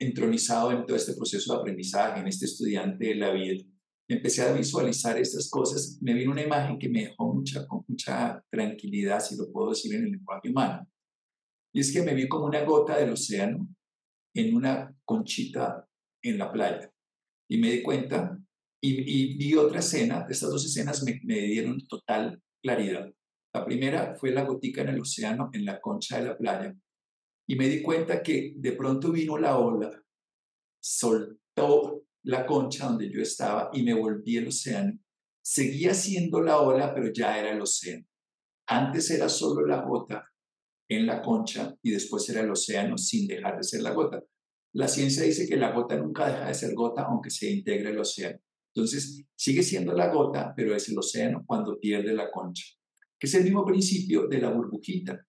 entronizado 0.00 0.72
en 0.72 0.86
todo 0.86 0.96
este 0.96 1.14
proceso 1.14 1.52
de 1.52 1.60
aprendizaje, 1.60 2.20
en 2.20 2.28
este 2.28 2.46
estudiante 2.46 3.08
de 3.08 3.14
la 3.16 3.30
vida, 3.32 3.62
empecé 4.08 4.42
a 4.42 4.52
visualizar 4.52 5.18
estas 5.18 5.50
cosas, 5.50 5.98
me 6.00 6.14
vino 6.14 6.32
una 6.32 6.42
imagen 6.42 6.78
que 6.78 6.88
me 6.88 7.04
dejó 7.04 7.32
mucha, 7.34 7.66
con 7.66 7.84
mucha 7.86 8.42
tranquilidad, 8.50 9.20
si 9.20 9.36
lo 9.36 9.50
puedo 9.52 9.70
decir 9.70 9.94
en 9.94 10.04
el 10.04 10.12
lenguaje 10.12 10.48
humano. 10.48 10.88
Y 11.74 11.80
es 11.80 11.92
que 11.92 12.02
me 12.02 12.14
vi 12.14 12.26
como 12.26 12.46
una 12.46 12.64
gota 12.64 12.96
del 12.96 13.12
océano 13.12 13.68
en 14.34 14.54
una 14.54 14.96
conchita 15.04 15.86
en 16.22 16.38
la 16.38 16.50
playa. 16.50 16.90
Y 17.50 17.58
me 17.58 17.70
di 17.70 17.82
cuenta 17.82 18.38
y, 18.80 19.36
vi 19.36 19.54
otra 19.54 19.80
escena, 19.80 20.26
estas 20.28 20.50
dos 20.50 20.64
escenas 20.64 21.02
me, 21.02 21.20
dieron 21.22 21.86
total 21.86 22.40
claridad. 22.62 23.10
La 23.52 23.64
primera 23.64 24.14
fue 24.14 24.30
la 24.30 24.44
gotica 24.44 24.82
en 24.82 24.90
el 24.90 25.00
océano, 25.00 25.50
en 25.52 25.64
la 25.64 25.80
concha 25.80 26.18
de 26.18 26.26
la 26.26 26.36
playa, 26.36 26.74
y 27.48 27.56
me 27.56 27.68
di 27.68 27.82
cuenta 27.82 28.22
que 28.22 28.54
de 28.56 28.72
pronto 28.72 29.10
vino 29.10 29.38
la 29.38 29.58
ola, 29.58 29.90
soltó 30.80 32.04
la 32.24 32.46
concha 32.46 32.86
donde 32.86 33.10
yo 33.10 33.22
estaba 33.22 33.70
y 33.72 33.82
me 33.82 33.94
volví 33.94 34.36
el 34.36 34.48
océano. 34.48 34.98
Seguía 35.42 35.94
siendo 35.94 36.42
la 36.42 36.60
ola, 36.60 36.94
pero 36.94 37.10
ya 37.12 37.38
era 37.38 37.52
el 37.52 37.60
océano. 37.60 38.04
Antes 38.66 39.10
era 39.10 39.30
solo 39.30 39.66
la 39.66 39.82
gota 39.82 40.30
en 40.90 41.06
la 41.06 41.22
concha 41.22 41.74
y 41.82 41.90
después 41.90 42.28
era 42.28 42.42
el 42.42 42.50
océano 42.50 42.98
sin 42.98 43.26
dejar 43.26 43.56
de 43.56 43.64
ser 43.64 43.80
la 43.80 43.92
gota. 43.92 44.22
La 44.74 44.88
ciencia 44.88 45.22
dice 45.22 45.48
que 45.48 45.56
la 45.56 45.72
gota 45.72 45.96
nunca 45.96 46.28
deja 46.28 46.48
de 46.48 46.54
ser 46.54 46.74
gota 46.74 47.04
aunque 47.04 47.30
se 47.30 47.50
integre 47.50 47.90
el 47.90 47.98
océano. 47.98 48.38
Entonces, 48.78 49.24
sigue 49.36 49.64
siendo 49.64 49.92
la 49.92 50.08
gota, 50.14 50.54
pero 50.56 50.72
es 50.72 50.88
el 50.88 50.96
océano 50.96 51.42
cuando 51.44 51.80
pierde 51.80 52.14
la 52.14 52.30
concha, 52.30 52.64
que 53.18 53.26
es 53.26 53.34
el 53.34 53.42
mismo 53.42 53.64
principio 53.64 54.28
de 54.28 54.38
la 54.38 54.52
burbujita. 54.52 55.26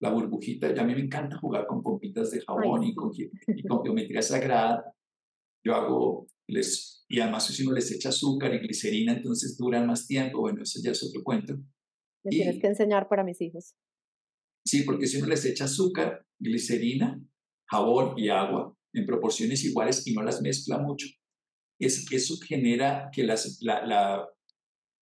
La 0.00 0.10
burbujita, 0.10 0.72
ya 0.72 0.82
a 0.82 0.84
mí 0.84 0.94
me 0.94 1.00
encanta 1.00 1.36
jugar 1.38 1.66
con 1.66 1.82
pompitas 1.82 2.30
de 2.30 2.42
jabón 2.42 2.84
y 2.84 2.94
con, 2.94 3.12
geometría 3.12 4.22
sagrada. 4.22 4.84
Yo 5.64 5.74
hago, 5.74 6.28
les, 6.46 7.04
y 7.08 7.18
además 7.18 7.44
si 7.44 7.64
uno 7.64 7.72
les 7.72 7.90
echa 7.90 8.10
azúcar 8.10 8.54
y 8.54 8.60
glicerina, 8.60 9.14
entonces 9.14 9.56
duran 9.56 9.88
más 9.88 10.06
tiempo. 10.06 10.38
Bueno, 10.38 10.62
eso 10.62 10.78
ya 10.80 10.92
es 10.92 11.02
otro 11.02 11.24
cuento. 11.24 11.56
Me 12.22 12.30
tienes 12.30 12.60
que 12.60 12.68
enseñar 12.68 13.08
para 13.08 13.24
mis 13.24 13.40
hijos. 13.40 13.74
Sí, 14.64 14.84
porque 14.84 15.08
si 15.08 15.16
uno 15.16 15.26
les 15.26 15.44
echa 15.44 15.64
azúcar, 15.64 16.24
glicerina, 16.38 17.20
jabón 17.68 18.16
y 18.16 18.28
agua 18.28 18.76
en 18.92 19.06
proporciones 19.06 19.64
iguales 19.64 20.06
y 20.06 20.14
no 20.14 20.22
las 20.22 20.40
mezcla 20.40 20.78
mucho, 20.78 21.08
es, 21.86 22.10
eso 22.10 22.36
genera 22.46 23.10
que 23.12 23.24
las, 23.24 23.58
la, 23.62 23.84
la, 23.86 24.28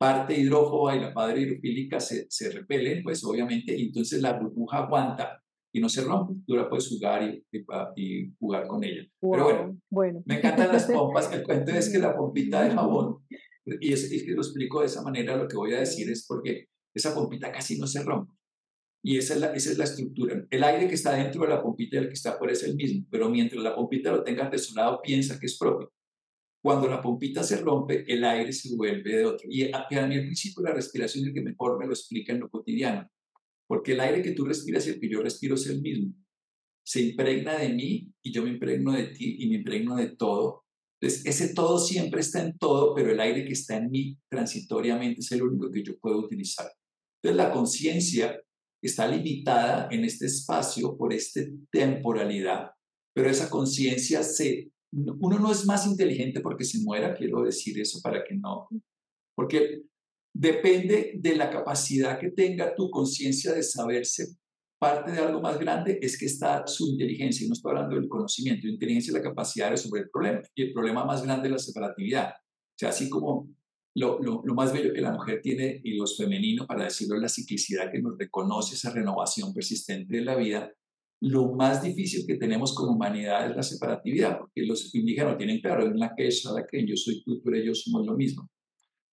parte 0.00 0.34
hidrófoba 0.34 0.96
y 0.96 1.00
la 1.00 1.12
parte 1.12 1.42
hidrofílica 1.42 2.00
se, 2.00 2.26
se 2.30 2.50
repelen, 2.50 3.02
pues 3.02 3.22
obviamente, 3.22 3.76
y 3.76 3.88
entonces 3.88 4.22
la 4.22 4.32
burbuja 4.32 4.78
aguanta 4.78 5.42
y 5.72 5.80
no 5.80 5.90
se 5.90 6.02
rompe. 6.02 6.34
Tú 6.46 6.56
la 6.56 6.70
puedes 6.70 6.88
jugar 6.88 7.22
y, 7.22 7.44
y, 7.96 8.32
jugar 8.38 8.66
con 8.66 8.82
ella. 8.82 9.02
Pero 9.20 9.44
bueno, 9.44 9.78
bueno, 9.90 10.22
me 10.24 10.36
encantan 10.38 10.72
las 10.72 10.84
pompas. 10.90 11.30
El 11.32 11.42
cuento 11.42 11.72
es 11.72 11.90
que 11.90 11.98
la 11.98 12.16
pompita 12.16 12.62
de 12.62 12.70
jabón, 12.70 13.18
y 13.66 13.92
es, 13.92 14.10
es 14.10 14.22
que 14.24 14.30
lo 14.30 14.40
explico 14.40 14.80
de 14.80 14.86
esa 14.86 15.02
manera, 15.02 15.36
lo 15.36 15.46
que 15.46 15.56
voy 15.56 15.74
a 15.74 15.80
decir 15.80 16.10
es 16.10 16.24
porque 16.26 16.68
esa 16.94 17.14
pompita 17.14 17.52
casi 17.52 17.78
no 17.78 17.86
se 17.86 18.02
rompe. 18.02 18.32
Y 19.02 19.18
esa 19.18 19.34
es, 19.34 19.40
la, 19.40 19.52
esa 19.52 19.70
es 19.70 19.78
la 19.78 19.84
estructura. 19.84 20.46
El 20.50 20.64
aire 20.64 20.88
que 20.88 20.94
está 20.94 21.14
dentro 21.14 21.42
de 21.42 21.48
la 21.48 21.62
pompita 21.62 21.96
y 21.96 21.98
el 22.00 22.08
que 22.08 22.14
está 22.14 22.30
afuera 22.30 22.52
es 22.52 22.62
el 22.62 22.74
mismo, 22.74 23.06
pero 23.10 23.30
mientras 23.30 23.62
la 23.62 23.74
pompita 23.74 24.12
lo 24.12 24.22
tenga 24.22 24.50
lado 24.74 25.00
piensa 25.02 25.38
que 25.38 25.46
es 25.46 25.58
propio. 25.58 25.92
Cuando 26.62 26.88
la 26.88 27.00
pompita 27.00 27.42
se 27.42 27.56
rompe, 27.56 28.04
el 28.06 28.22
aire 28.22 28.52
se 28.52 28.76
vuelve 28.76 29.16
de 29.16 29.24
otro. 29.24 29.48
Y 29.50 29.72
a, 29.72 29.86
mí 29.90 29.96
al 29.96 30.08
principio 30.26 30.62
la 30.62 30.74
respiración 30.74 31.24
es 31.24 31.28
el 31.28 31.34
que 31.34 31.40
mejor 31.40 31.78
me 31.78 31.86
lo 31.86 31.92
explica 31.92 32.32
en 32.32 32.40
lo 32.40 32.50
cotidiano, 32.50 33.08
porque 33.66 33.92
el 33.92 34.00
aire 34.00 34.22
que 34.22 34.32
tú 34.32 34.44
respiras 34.44 34.86
y 34.86 34.90
el 34.90 35.00
que 35.00 35.08
yo 35.08 35.22
respiro 35.22 35.54
es 35.54 35.66
el 35.66 35.80
mismo. 35.80 36.14
Se 36.84 37.00
impregna 37.00 37.56
de 37.56 37.70
mí 37.70 38.12
y 38.22 38.32
yo 38.32 38.42
me 38.42 38.50
impregno 38.50 38.92
de 38.92 39.06
ti 39.06 39.36
y 39.38 39.48
me 39.48 39.56
impregno 39.56 39.96
de 39.96 40.08
todo. 40.16 40.64
Entonces, 41.00 41.24
ese 41.24 41.54
todo 41.54 41.78
siempre 41.78 42.20
está 42.20 42.44
en 42.44 42.58
todo, 42.58 42.94
pero 42.94 43.10
el 43.10 43.20
aire 43.20 43.46
que 43.46 43.54
está 43.54 43.78
en 43.78 43.90
mí 43.90 44.18
transitoriamente 44.28 45.20
es 45.20 45.32
el 45.32 45.42
único 45.42 45.70
que 45.70 45.82
yo 45.82 45.98
puedo 45.98 46.18
utilizar. 46.18 46.70
Entonces, 47.22 47.36
la 47.36 47.52
conciencia 47.52 48.38
está 48.82 49.06
limitada 49.06 49.88
en 49.90 50.04
este 50.04 50.26
espacio 50.26 50.96
por 50.96 51.12
esta 51.14 51.40
temporalidad, 51.70 52.70
pero 53.14 53.30
esa 53.30 53.48
conciencia 53.48 54.22
se 54.22 54.69
uno 54.92 55.38
no 55.38 55.52
es 55.52 55.66
más 55.66 55.86
inteligente 55.86 56.40
porque 56.40 56.64
se 56.64 56.82
muera, 56.82 57.14
quiero 57.14 57.42
decir 57.42 57.80
eso 57.80 58.00
para 58.02 58.24
que 58.24 58.34
no, 58.34 58.68
porque 59.34 59.82
depende 60.34 61.14
de 61.16 61.36
la 61.36 61.50
capacidad 61.50 62.18
que 62.18 62.30
tenga 62.30 62.74
tu 62.74 62.90
conciencia 62.90 63.52
de 63.52 63.62
saberse 63.62 64.36
parte 64.80 65.12
de 65.12 65.18
algo 65.18 65.42
más 65.42 65.58
grande, 65.58 65.98
es 66.00 66.18
que 66.18 66.24
está 66.24 66.66
su 66.66 66.88
inteligencia, 66.88 67.44
y 67.44 67.48
no 67.48 67.52
estoy 67.52 67.70
hablando 67.70 67.96
del 67.96 68.08
conocimiento, 68.08 68.66
la 68.66 68.72
inteligencia 68.72 69.10
es 69.10 69.14
la 69.14 69.22
capacidad 69.22 69.66
de 69.66 69.72
resolver 69.72 70.04
el 70.04 70.10
problema, 70.10 70.42
y 70.54 70.62
el 70.62 70.72
problema 70.72 71.04
más 71.04 71.22
grande 71.22 71.48
es 71.48 71.52
la 71.52 71.58
separatividad, 71.58 72.30
o 72.30 72.78
sea, 72.78 72.88
así 72.88 73.10
como 73.10 73.50
lo, 73.94 74.22
lo, 74.22 74.40
lo, 74.42 74.54
más 74.54 74.72
bello 74.72 74.94
que 74.94 75.02
la 75.02 75.12
mujer 75.12 75.40
tiene 75.42 75.80
y 75.84 75.96
los 75.96 76.16
femeninos, 76.16 76.66
para 76.66 76.84
decirlo, 76.84 77.16
es 77.16 77.22
la 77.22 77.28
ciclicidad 77.28 77.90
que 77.92 78.00
nos 78.00 78.16
reconoce 78.16 78.74
esa 78.74 78.90
renovación 78.90 79.52
persistente 79.52 80.16
de 80.16 80.24
la 80.24 80.36
vida, 80.36 80.72
lo 81.20 81.52
más 81.52 81.82
difícil 81.82 82.26
que 82.26 82.36
tenemos 82.36 82.74
como 82.74 82.92
humanidad 82.92 83.50
es 83.50 83.56
la 83.56 83.62
separatividad, 83.62 84.38
porque 84.38 84.62
los 84.64 84.94
indígenas 84.94 85.36
tienen 85.36 85.60
claro, 85.60 85.86
en 85.86 85.98
la 85.98 86.14
que 86.16 86.28
la 86.54 86.66
que 86.66 86.86
yo 86.86 86.96
soy 86.96 87.22
tú, 87.22 87.40
tú 87.40 87.50
eres 87.50 87.66
yo, 87.66 87.74
somos 87.74 88.06
lo 88.06 88.16
mismo. 88.16 88.48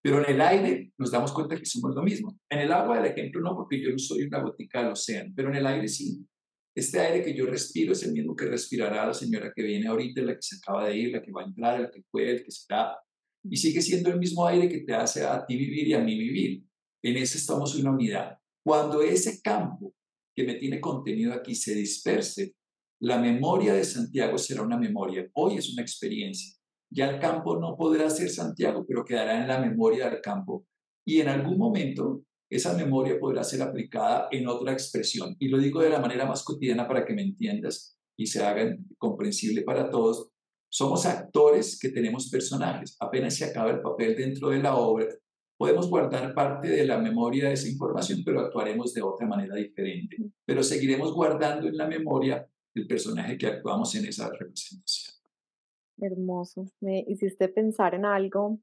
Pero 0.01 0.23
en 0.23 0.35
el 0.35 0.41
aire 0.41 0.93
nos 0.97 1.11
damos 1.11 1.33
cuenta 1.33 1.57
que 1.57 1.65
somos 1.65 1.93
lo 1.93 2.01
mismo. 2.01 2.39
En 2.49 2.59
el 2.59 2.71
agua, 2.71 2.99
el 2.99 3.11
ejemplo 3.11 3.41
no, 3.41 3.55
porque 3.55 3.81
yo 3.81 3.91
no 3.91 3.99
soy 3.99 4.23
una 4.23 4.41
gotica 4.41 4.83
del 4.83 4.93
océano, 4.93 5.33
pero 5.35 5.49
en 5.49 5.55
el 5.57 5.67
aire 5.67 5.87
sí. 5.87 6.25
Este 6.73 6.99
aire 6.99 7.25
que 7.25 7.35
yo 7.35 7.45
respiro 7.45 7.91
es 7.91 8.03
el 8.03 8.13
mismo 8.13 8.35
que 8.35 8.45
respirará 8.45 9.05
la 9.07 9.13
señora 9.13 9.51
que 9.53 9.63
viene 9.63 9.87
ahorita, 9.87 10.21
la 10.21 10.35
que 10.35 10.41
se 10.41 10.57
acaba 10.57 10.87
de 10.87 10.95
ir, 10.95 11.11
la 11.11 11.21
que 11.21 11.31
va 11.31 11.41
a 11.41 11.45
entrar, 11.45 11.81
la 11.81 11.91
que 11.91 12.03
fue, 12.09 12.31
el 12.31 12.43
que 12.43 12.51
será. 12.51 12.95
Y 13.43 13.57
sigue 13.57 13.81
siendo 13.81 14.09
el 14.11 14.19
mismo 14.19 14.45
aire 14.45 14.69
que 14.69 14.81
te 14.81 14.93
hace 14.93 15.25
a 15.25 15.45
ti 15.45 15.57
vivir 15.57 15.87
y 15.87 15.93
a 15.93 15.99
mí 15.99 16.17
vivir. 16.17 16.63
En 17.03 17.17
ese 17.17 17.37
estamos 17.39 17.75
una 17.75 17.91
unidad. 17.91 18.37
Cuando 18.63 19.01
ese 19.01 19.41
campo 19.41 19.93
que 20.37 20.43
me 20.43 20.53
tiene 20.53 20.79
contenido 20.79 21.33
aquí 21.33 21.55
se 21.55 21.73
disperse, 21.73 22.53
la 23.01 23.17
memoria 23.17 23.73
de 23.73 23.83
Santiago 23.83 24.37
será 24.37 24.61
una 24.61 24.77
memoria. 24.77 25.27
Hoy 25.33 25.57
es 25.57 25.73
una 25.73 25.81
experiencia. 25.81 26.55
Ya 26.93 27.09
el 27.09 27.19
campo 27.19 27.59
no 27.59 27.75
podrá 27.75 28.07
ser 28.11 28.29
Santiago, 28.29 28.85
pero 28.87 29.03
quedará 29.03 29.41
en 29.41 29.47
la 29.47 29.59
memoria 29.59 30.07
del 30.09 30.21
campo. 30.21 30.67
Y 31.03 31.21
en 31.21 31.29
algún 31.29 31.57
momento 31.57 32.21
esa 32.51 32.75
memoria 32.75 33.19
podrá 33.19 33.43
ser 33.43 33.63
aplicada 33.63 34.27
en 34.31 34.47
otra 34.47 34.73
expresión. 34.73 35.35
Y 35.39 35.47
lo 35.47 35.57
digo 35.57 35.81
de 35.81 35.89
la 35.89 35.99
manera 35.99 36.27
más 36.27 36.43
cotidiana 36.43 36.87
para 36.87 37.03
que 37.03 37.15
me 37.15 37.23
entiendas 37.23 37.97
y 38.15 38.27
se 38.27 38.43
haga 38.43 38.77
comprensible 38.99 39.63
para 39.63 39.89
todos. 39.89 40.29
Somos 40.69 41.07
actores 41.07 41.79
que 41.79 41.89
tenemos 41.89 42.29
personajes. 42.29 42.95
Apenas 42.99 43.35
se 43.35 43.45
acaba 43.45 43.71
el 43.71 43.81
papel 43.81 44.15
dentro 44.15 44.49
de 44.49 44.61
la 44.61 44.75
obra, 44.75 45.07
Podemos 45.57 45.89
guardar 45.89 46.33
parte 46.33 46.69
de 46.69 46.85
la 46.85 46.99
memoria 46.99 47.47
de 47.47 47.53
esa 47.53 47.67
información, 47.67 48.21
pero 48.23 48.41
actuaremos 48.41 48.93
de 48.93 49.01
otra 49.01 49.27
manera 49.27 49.55
diferente. 49.55 50.17
Pero 50.45 50.61
seguiremos 50.61 51.13
guardando 51.13 51.67
en 51.67 51.75
la 51.75 51.87
memoria 51.87 52.47
el 52.75 52.87
personaje 52.87 53.37
que 53.37 53.47
actuamos 53.47 53.95
en 53.95 54.05
esa 54.05 54.29
representación. 54.29 55.15
Hermoso. 55.99 56.65
Me 56.79 57.03
hiciste 57.07 57.49
pensar 57.49 57.95
en 57.95 58.05
algo 58.05 58.59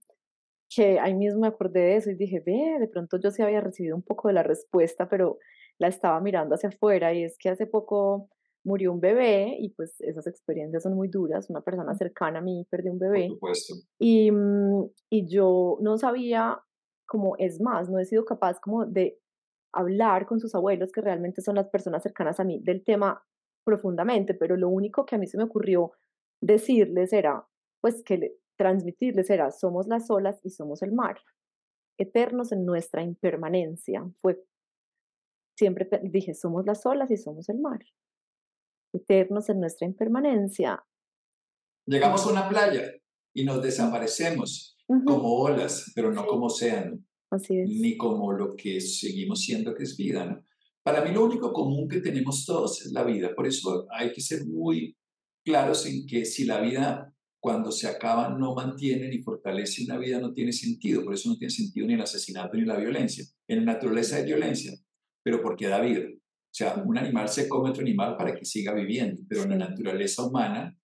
que 0.74 0.98
ahí 1.00 1.14
mismo 1.14 1.40
me 1.40 1.48
acordé 1.48 1.80
de 1.80 1.96
eso 1.96 2.10
y 2.10 2.14
dije, 2.14 2.40
ve, 2.44 2.78
de 2.78 2.88
pronto 2.88 3.18
yo 3.18 3.30
sí 3.30 3.42
había 3.42 3.60
recibido 3.60 3.96
un 3.96 4.02
poco 4.02 4.28
de 4.28 4.34
la 4.34 4.42
respuesta, 4.42 5.08
pero 5.08 5.38
la 5.78 5.88
estaba 5.88 6.20
mirando 6.20 6.54
hacia 6.54 6.68
afuera 6.68 7.12
y 7.12 7.24
es 7.24 7.36
que 7.38 7.48
hace 7.48 7.66
poco 7.66 8.28
murió 8.64 8.92
un 8.92 9.00
bebé 9.00 9.56
y 9.58 9.70
pues 9.70 10.00
esas 10.00 10.26
experiencias 10.26 10.82
son 10.82 10.94
muy 10.94 11.08
duras. 11.08 11.50
Una 11.50 11.60
persona 11.60 11.94
cercana 11.94 12.38
a 12.38 12.42
mí 12.42 12.66
perdió 12.70 12.92
un 12.92 12.98
bebé. 12.98 13.28
Por 13.28 13.56
supuesto. 13.56 13.74
Y, 13.98 14.30
mm, 14.30 14.90
y 15.10 15.28
yo 15.28 15.78
no 15.80 15.98
sabía 15.98 16.60
como 17.14 17.36
es 17.38 17.60
más, 17.60 17.88
no 17.88 18.00
he 18.00 18.04
sido 18.04 18.24
capaz 18.24 18.58
como 18.58 18.86
de 18.86 19.20
hablar 19.72 20.26
con 20.26 20.40
sus 20.40 20.52
abuelos, 20.56 20.90
que 20.90 21.00
realmente 21.00 21.42
son 21.42 21.54
las 21.54 21.68
personas 21.68 22.02
cercanas 22.02 22.40
a 22.40 22.44
mí, 22.44 22.58
del 22.60 22.82
tema 22.82 23.24
profundamente, 23.64 24.34
pero 24.34 24.56
lo 24.56 24.68
único 24.68 25.06
que 25.06 25.14
a 25.14 25.18
mí 25.18 25.28
se 25.28 25.38
me 25.38 25.44
ocurrió 25.44 25.92
decirles 26.42 27.12
era, 27.12 27.46
pues 27.80 28.02
que 28.02 28.34
transmitirles 28.58 29.30
era, 29.30 29.52
somos 29.52 29.86
las 29.86 30.10
olas 30.10 30.40
y 30.42 30.50
somos 30.50 30.82
el 30.82 30.90
mar, 30.90 31.20
eternos 32.00 32.50
en 32.50 32.66
nuestra 32.66 33.04
impermanencia. 33.04 34.04
Fue, 34.20 34.44
siempre 35.56 35.88
dije, 36.02 36.34
somos 36.34 36.66
las 36.66 36.84
olas 36.84 37.12
y 37.12 37.16
somos 37.16 37.48
el 37.48 37.60
mar, 37.60 37.78
eternos 38.92 39.48
en 39.50 39.60
nuestra 39.60 39.86
impermanencia. 39.86 40.84
Llegamos 41.86 42.26
a 42.26 42.30
una 42.30 42.48
playa 42.48 42.90
y 43.32 43.44
nos 43.44 43.62
desaparecemos 43.62 44.73
como 44.86 45.34
olas, 45.34 45.92
pero 45.94 46.12
no 46.12 46.26
como 46.26 46.46
océano, 46.46 46.98
ni 47.48 47.96
como 47.96 48.32
lo 48.32 48.54
que 48.54 48.80
seguimos 48.80 49.40
siendo 49.40 49.74
que 49.74 49.84
es 49.84 49.96
vida. 49.96 50.26
¿no? 50.26 50.44
Para 50.82 51.04
mí 51.04 51.12
lo 51.12 51.24
único 51.24 51.52
común 51.52 51.88
que 51.88 52.00
tenemos 52.00 52.44
todos 52.44 52.84
es 52.84 52.92
la 52.92 53.04
vida, 53.04 53.34
por 53.34 53.46
eso 53.46 53.86
hay 53.90 54.12
que 54.12 54.20
ser 54.20 54.46
muy 54.46 54.96
claros 55.44 55.86
en 55.86 56.06
que 56.06 56.24
si 56.24 56.44
la 56.44 56.60
vida 56.60 57.14
cuando 57.44 57.70
se 57.70 57.86
acaba 57.86 58.30
no 58.30 58.54
mantiene 58.54 59.08
ni 59.08 59.22
fortalece 59.22 59.84
una 59.84 59.98
vida 59.98 60.18
no 60.18 60.32
tiene 60.32 60.50
sentido, 60.50 61.04
por 61.04 61.12
eso 61.12 61.28
no 61.28 61.36
tiene 61.36 61.50
sentido 61.50 61.86
ni 61.86 61.92
el 61.92 62.00
asesinato 62.00 62.56
ni 62.56 62.64
la 62.64 62.78
violencia. 62.78 63.22
En 63.46 63.66
la 63.66 63.74
naturaleza 63.74 64.16
hay 64.16 64.24
violencia, 64.24 64.72
pero 65.22 65.42
porque 65.42 65.68
da 65.68 65.78
vida. 65.82 66.06
O 66.08 66.56
sea, 66.56 66.82
un 66.82 66.96
animal 66.96 67.28
se 67.28 67.46
come 67.46 67.68
otro 67.68 67.82
animal 67.82 68.16
para 68.16 68.34
que 68.34 68.46
siga 68.46 68.72
viviendo, 68.72 69.20
pero 69.28 69.42
en 69.42 69.50
la 69.50 69.68
naturaleza 69.68 70.24
humana, 70.24 70.74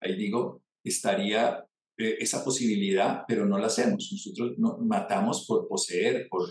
ahí 0.00 0.14
digo, 0.14 0.62
estaría 0.84 1.66
eh, 1.96 2.16
esa 2.18 2.44
posibilidad, 2.44 3.22
pero 3.28 3.46
no 3.46 3.58
la 3.58 3.66
hacemos. 3.66 4.08
Nosotros 4.10 4.58
no, 4.58 4.78
matamos 4.78 5.46
por 5.46 5.68
poseer, 5.68 6.26
por 6.28 6.42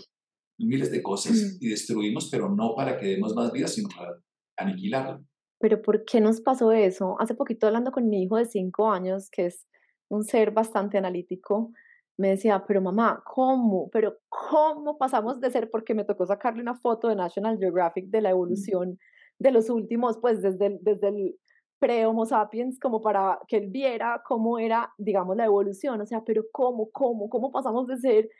miles 0.58 0.90
de 0.90 1.02
cosas 1.02 1.58
y 1.60 1.68
destruimos, 1.68 2.28
pero 2.30 2.48
no 2.48 2.74
para 2.74 2.98
que 2.98 3.06
demos 3.06 3.34
más 3.34 3.52
vida, 3.52 3.66
sino 3.66 3.88
para 3.94 4.18
aniquilarlo. 4.56 5.24
Pero 5.60 5.82
¿por 5.82 6.04
qué 6.04 6.20
nos 6.20 6.40
pasó 6.40 6.72
eso? 6.72 7.16
Hace 7.20 7.34
poquito 7.34 7.66
hablando 7.66 7.92
con 7.92 8.08
mi 8.08 8.22
hijo 8.22 8.36
de 8.36 8.46
cinco 8.46 8.90
años, 8.90 9.28
que 9.30 9.46
es 9.46 9.66
un 10.08 10.24
ser 10.24 10.50
bastante 10.50 10.98
analítico, 10.98 11.72
me 12.16 12.28
decía, 12.28 12.64
pero 12.66 12.80
mamá, 12.80 13.22
¿cómo? 13.26 13.90
Pero 13.90 14.18
¿cómo 14.28 14.96
pasamos 14.96 15.40
de 15.40 15.50
ser? 15.50 15.70
Porque 15.70 15.94
me 15.94 16.04
tocó 16.04 16.26
sacarle 16.26 16.62
una 16.62 16.76
foto 16.76 17.08
de 17.08 17.16
National 17.16 17.58
Geographic 17.58 18.06
de 18.06 18.20
la 18.20 18.30
evolución 18.30 18.98
de 19.38 19.50
los 19.50 19.68
últimos, 19.68 20.18
pues 20.20 20.40
desde 20.40 20.78
desde 20.80 21.08
el 21.08 21.36
pre-Homo 21.84 22.24
sapiens 22.24 22.78
como 22.80 23.02
para 23.02 23.38
que 23.46 23.58
él 23.58 23.68
viera 23.68 24.22
cómo 24.24 24.58
era, 24.58 24.94
digamos, 24.96 25.36
la 25.36 25.44
evolución, 25.44 26.00
o 26.00 26.06
sea, 26.06 26.24
pero 26.24 26.44
cómo, 26.50 26.88
cómo, 26.90 27.28
cómo 27.28 27.52
pasamos 27.52 27.86
de 27.86 27.98
ser 27.98 28.30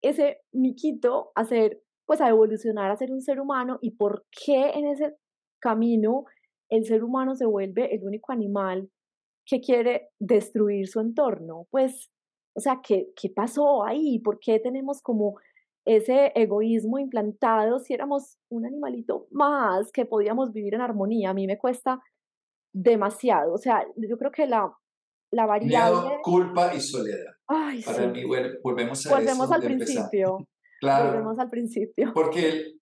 ese 0.00 0.38
miquito 0.52 1.30
a 1.34 1.44
ser, 1.44 1.82
pues 2.06 2.22
a 2.22 2.30
evolucionar 2.30 2.90
a 2.90 2.96
ser 2.96 3.12
un 3.12 3.20
ser 3.20 3.40
humano 3.40 3.78
y 3.82 3.90
por 3.90 4.24
qué 4.30 4.70
en 4.70 4.86
ese 4.86 5.16
camino 5.60 6.24
el 6.70 6.86
ser 6.86 7.04
humano 7.04 7.34
se 7.34 7.44
vuelve 7.44 7.94
el 7.94 8.04
único 8.04 8.32
animal 8.32 8.88
que 9.44 9.60
quiere 9.60 10.08
destruir 10.18 10.88
su 10.88 11.00
entorno. 11.00 11.66
Pues, 11.70 12.10
o 12.54 12.60
sea, 12.60 12.80
¿qué, 12.82 13.08
qué 13.20 13.28
pasó 13.28 13.84
ahí? 13.84 14.18
¿Por 14.20 14.38
qué 14.38 14.60
tenemos 14.60 15.02
como 15.02 15.34
ese 15.84 16.32
egoísmo 16.34 16.98
implantado 16.98 17.80
si 17.80 17.92
éramos 17.92 18.38
un 18.48 18.64
animalito 18.64 19.26
más 19.30 19.92
que 19.92 20.06
podíamos 20.06 20.52
vivir 20.54 20.72
en 20.72 20.80
armonía? 20.80 21.28
A 21.28 21.34
mí 21.34 21.46
me 21.46 21.58
cuesta 21.58 22.00
demasiado. 22.74 23.54
O 23.54 23.58
sea, 23.58 23.86
yo 23.96 24.18
creo 24.18 24.30
que 24.30 24.46
la, 24.46 24.70
la 25.30 25.46
variable... 25.46 26.00
Miedo, 26.00 26.18
culpa 26.22 26.74
y 26.74 26.80
soledad. 26.80 27.32
Para 27.46 28.08
mí, 28.08 28.24
volvemos 28.62 29.06
a 29.06 29.16
Volvemos 29.16 29.50
al 29.50 29.62
principio. 29.62 30.38
Claro. 30.80 31.12
Volvemos 31.12 31.38
al 31.38 31.48
principio. 31.48 32.12
Porque 32.12 32.74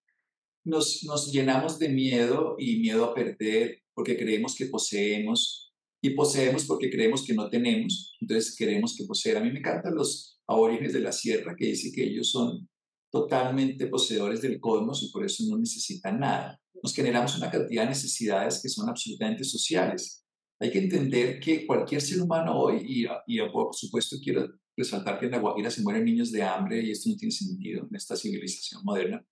nos, 0.64 1.04
nos 1.04 1.30
llenamos 1.30 1.78
de 1.78 1.88
miedo 1.88 2.56
y 2.58 2.80
miedo 2.80 3.04
a 3.04 3.14
perder 3.14 3.82
porque 3.94 4.16
creemos 4.16 4.56
que 4.56 4.66
poseemos 4.66 5.72
y 6.02 6.10
poseemos 6.10 6.64
porque 6.64 6.90
creemos 6.90 7.24
que 7.24 7.34
no 7.34 7.48
tenemos, 7.48 8.16
entonces 8.20 8.56
queremos 8.56 8.96
que 8.96 9.04
poseer. 9.04 9.36
A 9.36 9.40
mí 9.40 9.52
me 9.52 9.60
encantan 9.60 9.94
los 9.94 10.40
aborígenes 10.48 10.94
de 10.94 11.00
la 11.00 11.12
sierra 11.12 11.54
que 11.56 11.66
dicen 11.66 11.92
que 11.94 12.02
ellos 12.02 12.30
son 12.30 12.68
totalmente 13.12 13.86
poseedores 13.86 14.40
del 14.40 14.58
cosmos 14.58 15.02
y 15.02 15.12
por 15.12 15.24
eso 15.24 15.44
no 15.48 15.58
necesitan 15.58 16.18
nada. 16.18 16.58
Nos 16.82 16.94
generamos 16.94 17.36
una 17.36 17.50
cantidad 17.50 17.82
de 17.82 17.90
necesidades 17.90 18.60
que 18.60 18.70
son 18.70 18.88
absolutamente 18.88 19.44
sociales. 19.44 20.24
Hay 20.58 20.70
que 20.70 20.78
entender 20.78 21.38
que 21.38 21.66
cualquier 21.66 22.00
ser 22.00 22.22
humano 22.22 22.58
hoy, 22.58 22.82
y, 22.86 23.04
y 23.26 23.50
por 23.50 23.74
supuesto 23.74 24.16
quiero 24.22 24.48
resaltar 24.76 25.20
que 25.20 25.26
en 25.26 25.32
La 25.32 25.38
Guajira 25.38 25.70
se 25.70 25.82
mueren 25.82 26.04
niños 26.04 26.32
de 26.32 26.42
hambre 26.42 26.82
y 26.82 26.90
esto 26.90 27.10
no 27.10 27.16
tiene 27.16 27.32
sentido 27.32 27.86
en 27.88 27.94
esta 27.94 28.16
civilización 28.16 28.82
moderna, 28.82 29.22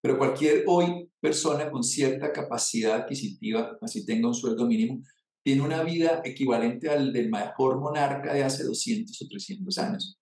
pero 0.00 0.16
cualquier 0.16 0.64
hoy 0.66 1.10
persona 1.20 1.70
con 1.70 1.84
cierta 1.84 2.32
capacidad 2.32 2.94
adquisitiva, 2.94 3.76
así 3.82 4.06
tenga 4.06 4.28
un 4.28 4.34
sueldo 4.34 4.66
mínimo, 4.66 5.02
tiene 5.44 5.62
una 5.62 5.82
vida 5.82 6.22
equivalente 6.24 6.88
al 6.88 7.12
del 7.12 7.28
mejor 7.28 7.78
monarca 7.78 8.32
de 8.32 8.44
hace 8.44 8.64
200 8.64 9.20
o 9.20 9.28
300 9.28 9.78
años. 9.78 10.18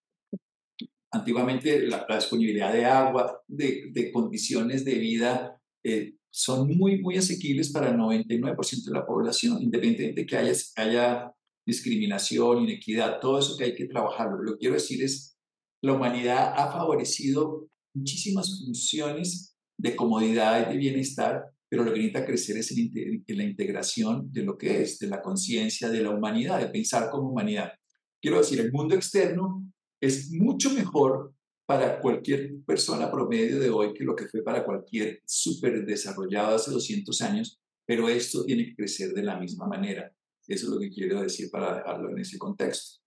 Antiguamente 1.13 1.87
la, 1.87 2.07
disponibilidad 2.15 2.73
de 2.73 2.85
agua, 2.85 3.43
de, 3.47 3.91
de 3.93 4.13
condiciones 4.13 4.85
de 4.85 4.95
vida, 4.95 5.61
eh, 5.85 6.15
son 6.31 6.69
muy, 6.77 7.01
muy 7.01 7.17
asequibles 7.17 7.73
para 7.73 7.89
el 7.89 7.97
99% 7.97 8.85
de 8.85 8.93
la 8.93 9.07
población, 9.07 9.63
independientemente 9.63 10.21
de 10.21 10.27
que 10.27 10.37
haya, 10.37 10.53
haya 10.77 11.33
discriminación, 11.65 12.65
inequidad, 12.65 13.21
todo 13.21 13.39
eso 13.39 13.57
que 13.57 13.65
hay 13.65 13.75
que 13.75 13.87
trabajar. 13.87 14.29
Lo 14.39 14.53
que 14.53 14.59
quiero 14.59 14.75
decir 14.75 15.03
es, 15.03 15.39
la 15.83 15.95
humanidad 15.95 16.53
ha 16.57 16.71
favorecido 16.71 17.69
muchísimas 17.95 18.63
funciones 18.63 19.57
de 19.79 19.97
comodidad 19.97 20.69
y 20.69 20.73
de 20.75 20.79
bienestar, 20.79 21.45
pero 21.69 21.85
lo 21.85 21.93
que 21.93 22.01
necesita 22.01 22.27
crecer 22.27 22.59
es 22.59 22.71
en, 22.77 23.25
la 23.29 23.45
integración 23.45 24.31
de 24.31 24.43
lo 24.43 24.59
que 24.59 24.83
es, 24.83 24.99
de 24.99 25.09
la 25.09 25.23
conciencia, 25.23 25.89
de 25.89 26.03
la 26.03 26.11
humanidad, 26.11 26.61
de 26.61 26.67
pensar 26.67 27.11
como 27.11 27.31
humanidad. 27.31 27.73
Quiero 28.21 28.39
decir, 28.39 28.61
el 28.61 28.73
mundo 28.73 28.95
externo 28.95 29.65
es 30.01 30.31
mucho 30.33 30.71
mejor 30.71 31.33
para 31.67 32.01
cualquier 32.01 32.63
persona 32.65 33.11
promedio 33.11 33.59
de 33.59 33.71
hoy 33.71 33.93
que 33.93 34.05
lo 34.05 34.15
que 34.15 34.29
fue 34.29 34.43
para 34.43 34.65
cualquier 34.65 35.21
súper 35.27 35.85
desarrollado 35.85 36.55
hace 36.55 36.71
200 36.71 37.21
años, 37.23 37.61
pero 37.85 38.09
esto 38.09 38.45
tiene 38.45 38.67
que 38.67 38.77
crecer 38.77 39.13
de 39.13 39.23
la 39.23 39.39
misma 39.39 39.67
manera. 39.67 40.13
Eso 40.47 40.67
es 40.67 40.73
lo 40.73 40.79
que 40.79 40.91
quiero 40.91 41.21
decir 41.21 41.51
para 41.51 41.77
dejarlo 41.77 42.11
en 42.11 42.19
ese 42.19 42.39
contexto. 42.39 43.01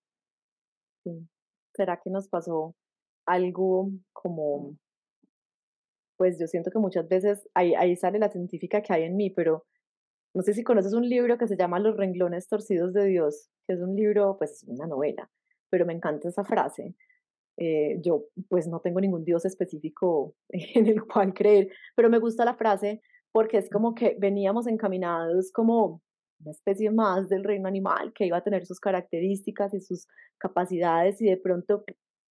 ¿Será 1.73 1.99
que 2.03 2.09
nos 2.09 2.27
pasó 2.27 2.75
algo 3.25 3.91
como 4.11 4.77
pues 6.17 6.37
yo 6.37 6.47
siento 6.47 6.69
que 6.69 6.79
muchas 6.79 7.07
veces 7.07 7.47
ahí, 7.53 7.73
ahí 7.75 7.95
sale 7.95 8.19
la 8.19 8.29
científica 8.29 8.81
que 8.81 8.91
hay 8.91 9.03
en 9.03 9.15
mí, 9.15 9.29
pero 9.29 9.65
no 10.33 10.43
sé 10.43 10.53
si 10.53 10.65
conoces 10.65 10.93
un 10.93 11.07
libro 11.07 11.37
que 11.37 11.47
se 11.47 11.55
llama 11.55 11.79
Los 11.79 11.95
renglones 11.95 12.49
torcidos 12.49 12.93
de 12.93 13.05
Dios, 13.05 13.49
que 13.65 13.75
es 13.75 13.79
un 13.79 13.95
libro, 13.95 14.35
pues 14.37 14.65
una 14.67 14.85
novela, 14.85 15.31
pero 15.69 15.85
me 15.85 15.93
encanta 15.93 16.29
esa 16.29 16.43
frase. 16.43 16.95
Eh, 17.57 17.99
yo 18.01 18.25
pues 18.47 18.67
no 18.67 18.79
tengo 18.79 19.01
ningún 19.01 19.25
Dios 19.25 19.45
específico 19.45 20.35
en 20.49 20.87
el 20.87 21.03
cual 21.05 21.33
creer, 21.33 21.69
pero 21.95 22.09
me 22.09 22.19
gusta 22.19 22.45
la 22.45 22.55
frase 22.55 23.01
porque 23.31 23.57
es 23.57 23.69
como 23.69 23.93
que 23.93 24.15
veníamos 24.19 24.65
encaminados 24.67 25.51
como 25.51 26.01
una 26.41 26.51
especie 26.51 26.89
más 26.89 27.27
del 27.27 27.43
reino 27.43 27.67
animal 27.67 28.13
que 28.13 28.25
iba 28.25 28.37
a 28.37 28.43
tener 28.43 28.65
sus 28.65 28.79
características 28.79 29.73
y 29.73 29.81
sus 29.81 30.07
capacidades 30.37 31.21
y 31.21 31.25
de 31.25 31.37
pronto 31.37 31.83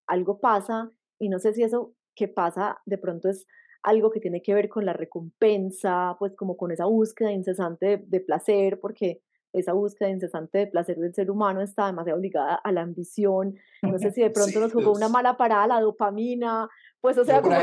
algo 0.06 0.40
pasa 0.40 0.90
y 1.18 1.28
no 1.28 1.38
sé 1.38 1.52
si 1.52 1.62
eso 1.62 1.94
que 2.14 2.28
pasa 2.28 2.78
de 2.86 2.98
pronto 2.98 3.28
es 3.28 3.46
algo 3.82 4.10
que 4.10 4.20
tiene 4.20 4.42
que 4.42 4.54
ver 4.54 4.68
con 4.68 4.84
la 4.84 4.92
recompensa, 4.92 6.16
pues 6.18 6.34
como 6.34 6.56
con 6.56 6.72
esa 6.72 6.86
búsqueda 6.86 7.32
incesante 7.32 8.02
de, 8.04 8.20
placer, 8.20 8.80
porque 8.80 9.20
esa 9.52 9.72
búsqueda 9.72 10.10
incesante 10.10 10.58
de 10.58 10.66
placer 10.66 10.96
del 10.96 11.14
ser 11.14 11.30
humano 11.30 11.62
está 11.62 11.86
demasiado 11.86 12.18
ligada 12.18 12.56
a 12.56 12.72
la 12.72 12.82
ambición. 12.82 13.54
No 13.82 13.98
sé 13.98 14.10
si 14.12 14.22
de 14.22 14.30
pronto 14.30 14.60
nos 14.60 14.72
jugó 14.72 14.92
una 14.92 15.08
mala 15.08 15.36
parada 15.36 15.66
la 15.66 15.80
dopamina, 15.80 16.68
pues 17.00 17.16
o 17.18 17.24
sea, 17.24 17.40
como 17.40 17.56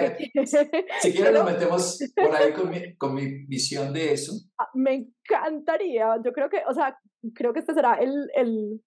Si 1.02 1.12
quieres 1.14 1.34
nos 1.34 1.46
metemos 1.46 2.00
por 2.16 2.36
ahí 2.36 2.54
con 2.54 2.70
mi, 2.70 2.96
con 2.96 3.14
mi, 3.14 3.46
visión 3.46 3.94
de 3.94 4.14
eso. 4.14 4.34
Ah, 4.58 4.70
me 4.74 4.94
encantaría, 4.94 6.18
yo 6.24 6.32
creo 6.32 6.50
que, 6.50 6.62
o 6.68 6.74
sea, 6.74 6.98
creo 7.34 7.54
que 7.54 7.60
este 7.60 7.74
será 7.74 7.96
el, 7.96 8.30
el, 8.36 8.82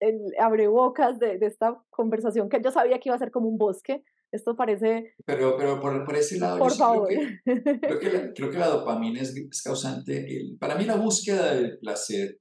el 0.00 0.18
abrebocas 0.38 1.18
de, 1.18 1.38
de 1.38 1.46
esta 1.46 1.82
conversación, 1.90 2.48
que 2.48 2.60
yo 2.62 2.70
sabía 2.70 2.98
que 2.98 3.08
iba 3.08 3.16
a 3.16 3.18
ser 3.18 3.30
como 3.30 3.48
un 3.48 3.56
bosque, 3.56 4.04
esto 4.34 4.56
parece... 4.56 5.14
Pero, 5.24 5.56
pero 5.56 5.80
por, 5.80 6.04
por 6.04 6.16
ese 6.16 6.38
lado, 6.38 6.58
por 6.58 6.72
favor. 6.72 7.08
Creo, 7.08 7.98
que, 8.00 8.12
la, 8.12 8.32
creo, 8.34 8.50
que 8.50 8.58
la, 8.58 8.66
dopamina 8.66 9.20
es, 9.20 9.62
causante. 9.62 10.26
para 10.58 10.74
mí 10.74 10.84
la 10.84 10.96
búsqueda 10.96 11.54
del 11.54 11.78
placer 11.78 12.40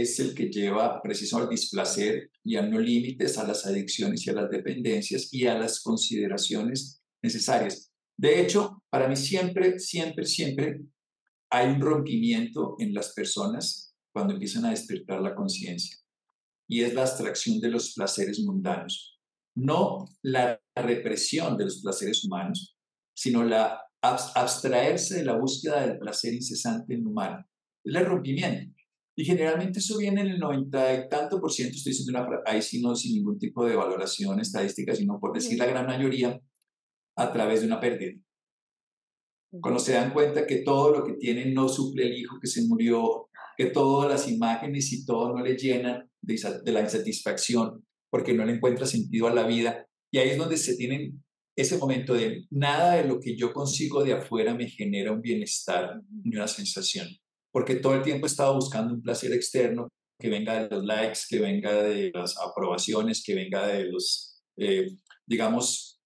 es 0.00 0.18
el 0.18 0.34
que 0.34 0.48
lleva 0.48 1.00
precisamente 1.02 1.52
al 1.52 1.58
displacer 1.58 2.30
y 2.42 2.56
a 2.56 2.62
no 2.62 2.78
límites 2.78 3.36
a 3.38 3.46
las 3.46 3.66
adicciones 3.66 4.26
y 4.26 4.30
a 4.30 4.32
las 4.32 4.50
dependencias 4.50 5.32
y 5.32 5.46
a 5.46 5.58
las 5.58 5.80
consideraciones 5.80 7.02
necesarias. 7.22 7.92
De 8.16 8.40
hecho, 8.40 8.82
para 8.90 9.06
mí 9.06 9.16
siempre, 9.16 9.78
siempre, 9.78 10.24
siempre 10.24 10.80
hay 11.50 11.68
un 11.68 11.80
rompimiento 11.80 12.76
en 12.78 12.94
las 12.94 13.12
personas 13.12 13.94
cuando 14.12 14.34
empiezan 14.34 14.64
a 14.64 14.70
despertar 14.70 15.20
la 15.20 15.34
conciencia 15.34 15.96
y 16.68 16.82
es 16.82 16.94
la 16.94 17.02
abstracción 17.02 17.60
de 17.60 17.68
los 17.68 17.94
placeres 17.94 18.40
mundanos 18.40 19.12
no 19.54 20.08
la 20.22 20.60
represión 20.74 21.56
de 21.56 21.64
los 21.64 21.80
placeres 21.82 22.24
humanos, 22.24 22.76
sino 23.14 23.44
la 23.44 23.80
abstraerse 24.00 25.16
de 25.16 25.24
la 25.24 25.36
búsqueda 25.36 25.86
del 25.86 25.98
placer 25.98 26.34
incesante 26.34 26.94
en 26.94 27.06
humano. 27.06 27.44
Es 27.84 27.94
el 27.94 28.06
rompimiento. 28.06 28.81
Y 29.14 29.24
generalmente 29.24 29.80
eso 29.80 29.98
viene 29.98 30.22
en 30.22 30.28
el 30.28 30.38
90 30.38 30.94
y 30.94 31.08
tanto 31.08 31.40
por 31.40 31.52
ciento, 31.52 31.76
estoy 31.76 31.92
diciendo 31.92 32.18
una, 32.18 32.40
ahí 32.46 32.62
sí 32.62 32.80
no 32.80 32.94
sin 32.96 33.14
ningún 33.14 33.38
tipo 33.38 33.64
de 33.66 33.76
valoración 33.76 34.40
estadística, 34.40 34.94
sino 34.94 35.20
por 35.20 35.34
decir 35.34 35.58
la 35.58 35.66
gran 35.66 35.86
mayoría, 35.86 36.40
a 37.16 37.32
través 37.32 37.60
de 37.60 37.66
una 37.66 37.80
pérdida. 37.80 38.18
Cuando 39.60 39.78
se 39.78 39.92
dan 39.92 40.14
cuenta 40.14 40.46
que 40.46 40.56
todo 40.58 40.96
lo 40.96 41.04
que 41.04 41.12
tienen 41.14 41.52
no 41.52 41.68
suple 41.68 42.06
el 42.06 42.16
hijo 42.16 42.38
que 42.40 42.46
se 42.46 42.66
murió, 42.66 43.28
que 43.56 43.66
todas 43.66 44.10
las 44.10 44.30
imágenes 44.30 44.90
y 44.92 45.04
todo 45.04 45.36
no 45.36 45.44
le 45.44 45.56
llenan 45.56 46.10
de 46.22 46.72
la 46.72 46.80
insatisfacción, 46.80 47.84
porque 48.10 48.32
no 48.32 48.46
le 48.46 48.54
encuentra 48.54 48.86
sentido 48.86 49.26
a 49.26 49.34
la 49.34 49.46
vida. 49.46 49.86
Y 50.10 50.18
ahí 50.18 50.30
es 50.30 50.38
donde 50.38 50.56
se 50.56 50.76
tienen 50.76 51.22
ese 51.54 51.76
momento 51.76 52.14
de 52.14 52.46
nada 52.50 52.94
de 52.94 53.04
lo 53.04 53.20
que 53.20 53.36
yo 53.36 53.52
consigo 53.52 54.02
de 54.02 54.14
afuera 54.14 54.54
me 54.54 54.68
genera 54.68 55.12
un 55.12 55.20
bienestar 55.20 56.00
ni 56.24 56.36
una 56.36 56.48
sensación, 56.48 57.08
porque 57.52 57.76
todo 57.76 57.94
el 57.94 58.02
tiempo 58.02 58.26
he 58.26 58.30
estado 58.30 58.54
buscando 58.54 58.94
un 58.94 59.02
placer 59.02 59.32
externo 59.32 59.88
que 60.18 60.30
venga 60.30 60.62
de 60.62 60.74
los 60.74 60.84
likes, 60.84 61.20
que 61.28 61.38
venga 61.40 61.82
de 61.82 62.10
las 62.14 62.36
aprobaciones, 62.38 63.22
que 63.24 63.34
venga 63.34 63.66
de 63.66 63.84
los, 63.84 64.40
eh, 64.56 64.86
digamos, 65.26 66.00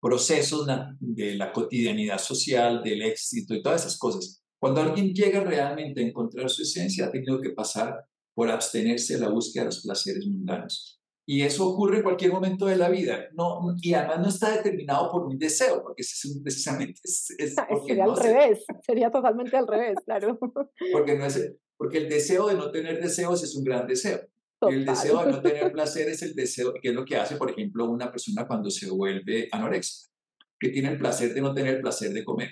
procesos 0.00 0.66
de 0.98 1.36
la 1.36 1.52
cotidianidad 1.52 2.18
social, 2.18 2.82
del 2.82 3.02
éxito 3.02 3.54
y 3.54 3.62
todas 3.62 3.82
esas 3.82 3.98
cosas. 3.98 4.42
Cuando 4.58 4.80
alguien 4.80 5.12
llega 5.12 5.40
realmente 5.44 6.00
a 6.00 6.06
encontrar 6.06 6.50
su 6.50 6.62
esencia, 6.62 7.06
ha 7.06 7.10
tenido 7.12 7.40
que 7.40 7.50
pasar 7.50 8.04
por 8.34 8.50
abstenerse 8.50 9.14
de 9.14 9.20
la 9.20 9.28
búsqueda 9.28 9.64
de 9.64 9.66
los 9.66 9.82
placeres 9.82 10.26
mundanos. 10.26 11.01
Y 11.24 11.42
eso 11.42 11.68
ocurre 11.68 11.98
en 11.98 12.02
cualquier 12.02 12.32
momento 12.32 12.66
de 12.66 12.76
la 12.76 12.88
vida. 12.88 13.28
No, 13.34 13.60
y 13.80 13.94
además 13.94 14.20
no 14.20 14.28
está 14.28 14.56
determinado 14.56 15.10
por 15.10 15.24
un 15.24 15.38
deseo, 15.38 15.82
porque 15.82 16.02
es 16.02 16.40
precisamente 16.42 17.00
es, 17.04 17.26
sería 17.86 18.04
al 18.04 18.16
revés, 18.16 18.64
sería 18.84 19.10
totalmente 19.10 19.56
al 19.56 19.68
revés, 19.68 19.98
claro. 20.04 20.38
Porque, 20.92 21.16
no 21.16 21.24
es, 21.24 21.54
porque 21.76 21.98
el 21.98 22.08
deseo 22.08 22.48
de 22.48 22.54
no 22.54 22.70
tener 22.70 23.00
deseos 23.00 23.42
es 23.44 23.54
un 23.54 23.64
gran 23.64 23.86
deseo. 23.86 24.20
Y 24.68 24.74
el 24.74 24.84
deseo 24.84 25.24
de 25.24 25.32
no 25.32 25.42
tener 25.42 25.72
placer 25.72 26.08
es 26.08 26.22
el 26.22 26.34
deseo, 26.34 26.74
que 26.80 26.88
es 26.88 26.94
lo 26.94 27.04
que 27.04 27.16
hace, 27.16 27.36
por 27.36 27.50
ejemplo, 27.50 27.88
una 27.88 28.10
persona 28.10 28.46
cuando 28.46 28.70
se 28.70 28.90
vuelve 28.90 29.48
anorexica, 29.52 30.12
que 30.58 30.70
tiene 30.70 30.88
el 30.88 30.98
placer 30.98 31.34
de 31.34 31.40
no 31.40 31.54
tener 31.54 31.76
el 31.76 31.80
placer 31.80 32.12
de 32.12 32.24
comer. 32.24 32.50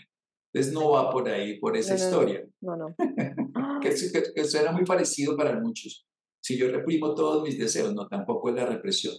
Entonces 0.52 0.72
no 0.72 0.90
va 0.90 1.10
por 1.10 1.28
ahí, 1.28 1.60
por 1.60 1.76
esa 1.76 1.94
historia. 1.94 2.44
No, 2.60 2.76
no. 2.76 2.96
que, 3.80 3.90
que, 3.90 4.22
que 4.34 4.44
suena 4.44 4.72
muy 4.72 4.84
parecido 4.84 5.36
para 5.36 5.58
muchos 5.60 6.09
si 6.40 6.56
yo 6.56 6.70
reprimo 6.70 7.14
todos 7.14 7.42
mis 7.42 7.58
deseos, 7.58 7.94
no, 7.94 8.08
tampoco 8.08 8.50
es 8.50 8.56
la 8.56 8.66
represión. 8.66 9.14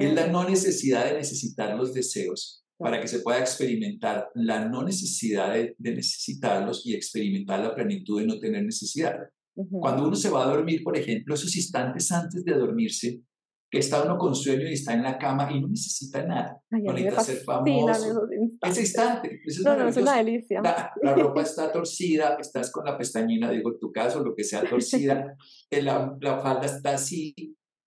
Es 0.00 0.14
la 0.14 0.26
no 0.28 0.48
necesidad 0.48 1.06
de 1.06 1.18
necesitar 1.18 1.76
los 1.76 1.92
deseos 1.92 2.64
para 2.78 3.00
que 3.00 3.08
se 3.08 3.20
pueda 3.20 3.40
experimentar 3.40 4.28
la 4.34 4.68
no 4.68 4.82
necesidad 4.82 5.54
de, 5.54 5.74
necesitarlos 5.78 6.84
y 6.84 6.94
experimentar 6.94 7.60
la 7.60 7.74
plenitud 7.74 8.20
de 8.20 8.26
no 8.26 8.38
tener 8.38 8.64
necesidad. 8.64 9.16
Cuando 9.54 10.06
uno 10.06 10.16
se 10.16 10.28
va 10.28 10.44
a 10.44 10.54
dormir, 10.54 10.82
por 10.82 10.96
ejemplo, 10.96 11.34
esos 11.34 11.56
instantes 11.56 12.12
antes 12.12 12.44
de 12.44 12.52
dormirse, 12.52 13.22
que 13.70 13.78
está 13.78 14.02
uno 14.02 14.16
con 14.16 14.34
sueño 14.34 14.68
y 14.68 14.74
está 14.74 14.94
en 14.94 15.02
la 15.02 15.18
cama 15.18 15.48
y 15.50 15.60
no 15.60 15.68
necesita 15.68 16.24
nada, 16.24 16.62
no 16.70 16.92
necesita 16.92 17.20
ser 17.22 17.38
famoso. 17.38 18.28
Ese 18.62 18.80
instante, 18.80 19.40
es, 19.44 19.60
no, 19.60 19.76
no, 19.76 19.88
es 19.88 19.96
una 19.96 20.16
delicia. 20.18 20.60
La, 20.62 20.92
la, 21.02 21.14
ropa 21.14 21.42
está 21.42 21.72
torcida, 21.72 22.36
estás 22.40 22.70
con 22.70 22.84
la 22.84 22.96
pestañina, 22.96 23.50
digo 23.50 23.72
en 23.72 23.78
tu 23.80 23.90
caso, 23.90 24.22
lo 24.22 24.34
que 24.34 24.44
sea 24.44 24.68
torcida, 24.68 25.36
la, 25.70 26.16
la 26.20 26.40
falda 26.40 26.66
está 26.66 26.94
así, 26.94 27.34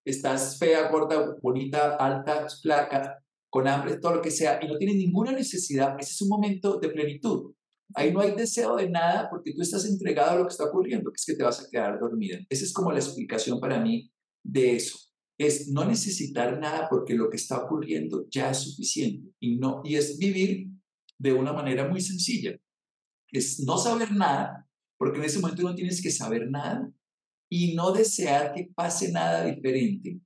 estás 0.05 0.57
fea, 0.59 0.91
gorda, 0.91 1.35
bonita, 1.41 1.95
alta, 1.95 2.47
flaca, 2.61 3.23
con 3.49 3.67
hambre, 3.67 3.97
todo 3.97 4.15
lo 4.15 4.21
que 4.21 4.31
sea, 4.31 4.59
y 4.61 4.67
no 4.67 4.77
tienes 4.77 4.97
ninguna 4.97 5.31
necesidad, 5.31 5.95
ese 5.99 6.11
es 6.11 6.21
un 6.21 6.29
momento 6.29 6.79
de 6.79 6.89
plenitud. 6.89 7.53
Ahí 7.95 8.13
no 8.13 8.19
hay 8.19 8.35
deseo 8.35 8.75
de 8.75 8.87
nada 8.87 9.29
porque 9.31 9.53
tú 9.53 9.61
estás 9.61 9.85
entregado 9.85 10.31
a 10.31 10.35
lo 10.35 10.43
que 10.43 10.51
está 10.51 10.65
ocurriendo, 10.65 11.09
que 11.09 11.15
es 11.15 11.25
que 11.25 11.33
te 11.33 11.43
vas 11.43 11.59
a 11.59 11.69
quedar 11.71 11.99
dormida. 11.99 12.37
Esa 12.47 12.65
es 12.65 12.73
como 12.73 12.91
la 12.91 12.99
explicación 12.99 13.59
para 13.59 13.79
mí 13.79 14.11
de 14.43 14.75
eso. 14.75 15.08
Es 15.39 15.69
no 15.69 15.85
necesitar 15.85 16.59
nada 16.59 16.87
porque 16.89 17.13
lo 17.15 17.29
que 17.29 17.37
está 17.37 17.63
ocurriendo 17.63 18.27
ya 18.29 18.51
es 18.51 18.59
suficiente 18.59 19.31
y, 19.39 19.55
no, 19.55 19.81
y 19.85 19.95
es 19.95 20.17
vivir 20.17 20.67
de 21.17 21.33
una 21.33 21.53
manera 21.53 21.87
muy 21.87 22.01
sencilla. 22.01 22.59
Es 23.31 23.59
no 23.61 23.77
saber 23.77 24.11
nada, 24.11 24.67
porque 24.97 25.19
en 25.19 25.25
ese 25.25 25.39
momento 25.39 25.63
no 25.63 25.75
tienes 25.75 26.01
que 26.01 26.11
saber 26.11 26.49
nada 26.49 26.91
y 27.49 27.73
no 27.73 27.91
desear 27.91 28.53
que 28.53 28.69
pase 28.75 29.11
nada 29.11 29.45
diferente. 29.45 30.19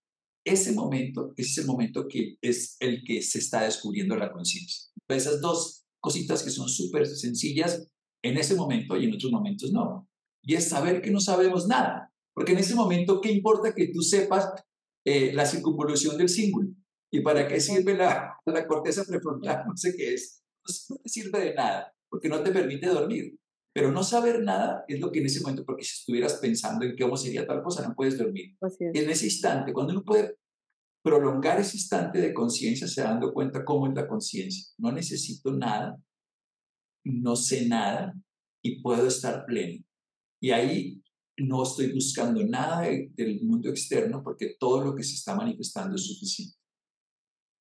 Ese 0.46 0.74
momento 0.74 1.34
es 1.38 1.58
el 1.58 1.66
momento 1.66 2.08
que 2.08 2.38
es 2.42 2.76
el 2.80 3.04
que 3.04 3.22
se 3.22 3.40
está 3.40 3.64
descubriendo 3.64 4.16
la 4.18 4.32
conciencia. 4.32 4.92
Esas 5.08 5.40
dos 5.40 5.86
cositas 6.02 6.44
que 6.44 6.50
son 6.50 6.68
súper 6.68 7.08
sencillas 7.08 7.88
en 8.24 8.38
ese 8.38 8.56
momento 8.56 8.98
y 8.98 9.06
en 9.06 9.14
otros 9.14 9.32
momentos 9.32 9.72
no. 9.72 10.10
Y 10.42 10.56
es 10.56 10.68
saber 10.68 11.02
que 11.02 11.12
no 11.12 11.22
sabemos 11.22 11.68
nada. 11.68 12.12
Porque 12.34 12.54
en 12.54 12.58
ese 12.58 12.76
momento, 12.76 13.22
¿qué 13.22 13.32
importa 13.32 13.74
que 13.74 13.88
tú 13.88 14.02
sepas 14.02 14.50
eh, 15.06 15.34
la 15.34 15.46
circunvolución 15.46 16.18
del 16.18 16.30
símbolo? 16.30 16.70
¿Y 17.12 17.22
para 17.22 17.48
qué 17.48 17.60
sirve 17.60 17.96
la, 17.96 18.38
la 18.46 18.68
corteza 18.68 19.04
prefrontal? 19.06 19.66
No 19.68 19.78
sé 19.78 19.96
qué 19.96 20.14
es. 20.14 20.44
No 20.90 20.98
sirve 21.06 21.40
de 21.40 21.54
nada, 21.54 21.94
porque 22.10 22.30
no 22.30 22.42
te 22.42 22.52
permite 22.52 22.88
dormir. 22.88 23.38
Pero 23.74 23.92
no 23.92 24.04
saber 24.04 24.42
nada 24.42 24.86
es 24.88 25.00
lo 25.00 25.12
que 25.12 25.20
en 25.20 25.26
ese 25.26 25.42
momento, 25.42 25.66
porque 25.66 25.84
si 25.84 26.00
estuvieras 26.00 26.36
pensando 26.36 26.86
en 26.86 26.96
cómo 26.96 27.18
sería 27.18 27.46
tal 27.46 27.64
cosa, 27.64 27.88
no 27.88 27.96
puedes 27.96 28.18
dormir. 28.18 28.56
En 28.80 29.10
ese 29.10 29.26
instante, 29.26 29.74
cuando 29.74 29.94
uno 29.94 30.04
puede 30.04 30.38
prolongar 31.04 31.60
ese 31.60 31.78
instante 31.78 32.22
de 32.22 32.34
conciencia, 32.34 32.88
se 32.88 33.02
dando 33.02 33.34
cuenta 33.34 33.66
cómo 33.66 33.88
es 33.88 33.94
la 33.94 34.08
conciencia. 34.08 34.72
No 34.78 34.92
necesito 34.92 35.52
nada, 35.52 36.00
no 37.04 37.36
sé 37.36 37.68
nada 37.68 38.16
y 38.64 38.82
puedo 38.82 39.08
estar 39.08 39.46
pleno. 39.46 39.84
Y 40.42 40.52
ahí 40.52 41.03
no 41.38 41.64
estoy 41.64 41.92
buscando 41.92 42.44
nada 42.46 42.82
del 42.82 43.42
mundo 43.44 43.70
externo 43.70 44.22
porque 44.24 44.56
todo 44.60 44.84
lo 44.84 44.96
que 44.96 45.04
se 45.04 45.16
está 45.16 45.36
manifestando 45.36 45.96
es 45.96 46.06
suficiente. 46.06 46.58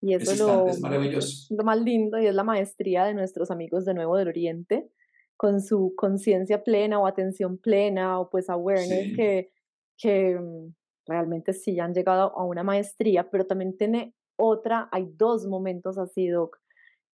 Y 0.03 0.15
eso 0.15 0.35
lo, 0.47 0.69
es 0.69 0.81
maravilloso. 0.81 1.55
Lo 1.55 1.65
más 1.65 1.81
lindo 1.81 2.19
y 2.19 2.27
es 2.27 2.35
la 2.35 2.43
maestría 2.43 3.05
de 3.05 3.15
nuestros 3.15 3.51
amigos 3.51 3.85
de 3.85 3.95
Nuevo 3.95 4.17
del 4.17 4.29
Oriente, 4.29 4.91
con 5.37 5.63
su 5.63 5.95
conciencia 5.97 6.65
plena 6.65 6.99
o 6.99 7.07
atención 7.07 7.57
plena 7.57 8.19
o 8.19 8.29
pues 8.29 8.51
awareness 8.51 9.17
que, 9.17 9.53
que 9.97 10.39
mm, 10.39 10.75
realmente 11.07 11.53
sí 11.53 11.79
han 11.79 11.95
llegado 11.95 12.37
a 12.37 12.45
una 12.45 12.65
maestría, 12.65 13.31
pero 13.31 13.47
también 13.47 13.77
tiene 13.77 14.15
otra, 14.37 14.89
hay 14.91 15.07
dos 15.17 15.47
momentos 15.47 15.99
así, 15.99 16.29
Doc. 16.29 16.59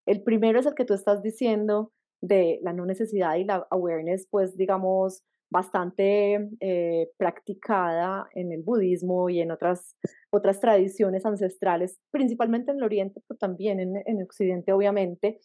El 0.07 0.23
primero 0.23 0.59
es 0.59 0.67
el 0.67 0.75
que 0.75 0.87
tú 0.87 0.95
estás 0.95 1.23
diciendo 1.23 1.93
de 2.23 2.59
la 2.63 2.73
no 2.73 2.87
necesidad 2.87 3.37
y 3.37 3.45
la 3.45 3.67
awareness, 3.71 4.27
pues 4.31 4.57
digamos, 4.57 5.23
bastante 5.51 6.49
eh, 6.61 7.11
practicada 7.17 8.29
en 8.35 8.53
el 8.53 8.63
budismo 8.63 9.31
y 9.31 9.41
en 9.41 9.51
otras, 9.51 9.97
otras 10.31 10.61
tradiciones 10.61 11.25
ancestrales, 11.25 11.99
principalmente 12.11 12.71
en 12.71 12.79
el 12.79 12.85
Oriente, 12.85 13.23
pero 13.27 13.39
también 13.39 13.81
en, 13.81 14.03
en 14.05 14.23
Occidente, 14.23 14.73
obviamente. 14.73 15.41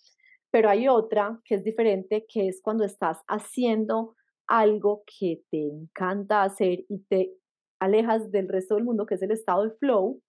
Pero 0.52 0.70
hay 0.70 0.88
otra 0.88 1.40
que 1.46 1.56
es 1.56 1.64
diferente, 1.64 2.26
que 2.28 2.48
es 2.48 2.62
cuando 2.62 2.84
estás 2.84 3.20
haciendo 3.28 4.16
algo 4.48 5.04
que 5.20 5.42
te 5.50 5.68
encanta 5.68 6.44
hacer 6.44 6.86
y 6.90 7.00
te 7.10 7.34
alejas 7.80 8.32
del 8.32 8.48
resto 8.48 8.76
del 8.76 8.84
mundo, 8.84 9.06
que 9.06 9.16
es 9.16 9.22
el 9.22 9.32
estado 9.32 9.64
de 9.64 9.76
flow, 9.78 10.22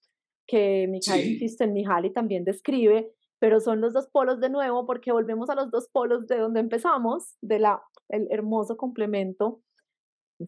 que 0.47 0.87
Mikhail 0.89 1.49
sí. 1.49 1.67
Mihaly 1.67 2.13
también 2.13 2.45
describe, 2.45 3.11
pero 3.41 3.61
son 3.61 3.81
los 3.81 3.93
dos 3.93 4.09
polos 4.09 4.41
de 4.41 4.51
nuevo 4.51 4.87
porque 4.87 5.13
volvemos 5.13 5.51
a 5.51 5.55
los 5.55 5.71
dos 5.71 5.89
polos 5.93 6.27
de 6.27 6.39
donde 6.39 6.61
empezamos, 6.61 7.37
de 7.43 7.59
la 7.59 7.83
el 8.09 8.27
hermoso 8.31 8.77
complemento. 8.77 9.63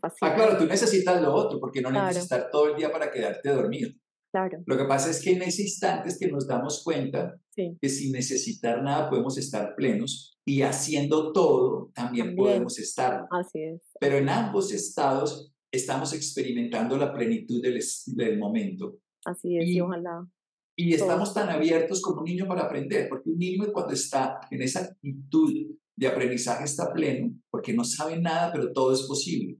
Ah, 0.03 0.35
claro, 0.35 0.59
tú 0.59 0.67
necesitas 0.67 1.23
lo 1.23 1.33
otro 1.33 1.61
porque 1.61 1.81
no 1.81 1.91
necesitas 1.91 2.25
estar 2.25 2.51
todo 2.51 2.71
el 2.71 2.77
día 2.77 2.91
para 2.91 3.11
quedarte 3.11 3.49
dormido. 3.51 3.91
Claro. 4.33 4.59
Lo 4.67 4.77
que 4.77 4.85
pasa 4.85 5.11
es 5.11 5.23
que 5.23 5.33
en 5.33 5.43
ese 5.43 5.63
instante 5.63 6.09
es 6.09 6.19
que 6.19 6.29
nos 6.29 6.47
damos 6.47 6.83
cuenta 6.85 7.39
que 7.55 7.89
sin 7.89 8.13
necesitar 8.13 8.83
nada 8.83 9.09
podemos 9.09 9.39
estar 9.39 9.75
plenos 9.77 10.39
y 10.45 10.63
haciendo 10.63 11.33
todo 11.33 11.91
también, 11.95 12.27
también. 12.27 12.37
podemos 12.37 12.79
estar. 12.79 13.27
Así 13.31 13.63
es. 13.63 13.81
Pero 13.99 14.17
en 14.17 14.29
ambos 14.29 14.73
estados 14.73 15.55
estamos 15.73 16.13
experimentando 16.13 16.97
la 16.99 17.13
plenitud 17.13 17.63
del, 17.63 17.81
del 18.07 18.39
momento. 18.39 18.99
Así 19.25 19.57
es, 19.57 19.69
y, 19.69 19.81
ojalá. 19.81 20.29
Y 20.79 20.93
estamos 20.93 21.33
tan 21.33 21.49
abiertos 21.49 22.03
como 22.03 22.21
un 22.21 22.27
niño 22.27 22.47
para 22.47 22.65
aprender, 22.65 23.09
porque 23.09 23.31
un 23.31 23.39
niño 23.39 23.73
cuando 23.73 23.95
está 23.95 24.41
en 24.51 24.61
esa 24.61 24.81
actitud 24.81 25.75
de 25.97 26.07
aprendizaje 26.07 26.65
está 26.65 26.93
pleno, 26.93 27.33
porque 27.51 27.73
no 27.73 27.83
sabe 27.83 28.21
nada, 28.21 28.53
pero 28.53 28.73
todo 28.73 28.93
es 28.93 29.03
posible. 29.05 29.59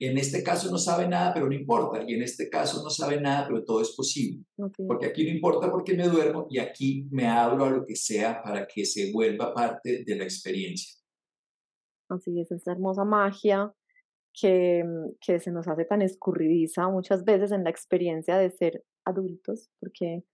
En 0.00 0.18
este 0.18 0.42
caso 0.42 0.70
no 0.70 0.78
sabe 0.78 1.06
nada, 1.06 1.32
pero 1.32 1.46
no 1.46 1.54
importa. 1.54 2.02
Y 2.06 2.14
en 2.14 2.22
este 2.22 2.48
caso 2.48 2.82
no 2.82 2.90
sabe 2.90 3.20
nada, 3.20 3.46
pero 3.46 3.64
todo 3.64 3.80
es 3.80 3.94
posible. 3.94 4.44
Porque 4.88 5.06
aquí 5.06 5.24
no 5.24 5.30
importa 5.30 5.70
porque 5.70 5.94
me 5.94 6.08
duermo 6.08 6.46
y 6.50 6.58
aquí 6.58 7.06
me 7.10 7.26
abro 7.26 7.64
a 7.64 7.70
lo 7.70 7.86
que 7.86 7.94
sea 7.94 8.42
para 8.42 8.66
que 8.66 8.84
se 8.84 9.12
vuelva 9.12 9.54
parte 9.54 10.02
de 10.04 10.16
la 10.16 10.24
experiencia. 10.24 11.00
Así 12.08 12.38
es, 12.40 12.50
esa 12.50 12.72
hermosa 12.72 13.04
magia 13.04 13.72
que, 14.32 14.82
que 15.20 15.38
se 15.38 15.52
nos 15.52 15.68
hace 15.68 15.84
tan 15.84 16.02
escurridiza 16.02 16.88
muchas 16.88 17.24
veces 17.24 17.52
en 17.52 17.64
la 17.64 17.70
experiencia 17.70 18.36
de 18.36 18.50
ser 18.50 18.84
adultos, 19.06 19.70
porque 19.80 20.24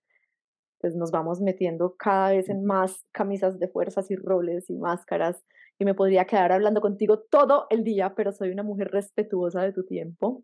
pues 0.80 0.96
nos 0.96 1.10
vamos 1.10 1.40
metiendo 1.40 1.94
cada 1.96 2.30
vez 2.30 2.48
en 2.48 2.64
más 2.64 3.04
camisas 3.12 3.58
de 3.58 3.68
fuerzas 3.68 4.10
y 4.10 4.16
roles 4.16 4.70
y 4.70 4.76
máscaras 4.76 5.44
y 5.78 5.84
me 5.84 5.94
podría 5.94 6.24
quedar 6.26 6.52
hablando 6.52 6.80
contigo 6.80 7.20
todo 7.20 7.66
el 7.70 7.84
día, 7.84 8.14
pero 8.14 8.32
soy 8.32 8.50
una 8.50 8.62
mujer 8.62 8.88
respetuosa 8.90 9.62
de 9.62 9.72
tu 9.72 9.84
tiempo. 9.84 10.42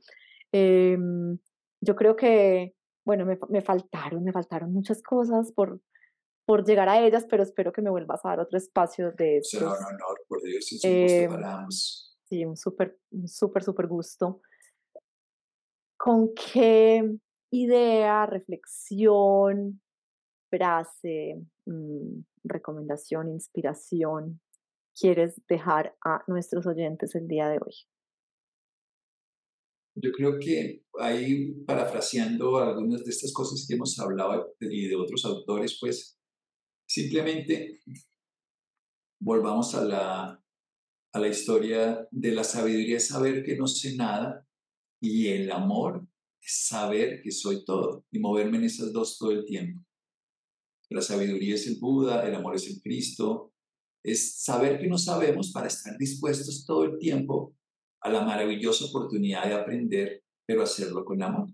Em, 0.52 1.38
yo 1.80 1.94
creo 1.94 2.16
que, 2.16 2.74
bueno, 3.04 3.26
me, 3.26 3.38
me, 3.48 3.60
faltaron, 3.60 4.24
me 4.24 4.32
faltaron 4.32 4.72
muchas 4.72 5.02
cosas 5.02 5.52
por, 5.52 5.80
por 6.46 6.64
llegar 6.64 6.88
a 6.88 7.04
ellas, 7.04 7.26
pero 7.28 7.42
espero 7.42 7.72
que 7.72 7.82
me 7.82 7.90
vuelvas 7.90 8.24
a 8.24 8.30
dar 8.30 8.40
otro 8.40 8.56
espacio 8.56 9.12
de... 9.12 9.40
Será 9.42 9.66
un 9.66 9.84
honor, 9.84 10.24
por 10.28 10.42
Dios, 10.42 10.72
es 10.72 10.84
un 10.84 10.90
eh, 10.90 11.28
Sí, 12.28 12.44
un 12.44 12.56
súper, 12.56 12.98
súper, 13.26 13.62
súper 13.62 13.86
gusto. 13.86 14.40
¿Con 15.98 16.32
qué 16.34 17.18
idea, 17.50 18.26
reflexión, 18.26 19.80
frase, 20.56 21.46
mm, 21.66 22.20
recomendación, 22.44 23.28
inspiración 23.28 24.40
quieres 24.98 25.40
dejar 25.48 25.94
a 26.04 26.22
nuestros 26.26 26.66
oyentes 26.66 27.14
el 27.14 27.28
día 27.28 27.48
de 27.48 27.58
hoy? 27.58 27.74
Yo 29.98 30.10
creo 30.12 30.38
que 30.38 30.84
ahí, 31.00 31.52
parafraseando 31.66 32.58
algunas 32.58 33.04
de 33.04 33.10
estas 33.10 33.32
cosas 33.32 33.64
que 33.66 33.74
hemos 33.74 33.98
hablado 33.98 34.54
y 34.60 34.88
de 34.88 34.96
otros 34.96 35.24
autores, 35.24 35.78
pues 35.80 36.18
simplemente 36.86 37.80
volvamos 39.20 39.74
a 39.74 39.84
la 39.84 40.42
a 41.16 41.18
la 41.18 41.28
historia 41.28 42.06
de 42.10 42.32
la 42.32 42.44
sabiduría 42.44 43.00
saber 43.00 43.42
que 43.42 43.56
no 43.56 43.66
sé 43.66 43.96
nada 43.96 44.46
y 45.00 45.28
el 45.28 45.50
amor 45.50 46.06
saber 46.40 47.22
que 47.22 47.30
soy 47.30 47.64
todo 47.64 48.04
y 48.10 48.18
moverme 48.18 48.58
en 48.58 48.64
esas 48.64 48.92
dos 48.92 49.16
todo 49.16 49.30
el 49.30 49.46
tiempo. 49.46 49.85
La 50.90 51.02
sabiduría 51.02 51.54
es 51.54 51.66
el 51.66 51.78
Buda, 51.80 52.26
el 52.26 52.34
amor 52.34 52.54
es 52.54 52.68
el 52.68 52.80
Cristo, 52.80 53.52
es 54.04 54.42
saber 54.42 54.78
que 54.78 54.86
no 54.86 54.98
sabemos 54.98 55.50
para 55.52 55.66
estar 55.66 55.96
dispuestos 55.98 56.64
todo 56.64 56.84
el 56.84 56.98
tiempo 56.98 57.56
a 58.02 58.10
la 58.10 58.24
maravillosa 58.24 58.84
oportunidad 58.84 59.46
de 59.46 59.54
aprender, 59.54 60.22
pero 60.46 60.62
hacerlo 60.62 61.04
con 61.04 61.22
amor. 61.22 61.48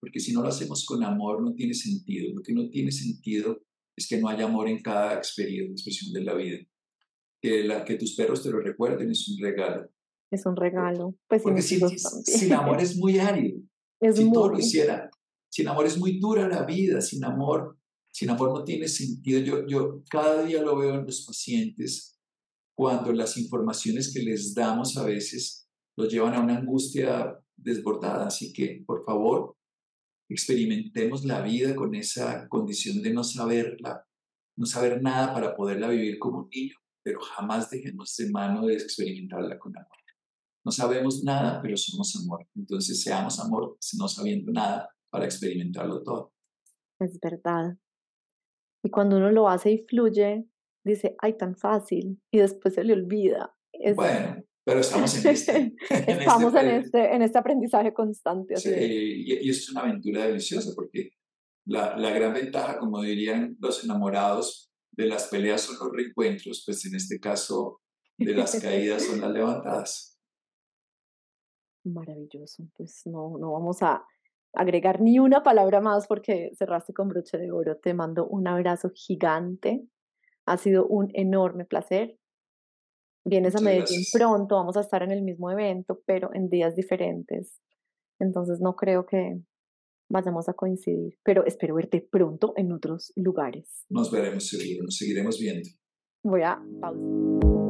Porque 0.00 0.18
si 0.18 0.32
no 0.32 0.42
lo 0.42 0.48
hacemos 0.48 0.84
con 0.86 1.04
amor 1.04 1.42
no 1.42 1.54
tiene 1.54 1.74
sentido. 1.74 2.34
Lo 2.34 2.42
que 2.42 2.54
no 2.54 2.68
tiene 2.70 2.90
sentido 2.90 3.60
es 3.96 4.08
que 4.08 4.18
no 4.18 4.28
haya 4.28 4.46
amor 4.46 4.68
en 4.68 4.80
cada 4.80 5.14
experiencia, 5.14 5.72
expresión 5.72 6.12
de 6.12 6.24
la 6.24 6.34
vida 6.34 6.58
que, 7.42 7.64
la, 7.64 7.84
que 7.84 7.96
tus 7.96 8.14
perros 8.14 8.42
te 8.42 8.50
lo 8.50 8.60
recuerden 8.60 9.10
es 9.10 9.28
un 9.28 9.42
regalo. 9.42 9.90
Es 10.30 10.46
un 10.46 10.56
regalo. 10.56 11.16
Pues 11.28 11.42
Porque 11.42 11.60
sin, 11.60 11.86
sin, 11.98 12.52
amor 12.52 12.80
es 12.80 12.96
muy 12.96 13.18
árido. 13.18 13.60
Es 14.00 14.16
si 14.16 14.32
todo 14.32 14.48
lo 14.48 14.58
hiciera, 14.58 15.08
sin 15.48 15.68
amor 15.68 15.86
es 15.86 15.96
muy 15.96 16.18
dura 16.18 16.48
la 16.48 16.64
vida, 16.64 17.00
sin 17.00 17.24
amor, 17.24 17.78
sin 18.12 18.30
amor 18.30 18.52
no 18.52 18.64
tiene 18.64 18.88
sentido. 18.88 19.40
Yo, 19.40 19.66
yo 19.66 20.02
cada 20.08 20.44
día 20.44 20.62
lo 20.62 20.76
veo 20.76 20.94
en 20.94 21.06
los 21.06 21.24
pacientes 21.26 22.18
cuando 22.74 23.12
las 23.12 23.36
informaciones 23.36 24.12
que 24.12 24.22
les 24.22 24.54
damos 24.54 24.96
a 24.96 25.04
veces 25.04 25.68
los 25.96 26.12
llevan 26.12 26.34
a 26.34 26.40
una 26.40 26.58
angustia 26.58 27.38
desbordada. 27.56 28.26
Así 28.26 28.52
que, 28.52 28.82
por 28.86 29.04
favor, 29.04 29.56
experimentemos 30.28 31.24
la 31.24 31.42
vida 31.42 31.74
con 31.74 31.94
esa 31.94 32.48
condición 32.48 33.02
de 33.02 33.12
no 33.12 33.24
saberla, 33.24 34.06
no 34.56 34.66
saber 34.66 35.02
nada 35.02 35.32
para 35.32 35.56
poderla 35.56 35.88
vivir 35.88 36.18
como 36.18 36.40
un 36.40 36.48
niño 36.48 36.76
pero 37.02 37.20
jamás 37.20 37.70
dejemos 37.70 38.14
de 38.16 38.30
mano 38.30 38.66
de 38.66 38.74
experimentarla 38.74 39.58
con 39.58 39.76
amor. 39.76 39.88
No 40.64 40.70
sabemos 40.70 41.24
nada, 41.24 41.60
pero 41.60 41.76
somos 41.76 42.14
amor. 42.22 42.46
Entonces 42.54 43.02
seamos 43.02 43.40
amor 43.40 43.76
no 43.98 44.08
sabiendo 44.08 44.52
nada 44.52 44.88
para 45.10 45.24
experimentarlo 45.24 46.02
todo. 46.04 46.32
Es 47.00 47.18
verdad. 47.20 47.76
Y 48.82 48.90
cuando 48.90 49.16
uno 49.16 49.30
lo 49.30 49.48
hace 49.48 49.70
y 49.70 49.78
fluye, 49.78 50.44
dice, 50.84 51.14
ay, 51.18 51.36
tan 51.36 51.56
fácil, 51.56 52.20
y 52.30 52.38
después 52.38 52.74
se 52.74 52.84
le 52.84 52.92
olvida. 52.94 53.54
Bueno, 53.94 54.42
pero 54.64 54.80
estamos 54.80 55.24
en 55.24 55.30
este. 55.32 55.56
en 55.90 55.96
este 55.96 56.12
estamos 56.12 56.54
en, 56.54 56.68
este, 56.68 57.14
en 57.14 57.22
este 57.22 57.38
aprendizaje 57.38 57.92
constante. 57.92 58.56
Sí, 58.56 58.70
y, 58.70 59.46
y, 59.46 59.50
es 59.50 59.70
una 59.70 59.82
aventura 59.82 60.26
deliciosa 60.26 60.72
porque 60.74 61.10
la, 61.66 61.96
la, 61.96 62.10
gran 62.10 62.34
ventaja, 62.34 62.78
como 62.78 63.00
dirían 63.02 63.56
los 63.60 63.84
enamorados, 63.84 64.72
de 64.92 65.06
las 65.06 65.28
peleas 65.28 65.62
son 65.62 65.76
los 65.78 65.92
reencuentros, 65.92 66.62
pues 66.66 66.84
en 66.84 66.94
este 66.94 67.18
caso 67.18 67.80
de 68.18 68.34
las 68.34 68.60
caídas 68.60 69.04
son 69.04 69.20
las 69.20 69.30
levantadas. 69.32 70.18
Maravilloso, 71.84 72.68
pues 72.76 73.02
no, 73.06 73.36
no 73.38 73.52
vamos 73.52 73.82
a 73.82 74.04
agregar 74.54 75.00
ni 75.00 75.18
una 75.18 75.42
palabra 75.42 75.80
más 75.80 76.06
porque 76.06 76.50
cerraste 76.56 76.92
con 76.92 77.08
broche 77.08 77.38
de 77.38 77.50
oro. 77.50 77.76
Te 77.78 77.94
mando 77.94 78.26
un 78.26 78.46
abrazo 78.48 78.90
gigante. 78.94 79.86
Ha 80.46 80.56
sido 80.56 80.86
un 80.86 81.08
enorme 81.14 81.64
placer. 81.64 82.18
Vienes 83.24 83.54
a 83.54 83.60
Medellín 83.60 84.02
pronto, 84.12 84.56
vamos 84.56 84.76
a 84.76 84.80
estar 84.80 85.02
en 85.04 85.12
el 85.12 85.22
mismo 85.22 85.50
evento, 85.50 86.02
pero 86.06 86.30
en 86.34 86.48
días 86.48 86.74
diferentes. 86.74 87.60
Entonces 88.18 88.60
no 88.60 88.74
creo 88.74 89.06
que 89.06 89.40
vayamos 90.10 90.48
a 90.48 90.54
coincidir, 90.54 91.18
pero 91.22 91.46
espero 91.46 91.76
verte 91.76 92.00
pronto 92.00 92.52
en 92.56 92.72
otros 92.72 93.12
lugares. 93.16 93.86
Nos 93.88 94.10
veremos 94.10 94.48
seguro, 94.48 94.84
nos 94.84 94.96
seguiremos 94.96 95.38
viendo. 95.38 95.68
Voy 96.24 96.42
a 96.42 96.60
pausar. 96.80 97.61